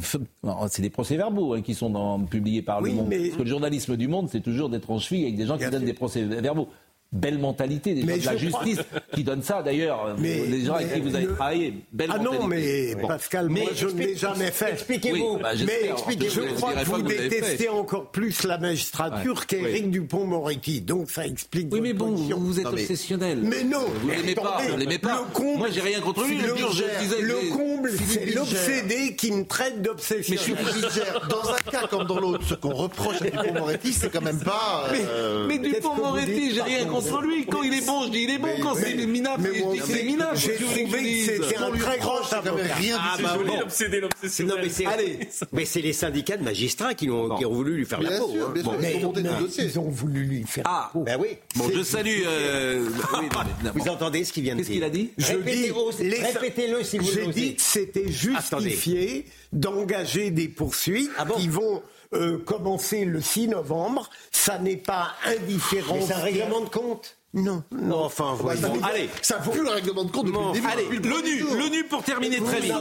c'est 0.70 0.82
des 0.82 0.90
procès-verbaux 0.90 1.56
hein, 1.56 1.62
qui 1.62 1.74
sont 1.74 1.90
dans, 1.90 2.20
publiés 2.20 2.62
par 2.62 2.82
le 2.82 2.92
Monde. 2.92 3.10
Parce 3.10 3.38
que 3.38 3.44
le 3.44 3.50
journalisme 3.50 3.98
du 3.98 4.08
Monde, 4.08 4.30
c'est 4.32 4.42
toujours 4.42 4.70
d'être 4.70 4.90
en 4.90 5.00
cheville 5.00 5.24
avec 5.24 5.36
des 5.36 5.46
gens 5.46 5.58
qui 5.58 5.70
donnent 5.70 5.86
des 5.86 5.94
procès-verbaux 5.94 6.70
belle 7.14 7.38
mentalité 7.38 7.94
des 7.94 8.02
gens 8.02 8.18
de 8.18 8.26
la 8.26 8.38
justice 8.38 8.80
qui 9.14 9.24
donne 9.24 9.44
ça 9.44 9.62
d'ailleurs. 9.62 10.16
Les 10.20 10.66
gens 10.66 10.74
avec 10.74 10.94
qui 10.94 11.00
vous 11.00 11.16
avez 11.16 11.28
travaillé 11.28 11.74
belle 11.92 12.10
ah 12.12 12.18
non 12.18 12.48
mais 12.48 12.96
Pascal 13.08 13.50
mais 13.50 13.62
moi 13.62 13.70
je 13.76 13.88
ne 13.88 14.00
l'ai 14.00 14.16
jamais 14.16 14.52
fait. 14.52 14.72
expliquez-vous. 14.74 15.38
Bah, 15.38 15.52
mais 15.66 15.90
expliquez 15.92 16.30
je, 16.30 16.42
crois 16.56 16.74
que 16.74 16.86
vous, 16.86 17.02
détestez 17.04 17.70
encore 17.70 18.12
plus 18.12 18.44
la 18.44 18.58
magistrature 18.58 19.46
qu'Éric 19.46 19.92
Dupont-Moretti 19.92 20.82
donc 20.82 21.12
ça 21.12 21.26
explique 21.26 21.68
oui 21.72 21.82
mais 21.82 21.94
bon 21.94 22.12
vous 22.12 22.60
êtes 22.60 22.66
obsessionnel. 22.66 23.40
Mais 23.44 23.64
non 23.64 23.86
vous 24.02 24.10
l'aimez 24.10 24.36
pas 24.36 24.62
vous 24.68 24.78
l'aimez 24.78 24.98
pas. 24.98 25.26
moi 25.58 25.68
j'ai 25.72 25.82
rien 25.82 26.02
contre 26.02 26.24
lui 26.26 26.38
le 26.38 27.56
comble 27.56 27.92
c'est 28.08 28.34
l'obsédé 28.34 29.16
qui 29.16 29.32
me 29.32 29.46
traite 29.46 29.82
d'obsession. 29.82 30.56
Dans 31.30 31.52
un 31.52 31.72
cas 31.72 31.88
comme 31.88 32.06
dans 32.06 32.20
l'autre 32.20 32.44
ce 32.48 32.54
qu'on 32.56 32.74
reproche 32.74 33.22
à 33.22 33.26
Dupont-Moretti 33.26 33.94
c'est 33.94 34.10
quand 34.10 34.22
même 34.22 34.40
pas 34.40 34.88
mais 35.48 35.60
Dupont-Moretti 35.60 36.56
j'ai 36.56 36.62
rien 36.62 36.86
contre 36.86 37.03
lui. 37.22 37.46
Quand 37.46 37.64
il 37.64 37.74
est 37.74 37.86
bon, 37.86 38.04
je 38.06 38.10
dis 38.10 38.24
il 38.24 38.30
est 38.32 38.38
bon. 38.38 38.50
Quand 38.62 38.76
c'est 38.76 38.96
minable, 38.96 39.50
je 39.54 39.72
dis 39.74 39.82
c'est 39.86 40.04
minable. 40.04 40.38
J'ai 40.38 40.56
trouvé 40.56 40.86
que 40.86 41.26
c'était 41.26 41.58
un 41.58 41.72
très 41.72 41.98
grand 42.00 42.34
avocat. 42.34 42.76
Rien 42.76 42.98
ah, 43.00 43.18
bah, 43.22 43.38
bon. 43.38 43.60
l'obsédé, 43.60 44.00
l'obsession. 44.00 44.48
Mais 45.52 45.66
c'est 45.66 45.82
les 45.82 45.94
syndicats 45.94 46.38
de 46.38 46.44
magistrats 46.44 46.94
qui 46.94 47.10
ont 47.10 47.38
voulu 47.38 47.76
lui 47.78 47.86
faire 47.86 48.02
la 48.02 48.18
peau. 48.18 48.32
Mais 48.80 49.02
ils 49.58 49.80
ont 49.80 49.90
voulu 49.90 50.24
lui 50.24 50.44
faire 50.44 50.64
la 50.66 50.90
peau. 50.92 51.04
Ben 51.04 51.18
oui. 51.20 51.38
Bon, 51.56 51.70
je 51.74 51.84
salue. 51.84 52.24
Euh, 52.26 52.88
vous 53.76 53.90
entendez 53.90 54.24
ce 54.24 54.34
qu'il 54.34 54.44
vient 54.44 54.56
de 54.56 54.62
dire 54.62 54.68
Qu'est-ce 54.68 54.74
qu'il 54.74 54.84
a 54.84 54.90
dit 54.90 55.12
Répétez-le 55.18 56.84
si 56.84 56.98
vous 56.98 57.12
J'ai 57.12 57.28
dit 57.28 57.56
que 57.56 57.62
c'était 57.62 58.12
justifié 58.12 59.26
d'engager 59.52 60.32
des 60.32 60.48
poursuites 60.48 61.12
ah 61.18 61.26
qui 61.38 61.48
vont 61.48 61.82
euh, 62.14 62.38
commencer 62.38 63.06
le 63.06 63.22
6 63.22 63.50
novembre. 63.50 64.10
Ça 64.32 64.60
n'est 64.60 64.78
pas 64.78 65.12
indifférent. 65.26 65.98
C'est 66.02 66.14
un 66.14 66.18
règlement 66.18 66.62
de 66.62 66.70
compte 66.70 67.18
non, 67.36 67.64
non, 67.72 68.04
enfin, 68.04 68.38
bah, 68.46 68.56
ça, 68.56 68.72
allez, 68.84 69.10
ça 69.24 69.40
vaut 69.40 69.50
plus 69.50 69.64
le 69.64 69.72
règlement 69.72 70.04
de 70.04 70.12
compte 70.12 70.28
depuis 70.28 70.40
le 70.40 70.54
début. 70.54 70.68
Allez, 70.68 70.86
l'ONU, 71.10 71.58
l'ONU 71.58 71.84
pour 71.86 72.04
terminer 72.04 72.38
très 72.38 72.60
vite. 72.60 72.72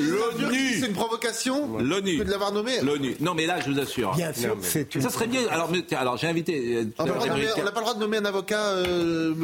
L'ONU, 0.00 0.80
c'est 0.80 0.86
une 0.88 0.92
provocation. 0.92 1.78
L'ONU, 1.78 2.16
de 2.16 2.30
l'avoir 2.30 2.50
nommé. 2.52 2.80
L'ONU. 2.82 3.14
Non, 3.20 3.32
mais 3.34 3.46
là, 3.46 3.60
je 3.60 3.70
vous 3.70 3.78
assure. 3.78 4.12
Bien 4.16 4.32
sûr, 4.32 4.56
c'est 4.60 4.92
une. 4.96 5.02
Ça 5.02 5.10
serait 5.10 5.28
bien. 5.28 5.42
Alors, 5.50 5.70
alors 5.96 6.16
j'ai 6.16 6.26
invité. 6.26 6.78
Euh, 6.78 6.84
on 6.98 7.04
n'a 7.06 7.12
pas 7.12 7.26
le 7.28 7.80
droit 7.80 7.94
de 7.94 8.00
nommer 8.00 8.16
un 8.16 8.24
avocat. 8.24 8.60
Euh, 8.70 9.34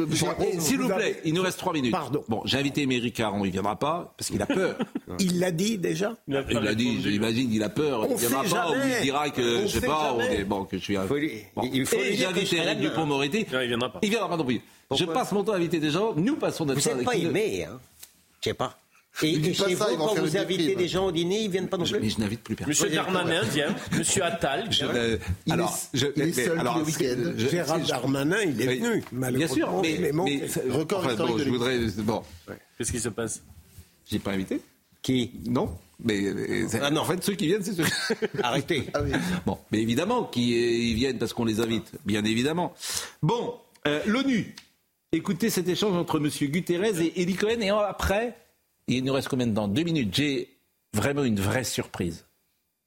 S'il 0.59 0.81
vous 0.81 0.89
plaît, 0.89 1.21
il 1.23 1.33
nous 1.33 1.41
reste 1.41 1.59
trois 1.59 1.71
minutes. 1.71 1.93
Pardon. 1.93 2.25
Bon, 2.27 2.41
j'ai 2.43 2.57
invité 2.57 2.81
Émeric 2.81 3.15
Caron, 3.15 3.45
il 3.45 3.51
viendra 3.51 3.77
pas 3.77 4.13
parce 4.17 4.29
qu'il 4.29 4.41
a 4.41 4.45
peur. 4.45 4.75
il 5.19 5.39
l'a 5.39 5.51
dit 5.51 5.77
déjà. 5.77 6.17
Il 6.27 6.33
l'a 6.33 6.75
dit. 6.75 7.01
J'imagine 7.01 7.49
qu'il 7.49 7.63
a 7.63 7.69
peur. 7.69 8.05
Il 8.09 8.17
viendra 8.17 8.43
pas 8.43 8.71
ou 8.71 8.75
il 8.75 9.03
dira 9.03 9.29
que 9.29 9.61
je 9.61 9.79
sais 9.79 9.87
pas. 9.87 10.17
Bon, 10.45 10.65
que 10.65 10.77
je 10.77 10.83
suis. 10.83 10.97
Il 11.71 11.85
faut. 11.85 11.95
J'ai 12.11 12.25
invité 12.25 12.57
Eric 12.57 12.81
Dupont-Moretti. 12.81 13.45
Il 13.49 13.67
viendra 13.67 13.89
pas. 13.89 13.99
Je 14.95 15.05
passe 15.05 15.31
mon 15.31 15.43
temps 15.43 15.53
à 15.53 15.57
inviter 15.57 15.79
des 15.79 15.91
gens. 15.91 16.13
Nous 16.15 16.35
passons 16.35 16.65
notre 16.65 16.81
temps. 16.81 16.89
Vous 16.91 16.97
n'êtes 16.97 17.05
pas 17.05 17.15
aimé, 17.15 17.65
hein 17.65 17.79
Je 18.41 18.49
sais 18.49 18.53
pas. 18.53 18.77
Et, 19.23 19.33
et 19.33 19.53
chez 19.53 19.73
vous, 19.73 19.97
quand 19.97 20.15
vous 20.19 20.37
invitez 20.37 20.75
des 20.75 20.87
gens 20.87 21.07
au 21.07 21.11
dîner, 21.11 21.43
ils 21.43 21.49
viennent 21.49 21.67
pas 21.67 21.77
non 21.77 21.85
plus 21.85 21.99
Mais 21.99 22.09
je 22.09 22.19
n'invite 22.19 22.43
plus 22.43 22.55
personne. 22.55 22.69
Monsieur 22.69 22.89
Darmanin 22.89 23.41
vient, 23.41 23.75
Monsieur 23.91 24.23
Attal 24.23 24.69
vient. 24.69 24.91
Je, 24.93 25.17
il 25.47 25.53
alors, 25.53 25.75
est, 25.93 25.97
je, 25.97 26.07
il 26.15 26.21
est 26.21 26.33
seul 26.33 26.59
alors, 26.59 26.77
le 26.77 26.83
week-end. 26.85 27.33
Gérald 27.35 27.87
Darmanin, 27.87 28.41
il 28.41 28.61
est 28.61 28.75
venu, 28.77 29.03
Bien 29.11 29.47
sûr, 29.47 29.81
mais, 29.81 29.97
mais, 29.99 30.11
mais 30.11 30.71
record 30.71 30.99
enfin, 30.99 31.15
bon, 31.15 31.37
je 31.37 31.49
voudrais... 31.49 31.79
Bon. 31.97 32.21
Qu'est-ce 32.77 32.91
qui 32.91 32.99
se 32.99 33.09
passe? 33.09 33.41
J'ai 34.09 34.19
pas 34.19 34.31
invité. 34.31 34.61
Qui? 35.01 35.31
Non. 35.47 35.75
Mais, 36.03 36.31
ah 36.79 36.91
non. 36.91 37.01
en 37.01 37.05
fait, 37.05 37.23
ceux 37.23 37.33
qui 37.33 37.47
viennent, 37.47 37.63
c'est 37.63 37.73
ceux. 37.73 37.85
Arrêtez. 38.43 38.87
Ah 38.93 39.01
oui. 39.01 39.11
Bon, 39.47 39.57
mais 39.71 39.81
évidemment, 39.81 40.25
qui 40.25 40.91
ils 40.91 40.95
viennent 40.95 41.17
parce 41.17 41.33
qu'on 41.33 41.45
les 41.45 41.59
invite, 41.59 41.91
bien 42.05 42.23
évidemment. 42.23 42.75
Bon, 43.23 43.55
euh, 43.87 44.01
l'ONU 44.05 44.55
Écoutez 45.13 45.49
cet 45.49 45.69
échange 45.69 45.95
entre 45.95 46.17
M. 46.17 46.27
Guterres 46.27 46.99
et 47.01 47.21
Elie 47.21 47.35
Cohen. 47.35 47.61
Et 47.61 47.69
après, 47.69 48.35
il 48.87 49.03
nous 49.05 49.13
reste 49.13 49.29
combien 49.29 49.47
de 49.47 49.55
temps? 49.55 49.67
Deux 49.69 49.83
minutes. 49.83 50.13
J'ai 50.13 50.49
vraiment 50.93 51.23
une 51.23 51.39
vraie 51.39 51.63
surprise. 51.63 52.25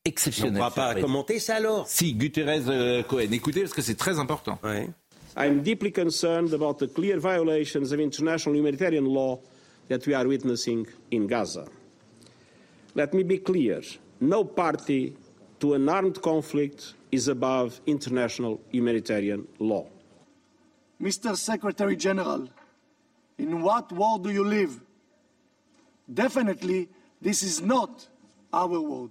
Exceptionnelle. 0.05 0.61
On 0.61 0.65
ne 0.67 0.71
va 0.71 0.71
pas 0.71 0.95
commenter 0.95 1.39
ça 1.39 1.57
alors? 1.57 1.89
Si, 1.89 2.13
Guterres 2.15 2.69
euh, 2.69 3.03
Cohen. 3.03 3.33
Écoutez, 3.33 3.63
parce 3.63 3.73
que 3.73 3.83
c'est 3.83 3.97
très 3.97 4.19
important. 4.19 4.59
Ouais. 4.63 4.91
I'm 5.37 5.63
deeply 5.63 5.93
concerned 5.93 6.53
about 6.53 6.75
the 6.75 6.93
clear 6.93 7.19
violations 7.19 7.93
of 7.93 8.01
international 8.01 8.57
humanitarian 8.57 9.05
law 9.05 9.41
that 9.89 10.07
we 10.07 10.15
are 10.15 10.27
witnessing 10.27 10.87
in 11.11 11.27
Gaza. 11.27 11.65
Let 12.95 13.15
me 13.15 13.23
be 13.23 13.39
clear 13.39 13.81
no 14.21 14.45
party 14.45 15.15
to 15.61 15.75
an 15.75 15.89
armed 15.89 16.21
conflict 16.21 16.95
is 17.13 17.29
above 17.29 17.81
international 17.87 18.61
humanitarian 18.73 19.47
law. 19.59 19.87
Mr. 21.01 21.35
Secretary 21.35 21.97
General, 21.97 22.47
in 23.39 23.63
what 23.63 23.91
world 23.93 24.23
do 24.23 24.31
you 24.31 24.45
live? 24.45 24.81
Definitely, 26.13 26.89
this 27.23 27.43
is 27.43 27.63
not 27.63 28.09
our 28.53 28.81
world. 28.81 29.11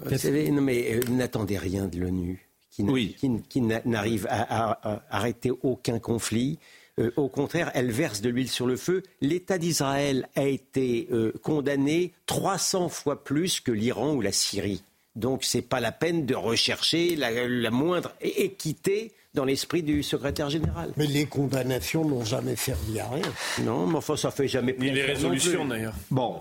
Vous 0.00 0.16
savez, 0.16 0.50
non 0.50 0.62
mais 0.62 0.94
euh, 0.94 1.00
n'attendez 1.10 1.58
rien 1.58 1.88
de 1.88 1.98
l'ONU 1.98 2.48
qui, 2.70 3.60
n'arrive 3.60 4.26
à, 4.30 5.02
arrêter 5.10 5.50
aucun 5.62 5.98
conflit. 5.98 6.58
Euh, 6.98 7.10
au 7.16 7.28
contraire, 7.28 7.70
elle 7.74 7.90
verse 7.90 8.20
de 8.20 8.28
l'huile 8.28 8.48
sur 8.48 8.66
le 8.66 8.76
feu. 8.76 9.02
L'État 9.20 9.58
d'Israël 9.58 10.28
a 10.36 10.44
été 10.44 11.08
euh, 11.10 11.32
condamné 11.42 12.12
300 12.26 12.88
fois 12.88 13.24
plus 13.24 13.60
que 13.60 13.72
l'Iran 13.72 14.14
ou 14.14 14.20
la 14.20 14.32
Syrie. 14.32 14.82
Donc 15.16 15.42
ce 15.44 15.58
n'est 15.58 15.62
pas 15.62 15.80
la 15.80 15.90
peine 15.90 16.26
de 16.26 16.34
rechercher 16.34 17.16
la, 17.16 17.70
moindre 17.70 18.12
équité 18.20 19.12
dans 19.34 19.44
l'esprit 19.44 19.82
du 19.82 20.02
secrétaire 20.02 20.50
général. 20.50 20.92
Mais 20.96 21.06
les 21.06 21.26
condamnations 21.26 22.04
n'ont 22.04 22.24
jamais 22.24 22.56
servi 22.56 22.98
à 23.00 23.08
rien. 23.08 23.32
Non, 23.62 23.86
mais 23.86 23.96
enfin, 23.96 24.16
ça 24.16 24.30
fait 24.30 24.48
jamais. 24.48 24.74
Ni 24.78 24.90
les 24.90 25.02
résolutions 25.02 25.66
d'ailleurs. 25.66 25.94
Bon. 26.10 26.40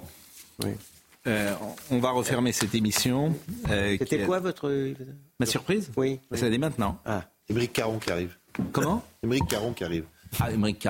Euh, 1.27 1.53
on 1.91 1.99
va 1.99 2.11
refermer 2.11 2.51
cette 2.51 2.73
émission. 2.73 3.35
C'était 3.67 4.23
quoi 4.23 4.39
votre. 4.39 4.93
Ma 5.39 5.45
surprise 5.45 5.91
Oui. 5.95 6.19
Ça 6.33 6.47
oui. 6.47 6.57
maintenant. 6.57 6.99
Ah. 7.05 7.23
Émeric 7.49 7.73
Caron 7.73 7.99
qui 7.99 8.11
arrive. 8.11 8.37
Comment 8.71 9.03
Émeric 9.23 9.47
Caron 9.47 9.73
qui 9.73 9.83
arrive. 9.83 10.05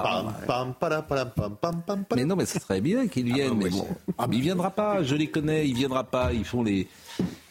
Ah. 0.05 0.33
Mais 2.15 2.25
non, 2.25 2.35
mais 2.35 2.45
ce 2.45 2.59
serait 2.59 2.81
bien 2.81 3.07
qu'il 3.07 3.33
vienne. 3.33 3.51
Ah, 3.51 3.55
mais 3.63 3.69
bon, 3.69 3.88
ah, 4.17 4.27
il 4.31 4.41
viendra 4.41 4.71
pas. 4.71 5.03
Je 5.03 5.15
les 5.15 5.27
connais. 5.27 5.67
Il 5.67 5.75
viendra 5.75 6.03
pas. 6.03 6.33
Ils 6.33 6.45
font 6.45 6.63
les. 6.63 6.88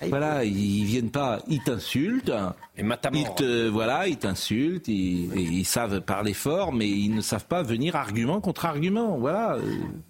Voilà, 0.08 0.44
ils 0.44 0.84
viennent 0.84 1.10
pas. 1.10 1.40
Ils 1.48 1.62
t'insultent. 1.62 2.32
Et 2.78 2.82
ils 2.82 3.34
te, 3.34 3.68
voilà, 3.68 4.06
ils 4.06 4.18
t'insultent. 4.18 4.88
Ils, 4.88 5.34
ils, 5.34 5.64
savent 5.64 6.00
parler 6.02 6.34
fort, 6.34 6.72
mais 6.72 6.88
ils 6.88 7.14
ne 7.14 7.20
savent 7.20 7.46
pas 7.46 7.62
venir 7.62 7.96
argument 7.96 8.40
contre 8.40 8.66
argument. 8.66 9.18
Voilà, 9.18 9.56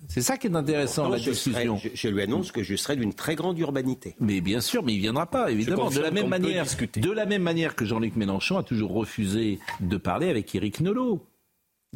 c'est 0.09 0.23
ça 0.23 0.37
qui 0.37 0.49
est 0.49 0.57
intéressant 0.57 1.09
la 1.09 1.19
discussion. 1.19 1.79
je, 1.95 2.09
lui 2.09 2.23
annonce 2.23 2.53
que 2.53 2.63
je 2.63 2.75
serai 2.77 2.97
d'une 2.97 3.15
très 3.15 3.35
grande 3.35 3.59
urbanité. 3.59 4.17
Mais 4.21 4.41
bien 4.41 4.61
sûr, 4.61 4.83
mais 4.83 4.95
il 4.95 5.01
viendra 5.01 5.27
pas, 5.27 5.51
évidemment. 5.51 5.91
De 5.91 6.01
la 6.01 6.11
même 6.11 6.29
manière, 6.29 6.67
de 6.97 7.11
la 7.11 7.27
même 7.27 7.43
manière 7.43 7.77
que 7.77 7.85
Jean-Luc 7.85 8.17
Mélenchon 8.17 8.59
a 8.59 8.63
toujours 8.63 8.93
refusé 8.93 9.61
de 9.81 9.97
parler 9.97 10.29
avec 10.29 10.55
Éric 10.55 10.81
Nolot. 10.81 11.25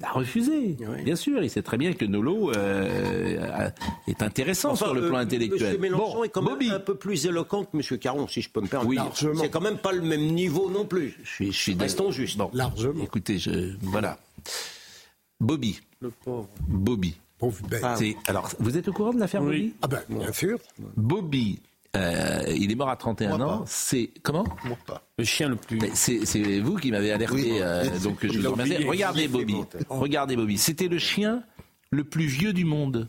Il 0.00 0.06
a 0.06 0.12
refusé, 0.12 0.76
bien 1.04 1.14
sûr. 1.14 1.42
Il 1.42 1.50
sait 1.50 1.62
très 1.62 1.76
bien 1.76 1.92
que 1.92 2.06
Nolo 2.06 2.52
euh, 2.56 3.68
est 4.08 4.22
intéressant 4.22 4.74
sur 4.74 4.94
le 4.94 5.08
plan 5.08 5.18
euh, 5.18 5.22
intellectuel. 5.22 5.74
M. 5.74 5.80
Mélenchon 5.80 6.24
est 6.24 6.30
quand 6.30 6.40
même 6.40 6.70
un 6.70 6.80
peu 6.80 6.94
plus 6.94 7.26
éloquent 7.26 7.64
que 7.64 7.76
M. 7.76 7.98
Caron, 7.98 8.26
si 8.26 8.40
je 8.40 8.48
peux 8.48 8.62
me 8.62 8.66
permettre. 8.66 8.88
Oui, 8.88 9.34
c'est 9.38 9.50
quand 9.50 9.60
même 9.60 9.76
pas 9.76 9.92
le 9.92 10.00
même 10.00 10.26
niveau 10.32 10.70
non 10.70 10.86
plus. 10.86 11.18
Je 11.22 11.28
suis, 11.28 11.52
je 11.52 11.58
suis 11.58 11.74
Restons 11.74 12.10
juste. 12.12 12.38
Bon, 12.38 12.50
largement. 12.54 13.04
Écoutez, 13.04 13.38
je, 13.38 13.74
voilà. 13.82 14.18
Bobby. 15.38 15.80
Le 16.00 16.10
pauvre. 16.10 16.48
Bobby. 16.66 17.16
Pauvre 17.38 17.58
ah, 17.82 17.96
alors, 18.26 18.50
vous 18.58 18.76
êtes 18.78 18.88
au 18.88 18.92
courant 18.92 19.12
de 19.12 19.20
l'affaire 19.20 19.42
Bobby? 19.42 19.74
Ah 19.82 19.86
ben, 19.86 20.00
bien 20.08 20.32
sûr. 20.32 20.58
Bobby 20.96 21.60
euh, 21.96 22.44
il 22.48 22.70
est 22.70 22.74
mort 22.74 22.88
à 22.88 22.96
31 22.96 23.40
ans. 23.40 23.64
C'est 23.66 24.10
comment? 24.22 24.44
Le 25.18 25.24
chien 25.24 25.48
le 25.48 25.56
plus. 25.56 25.80
C'est 25.94 26.60
vous 26.60 26.76
qui 26.76 26.90
m'avez 26.90 27.12
alerté, 27.12 27.62
euh, 27.62 27.84
donc 28.00 28.18
je 28.24 28.38
vous 28.38 28.50
remercie. 28.50 28.84
Regardez 28.84 29.28
Bobby. 29.28 29.56
Regardez 29.88 30.36
Bobby. 30.36 30.58
C'était 30.58 30.88
le 30.88 30.98
chien 30.98 31.42
le 31.90 32.04
plus 32.04 32.26
vieux 32.26 32.52
du 32.52 32.64
monde. 32.64 33.08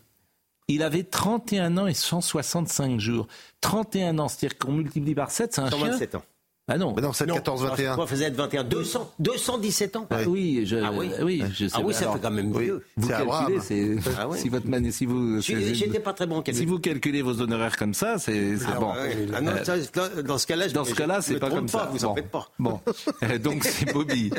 Il 0.68 0.84
avait 0.84 1.04
31 1.04 1.78
ans 1.78 1.88
et 1.88 1.94
165 1.94 3.00
jours. 3.00 3.28
31 3.60 4.20
ans, 4.20 4.28
c'est-à-dire 4.28 4.58
qu'on 4.58 4.72
multiplie 4.72 5.14
par 5.14 5.30
7, 5.30 5.54
c'est 5.54 5.62
un 5.62 5.70
127 5.70 6.12
chien. 6.12 6.20
ans. 6.20 6.24
Ah 6.72 6.78
non. 6.78 6.94
Mais 6.96 7.02
non, 7.02 7.12
7, 7.12 7.30
14, 7.34 7.66
21. 7.66 7.96
Quoi 7.96 8.08
faisait 8.08 8.30
21 8.30 8.64
200, 8.64 9.12
217 9.20 9.96
ans. 9.98 10.08
Ah 10.10 10.20
oui, 10.26 10.64
je, 10.66 10.78
ah 10.78 10.92
oui, 10.94 11.12
oui 11.22 11.44
je 11.54 11.68
sais. 11.68 11.74
Ah 11.76 11.82
oui, 11.84 11.94
ça 11.94 12.12
fait 12.12 12.20
quand 12.22 12.32
même 12.32 12.58
vieux. 12.58 12.86
Vous 12.96 13.10
calculez, 13.10 13.60
c'est, 13.60 13.96
ah 14.18 14.28
si 14.36 14.48
votre 14.48 14.68
manie, 14.68 14.92
si 14.94 15.06
vous, 15.06 15.42
j'étais 15.42 16.00
pas 16.00 16.14
très 16.14 16.28
bon. 16.28 16.42
Si 16.52 16.66
vous 16.66 16.80
calculez 16.80 17.22
vos 17.22 17.42
honoraires 17.42 17.76
comme 17.76 17.94
ça, 17.94 18.18
c'est, 18.18 18.58
c'est 18.58 18.66
ah 18.74 18.80
bon. 18.80 18.94
Ah 19.34 19.42
non, 19.42 19.52
euh, 19.52 20.22
dans 20.24 20.38
ce 20.38 20.48
cas-là, 20.48 20.70
dans 20.70 20.86
ce 20.86 20.96
cas-là, 20.96 21.22
c'est 21.22 21.40
pas 21.40 21.50
comme 21.50 21.70
pas, 21.70 21.80
ça. 21.80 21.90
Vous 21.92 22.06
en 22.06 22.16
faites 22.16 22.32
pas. 22.32 22.50
Bon, 22.58 22.80
euh, 23.24 23.38
donc 23.38 23.66
c'est 23.66 23.92
Bobby. 23.92 24.32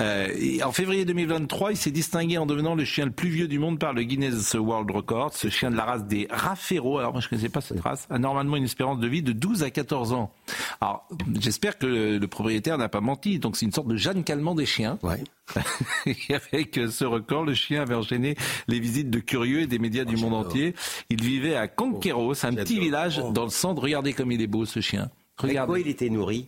Euh, 0.00 0.28
en 0.64 0.72
février 0.72 1.04
2023, 1.04 1.72
il 1.72 1.76
s'est 1.76 1.90
distingué 1.90 2.38
en 2.38 2.46
devenant 2.46 2.74
le 2.74 2.84
chien 2.84 3.04
le 3.04 3.10
plus 3.10 3.28
vieux 3.28 3.48
du 3.48 3.58
monde 3.58 3.78
par 3.78 3.92
le 3.92 4.02
Guinness 4.04 4.54
World 4.54 4.90
Record. 4.90 5.34
Ce 5.34 5.48
chien 5.48 5.70
de 5.70 5.76
la 5.76 5.84
race 5.84 6.04
des 6.04 6.26
Raffairo. 6.30 6.98
Alors 6.98 7.12
moi, 7.12 7.20
je 7.20 7.28
connaissais 7.28 7.48
pas 7.48 7.60
cette 7.60 7.80
race. 7.80 8.06
A 8.10 8.18
normalement 8.18 8.56
une 8.56 8.64
espérance 8.64 8.98
de 8.98 9.06
vie 9.06 9.22
de 9.22 9.32
12 9.32 9.62
à 9.62 9.70
14 9.70 10.12
ans. 10.12 10.32
Alors, 10.80 11.06
j'espère 11.40 11.73
que 11.78 12.18
le 12.18 12.28
propriétaire 12.28 12.78
n'a 12.78 12.88
pas 12.88 13.00
menti. 13.00 13.38
Donc 13.38 13.56
c'est 13.56 13.66
une 13.66 13.72
sorte 13.72 13.88
de 13.88 13.96
Jeanne 13.96 14.24
Calment 14.24 14.54
des 14.54 14.66
chiens. 14.66 14.98
Ouais. 15.02 15.22
et 16.06 16.34
avec 16.52 16.80
ce 16.90 17.04
record, 17.04 17.44
le 17.44 17.54
chien 17.54 17.82
avait 17.82 17.94
enchaîné 17.94 18.36
les 18.68 18.80
visites 18.80 19.10
de 19.10 19.18
curieux 19.18 19.62
et 19.62 19.66
des 19.66 19.78
médias 19.78 20.04
du 20.04 20.16
oh, 20.16 20.20
monde 20.20 20.34
entier. 20.34 20.74
Il 21.10 21.22
vivait 21.22 21.56
à 21.56 21.68
Conqueros, 21.68 22.44
un 22.44 22.54
petit 22.54 22.80
village 22.80 23.20
oh. 23.22 23.32
dans 23.32 23.44
le 23.44 23.50
centre. 23.50 23.82
Regardez 23.82 24.12
comme 24.12 24.32
il 24.32 24.40
est 24.40 24.46
beau 24.46 24.64
ce 24.64 24.80
chien. 24.80 25.10
Regardez. 25.36 25.58
Avec 25.58 25.68
quoi 25.68 25.80
il 25.80 25.88
était 25.88 26.10
nourri? 26.10 26.46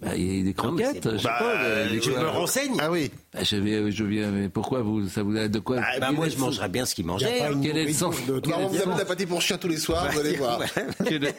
Bah, 0.00 0.16
il 0.16 0.38
y 0.38 0.40
a 0.40 0.44
des 0.44 0.54
croquettes, 0.54 1.08
je 1.12 1.16
sais 1.18 1.22
pas. 1.22 1.54
Bah, 1.54 1.88
je 1.88 2.10
me 2.10 2.26
renseigne. 2.26 2.74
Ah 2.80 2.90
oui. 2.90 3.12
Bah, 3.32 3.44
je, 3.44 3.56
viens, 3.56 3.88
je 3.90 4.04
viens, 4.04 4.30
mais 4.32 4.48
pourquoi 4.48 4.82
vous, 4.82 5.08
ça 5.08 5.22
vous 5.22 5.32
de 5.32 5.58
quoi 5.60 5.76
bah, 5.76 5.86
bah 6.00 6.12
moi, 6.12 6.28
je 6.28 6.36
mangerais 6.36 6.68
bien 6.68 6.84
ce 6.84 6.96
qu'il 6.96 7.06
mangeait. 7.06 7.40
Quel 7.62 7.76
est 7.76 7.84
le 7.84 7.92
sens 7.92 8.16
de 8.26 8.42
on 8.52 8.66
vous 8.66 8.82
amène 8.82 8.98
la 8.98 9.04
pâté 9.04 9.24
pour 9.24 9.40
chien 9.40 9.56
tous 9.56 9.68
les 9.68 9.76
soirs, 9.76 10.10
vous 10.10 10.18
allez 10.18 10.36
voir. 10.36 10.60
quel, 11.06 11.24
est, 11.24 11.36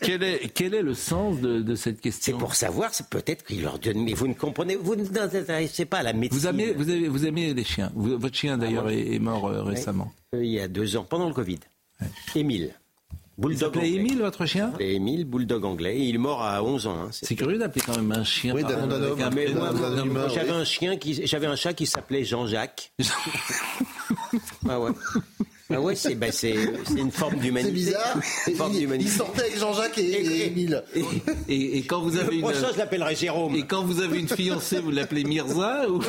quel, 0.00 0.22
est, 0.22 0.48
quel, 0.54 0.74
est, 0.74 0.82
le 0.82 0.94
sens 0.94 1.40
de, 1.40 1.60
de 1.60 1.74
cette 1.74 2.00
question 2.00 2.32
C'est 2.32 2.38
pour 2.38 2.54
savoir, 2.54 2.94
c'est 2.94 3.08
peut-être 3.08 3.44
qu'il 3.44 3.62
leur 3.62 3.78
donne, 3.78 4.02
mais 4.02 4.14
vous 4.14 4.28
ne 4.28 4.34
comprenez, 4.34 4.76
vous 4.76 4.96
ne 4.96 5.04
intéressez 5.18 5.84
pas 5.84 5.98
à 5.98 6.02
la 6.02 6.12
médecine. 6.14 6.40
Vous 6.40 6.46
aimez, 6.46 6.72
vous, 6.72 6.84
vous 7.12 7.24
les 7.24 7.64
chiens. 7.64 7.92
votre 7.94 8.34
chien 8.34 8.56
d'ailleurs 8.56 8.86
ah, 8.88 8.92
est, 8.92 9.14
est, 9.14 9.18
mort 9.18 9.46
euh, 9.46 9.62
récemment. 9.62 10.12
Euh, 10.34 10.42
il 10.42 10.50
y 10.50 10.60
a 10.60 10.68
deux 10.68 10.96
ans, 10.96 11.04
pendant 11.04 11.28
le 11.28 11.34
Covid. 11.34 11.60
Ouais. 12.00 12.06
Émile. 12.34 12.74
Bulldog 13.38 13.76
il 13.82 13.96
Émile, 13.96 14.18
votre 14.20 14.44
chien 14.44 14.72
Émile, 14.78 15.24
bulldog 15.24 15.64
anglais. 15.64 15.98
Il 15.98 16.16
est 16.16 16.18
mort 16.18 16.42
à 16.42 16.62
11 16.62 16.86
ans. 16.86 16.96
Hein. 17.04 17.08
C'est 17.10 17.34
curieux 17.34 17.58
d'appeler 17.58 17.82
quand 17.86 17.96
même 17.96 18.12
un 18.12 18.24
chien. 18.24 18.54
Oui, 18.54 18.62
j'avais 20.34 20.50
un 20.50 20.64
chien 20.64 20.96
qui, 20.96 21.26
j'avais 21.26 21.46
un 21.46 21.56
chat 21.56 21.72
qui 21.72 21.86
s'appelait 21.86 22.24
Jean-Jacques. 22.24 22.92
ah 24.68 24.78
ouais. 24.78 24.90
Ah 25.72 25.80
ouais, 25.80 25.94
c'est 25.94 26.14
ben 26.14 26.32
une 26.96 27.10
forme 27.10 27.36
d'humanité. 27.36 27.92
C'est 28.44 28.52
bizarre. 28.52 28.70
il, 28.70 29.08
sortait 29.08 29.42
avec 29.42 29.58
Jean-Jacques 29.58 29.98
et, 29.98 30.46
Émile. 30.46 30.82
Et, 31.48 31.78
et, 31.78 31.82
quand 31.82 32.00
vous 32.00 32.16
avez 32.16 32.36
une. 32.36 32.42
prochain, 32.42 32.68
je 32.72 32.78
l'appellerai 32.78 33.14
Jérôme. 33.14 33.54
Et 33.54 33.66
quand 33.66 33.84
vous 33.84 34.00
avez 34.00 34.18
une 34.18 34.28
fiancée, 34.28 34.80
vous 34.80 34.90
l'appelez 34.90 35.24
Mirza 35.24 35.88
ou... 35.88 36.00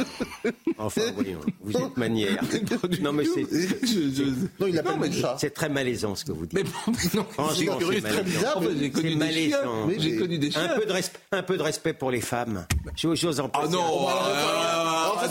Enfin, 0.78 1.02
oui, 1.18 1.36
vous 1.62 1.78
êtes 1.78 1.98
manière. 1.98 2.42
non, 3.02 3.14
mais 3.14 3.26
c'est. 3.26 3.42
Non, 4.60 4.68
il 4.68 4.76
l'appelle 4.76 5.14
chat. 5.14 5.36
C'est 5.40 5.54
très 5.54 5.70
malaisant 5.70 6.16
ce 6.16 6.26
que 6.26 6.32
vous 6.32 6.46
dites. 6.46 6.54
Mais 6.54 6.64
non, 7.14 7.26
c'est 7.54 8.02
très 8.02 8.24
bizarre. 8.24 8.62
J'ai 8.80 8.90
connu, 8.90 9.16
des 9.16 9.50
chiens. 9.50 9.60
J'ai 9.98 10.16
connu 10.16 10.38
des 10.40 10.52
chiens. 10.52 10.72
Un 10.72 10.80
peu, 10.80 10.86
de 10.86 10.94
respect, 10.94 11.20
un 11.32 11.44
peu 11.44 11.58
de 11.58 11.64
respect 11.64 11.94
pour 11.94 12.12
les 12.12 12.22
femmes. 12.22 12.66
J'ose 12.96 13.40
en 13.40 13.50
Ah 13.54 13.68
non, 13.68 14.08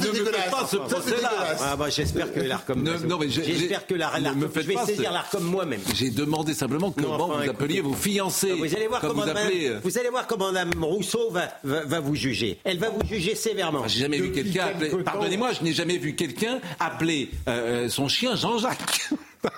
ne 0.00 0.08
me 0.08 0.24
faites 0.24 0.50
pas 0.50 0.66
ce 0.66 0.76
procès-là. 0.76 1.30
Ah 1.60 1.76
bah, 1.76 1.90
j'espère 1.90 2.32
que 2.32 2.40
mais 2.40 3.28
j'espère 3.28 3.86
que 3.86 3.94
la 3.94 4.08
me 4.20 4.48
faites 4.48 4.64
je 4.64 4.68
vais 4.68 4.76
saisir 4.86 5.12
l'ARCOM 5.12 5.42
moi-même. 5.44 5.80
J'ai 5.94 6.10
demandé 6.10 6.54
simplement 6.54 6.90
comment 6.90 7.28
vous 7.28 7.48
appeliez 7.48 7.80
vos 7.80 7.94
fiancés. 7.94 8.52
Vous 8.52 8.74
allez 8.74 8.86
voir 8.86 9.00
comment 9.00 9.22
euh, 9.26 9.80
vous 9.82 9.98
allez 9.98 10.08
voir 10.08 10.26
comment 10.26 10.52
Mme 10.52 10.84
Rousseau 10.84 11.30
va, 11.30 11.48
va, 11.62 12.00
vous 12.00 12.14
juger. 12.14 12.58
Elle 12.64 12.78
va 12.78 12.90
vous 12.90 13.06
juger 13.06 13.34
sévèrement. 13.34 13.86
J'ai 13.86 14.00
jamais 14.00 14.18
vu 14.18 14.32
quelqu'un 14.32 14.66
appeler. 14.66 14.90
Pardonnez-moi, 15.04 15.52
je 15.52 15.64
n'ai 15.64 15.72
jamais 15.72 15.98
vu 15.98 16.14
quelqu'un 16.14 16.60
appeler 16.78 17.30
euh, 17.48 17.88
son 17.88 18.08
chien 18.08 18.36
Jean-Jacques. 18.36 19.10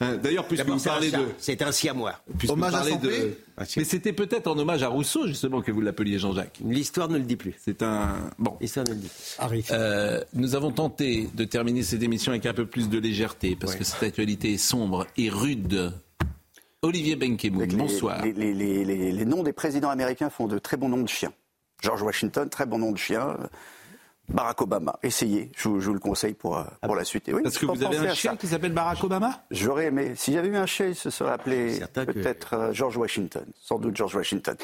Hein, 0.00 0.16
d'ailleurs, 0.16 0.46
puisque 0.46 0.66
vous 0.66 0.80
parlez 0.80 1.10
de. 1.10 1.18
C'est 1.38 1.62
un 1.62 1.72
siamois. 1.72 2.14
Hommage 2.48 2.74
à 2.74 2.96
de... 2.96 3.36
Mais 3.76 3.84
c'était 3.84 4.12
peut-être 4.12 4.46
en 4.46 4.58
hommage 4.58 4.82
à 4.82 4.88
Rousseau, 4.88 5.26
justement, 5.26 5.60
que 5.60 5.70
vous 5.70 5.80
l'appeliez 5.80 6.18
Jean-Jacques. 6.18 6.58
L'histoire 6.64 7.08
ne 7.08 7.18
le 7.18 7.24
dit 7.24 7.36
plus. 7.36 7.54
C'est 7.58 7.82
un. 7.82 8.30
Bon. 8.38 8.56
L'histoire 8.60 8.86
ne 8.86 8.94
le 8.94 8.98
dit 8.98 9.08
plus. 9.08 9.64
Euh, 9.70 10.22
nous 10.34 10.54
avons 10.54 10.70
tenté 10.72 11.28
de 11.34 11.44
terminer 11.44 11.82
cette 11.82 12.02
émission 12.02 12.32
avec 12.32 12.46
un 12.46 12.54
peu 12.54 12.66
plus 12.66 12.88
de 12.88 12.98
légèreté, 12.98 13.56
parce 13.56 13.76
que 13.76 13.84
cette 13.84 14.02
actualité 14.02 14.54
est 14.54 14.58
sombre 14.58 15.06
et 15.16 15.28
rude. 15.28 15.92
Olivier 16.82 17.14
Benkemoun, 17.16 17.66
bonsoir. 17.76 18.24
Les, 18.24 18.32
les, 18.54 19.24
noms 19.26 19.42
des 19.42 19.52
présidents 19.52 19.90
américains 19.90 20.30
font 20.30 20.46
de 20.46 20.58
très 20.58 20.78
bons 20.78 20.88
noms 20.88 21.02
de 21.02 21.08
chiens. 21.08 21.32
George 21.82 22.02
Washington, 22.02 22.48
très 22.48 22.66
bon 22.66 22.78
nom 22.78 22.92
de 22.92 22.98
chien. 22.98 23.36
Barack 24.32 24.62
Obama. 24.62 24.98
Essayez, 25.02 25.50
je 25.56 25.68
vous, 25.68 25.92
le 25.92 25.98
conseille 25.98 26.34
pour, 26.34 26.58
euh, 26.58 26.64
pour 26.82 26.94
la 26.94 27.04
suite. 27.04 27.30
oui, 27.32 27.42
Parce 27.42 27.58
que 27.58 27.66
vous 27.66 27.82
avez 27.82 27.98
un 27.98 28.14
chien 28.14 28.36
qui 28.36 28.46
s'appelle 28.46 28.72
Barack 28.72 29.02
Obama? 29.02 29.42
J'aurais 29.50 29.86
aimé. 29.86 30.12
Si 30.16 30.32
j'avais 30.32 30.48
eu 30.48 30.56
un 30.56 30.66
chien, 30.66 30.86
il 30.86 30.94
se 30.94 31.10
serait 31.10 31.32
appelé 31.32 31.80
peut-être 31.94 32.54
euh, 32.54 32.72
George 32.72 32.96
Washington. 32.96 33.44
Sans 33.60 33.78
doute 33.78 33.96
George 33.96 34.14
Washington. 34.14 34.56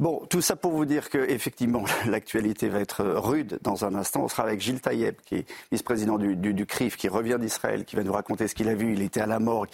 Bon, 0.00 0.24
tout 0.28 0.40
ça 0.40 0.56
pour 0.56 0.72
vous 0.72 0.84
dire 0.84 1.10
que 1.10 1.18
effectivement, 1.18 1.84
l'actualité 2.06 2.68
va 2.68 2.80
être 2.80 3.04
rude 3.04 3.58
dans 3.62 3.84
un 3.84 3.94
instant. 3.94 4.24
On 4.24 4.28
sera 4.28 4.44
avec 4.44 4.60
Gilles 4.60 4.80
Taïeb, 4.80 5.16
qui 5.24 5.36
est 5.36 5.46
vice-président 5.70 6.18
du, 6.18 6.36
du, 6.36 6.66
CRIF, 6.66 6.96
qui 6.96 7.08
revient 7.08 7.36
d'Israël, 7.38 7.84
qui 7.84 7.96
va 7.96 8.02
nous 8.02 8.12
raconter 8.12 8.48
ce 8.48 8.54
qu'il 8.54 8.68
a 8.68 8.74
vu. 8.74 8.94
Il 8.94 9.02
était 9.02 9.20
à 9.20 9.26
la 9.26 9.38
morgue, 9.38 9.68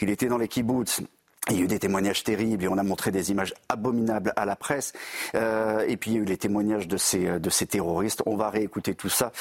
il 0.00 0.10
était 0.10 0.26
dans 0.26 0.38
les 0.38 0.48
kibbutz. 0.48 1.02
Il 1.48 1.56
y 1.56 1.60
a 1.60 1.64
eu 1.64 1.66
des 1.66 1.78
témoignages 1.78 2.22
terribles 2.22 2.62
et 2.64 2.68
on 2.68 2.76
a 2.76 2.82
montré 2.82 3.10
des 3.10 3.30
images 3.30 3.54
abominables 3.70 4.34
à 4.36 4.44
la 4.44 4.56
presse. 4.56 4.92
Euh, 5.34 5.86
et 5.88 5.96
puis 5.96 6.10
il 6.10 6.14
y 6.14 6.18
a 6.18 6.22
eu 6.22 6.24
les 6.26 6.36
témoignages 6.36 6.86
de 6.86 6.98
ces, 6.98 7.40
de 7.40 7.50
ces 7.50 7.66
terroristes. 7.66 8.22
On 8.26 8.36
va 8.36 8.50
réécouter 8.50 8.94
tout 8.94 9.08
ça. 9.08 9.32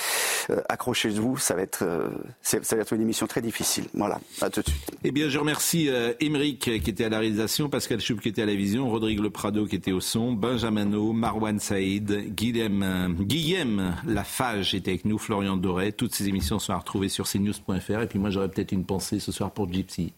Euh, 0.49 0.61
accrochez-vous, 0.69 1.37
ça 1.37 1.55
va 1.55 1.61
être 1.61 1.83
euh, 1.83 2.07
ça 2.41 2.57
va 2.75 2.81
être 2.81 2.93
une 2.93 3.01
émission 3.01 3.27
très 3.27 3.41
difficile. 3.41 3.85
Voilà, 3.93 4.19
à 4.41 4.49
tout 4.49 4.61
de 4.61 4.69
suite. 4.69 4.91
Eh 5.03 5.11
bien, 5.11 5.27
je 5.27 5.37
remercie 5.37 5.89
Émeric 6.21 6.59
qui 6.81 6.89
était 6.89 7.03
à 7.03 7.09
la 7.09 7.19
réalisation, 7.19 7.69
Pascal 7.69 7.99
Choub 7.99 8.21
qui 8.21 8.29
était 8.29 8.43
à 8.43 8.45
la 8.45 8.55
vision, 8.55 8.89
Rodrigue 8.89 9.19
Le 9.19 9.29
Prado 9.29 9.65
qui 9.65 9.75
était 9.75 9.91
au 9.91 9.99
son, 9.99 10.31
Benjamin 10.31 10.93
O, 10.93 11.11
Marwan 11.11 11.59
Saïd, 11.59 12.33
Guillaume, 12.33 13.17
Guillaume 13.19 13.93
Lafage 14.07 14.73
était 14.73 14.91
avec 14.91 15.05
nous, 15.05 15.17
Florian 15.17 15.57
Doré. 15.57 15.91
Toutes 15.91 16.15
ces 16.15 16.29
émissions 16.29 16.59
sont 16.59 16.71
à 16.71 16.77
retrouver 16.77 17.09
sur 17.09 17.27
cnews.fr. 17.27 18.01
Et 18.01 18.07
puis 18.07 18.19
moi, 18.19 18.29
j'aurais 18.29 18.49
peut-être 18.49 18.71
une 18.71 18.85
pensée 18.85 19.19
ce 19.19 19.33
soir 19.33 19.51
pour 19.51 19.71
Gypsy. 19.71 20.13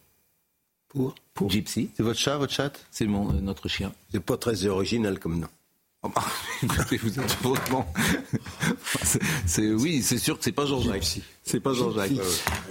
Pour, 0.92 1.14
pour 1.32 1.50
Gypsy. 1.50 1.90
C'est 1.96 2.02
votre 2.02 2.18
chat, 2.18 2.36
votre 2.36 2.52
chat 2.52 2.72
C'est 2.90 3.06
mon 3.06 3.30
euh, 3.30 3.40
notre 3.40 3.68
chien. 3.68 3.92
C'est 4.10 4.20
pas 4.20 4.36
très 4.36 4.66
original 4.66 5.18
comme 5.18 5.40
nom. 5.40 5.48
Oh, 6.02 6.10
bah, 6.14 6.24
vous 7.02 7.20
êtes 7.20 7.36
vraiment. 7.42 7.86
c'est 9.46 9.72
oui, 9.72 10.02
c'est 10.02 10.18
sûr 10.18 10.36
que 10.36 10.44
c'est 10.44 10.52
pas 10.52 10.66
Jean-Jacques. 10.66 11.20
C'est 11.42 11.60
pas 11.60 11.72
Jean-Jacques. 11.72 12.10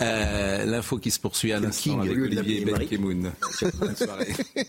Euh, 0.01 0.65
L'info 0.65 0.97
qui 0.97 1.11
se 1.11 1.19
poursuit 1.19 1.53
à 1.53 1.59
l'instant 1.59 2.01
avec 2.01 2.17
Olivier 2.17 2.65
Benkemoun. 2.65 3.32
Bonne 3.80 3.95
soirée. 3.95 4.36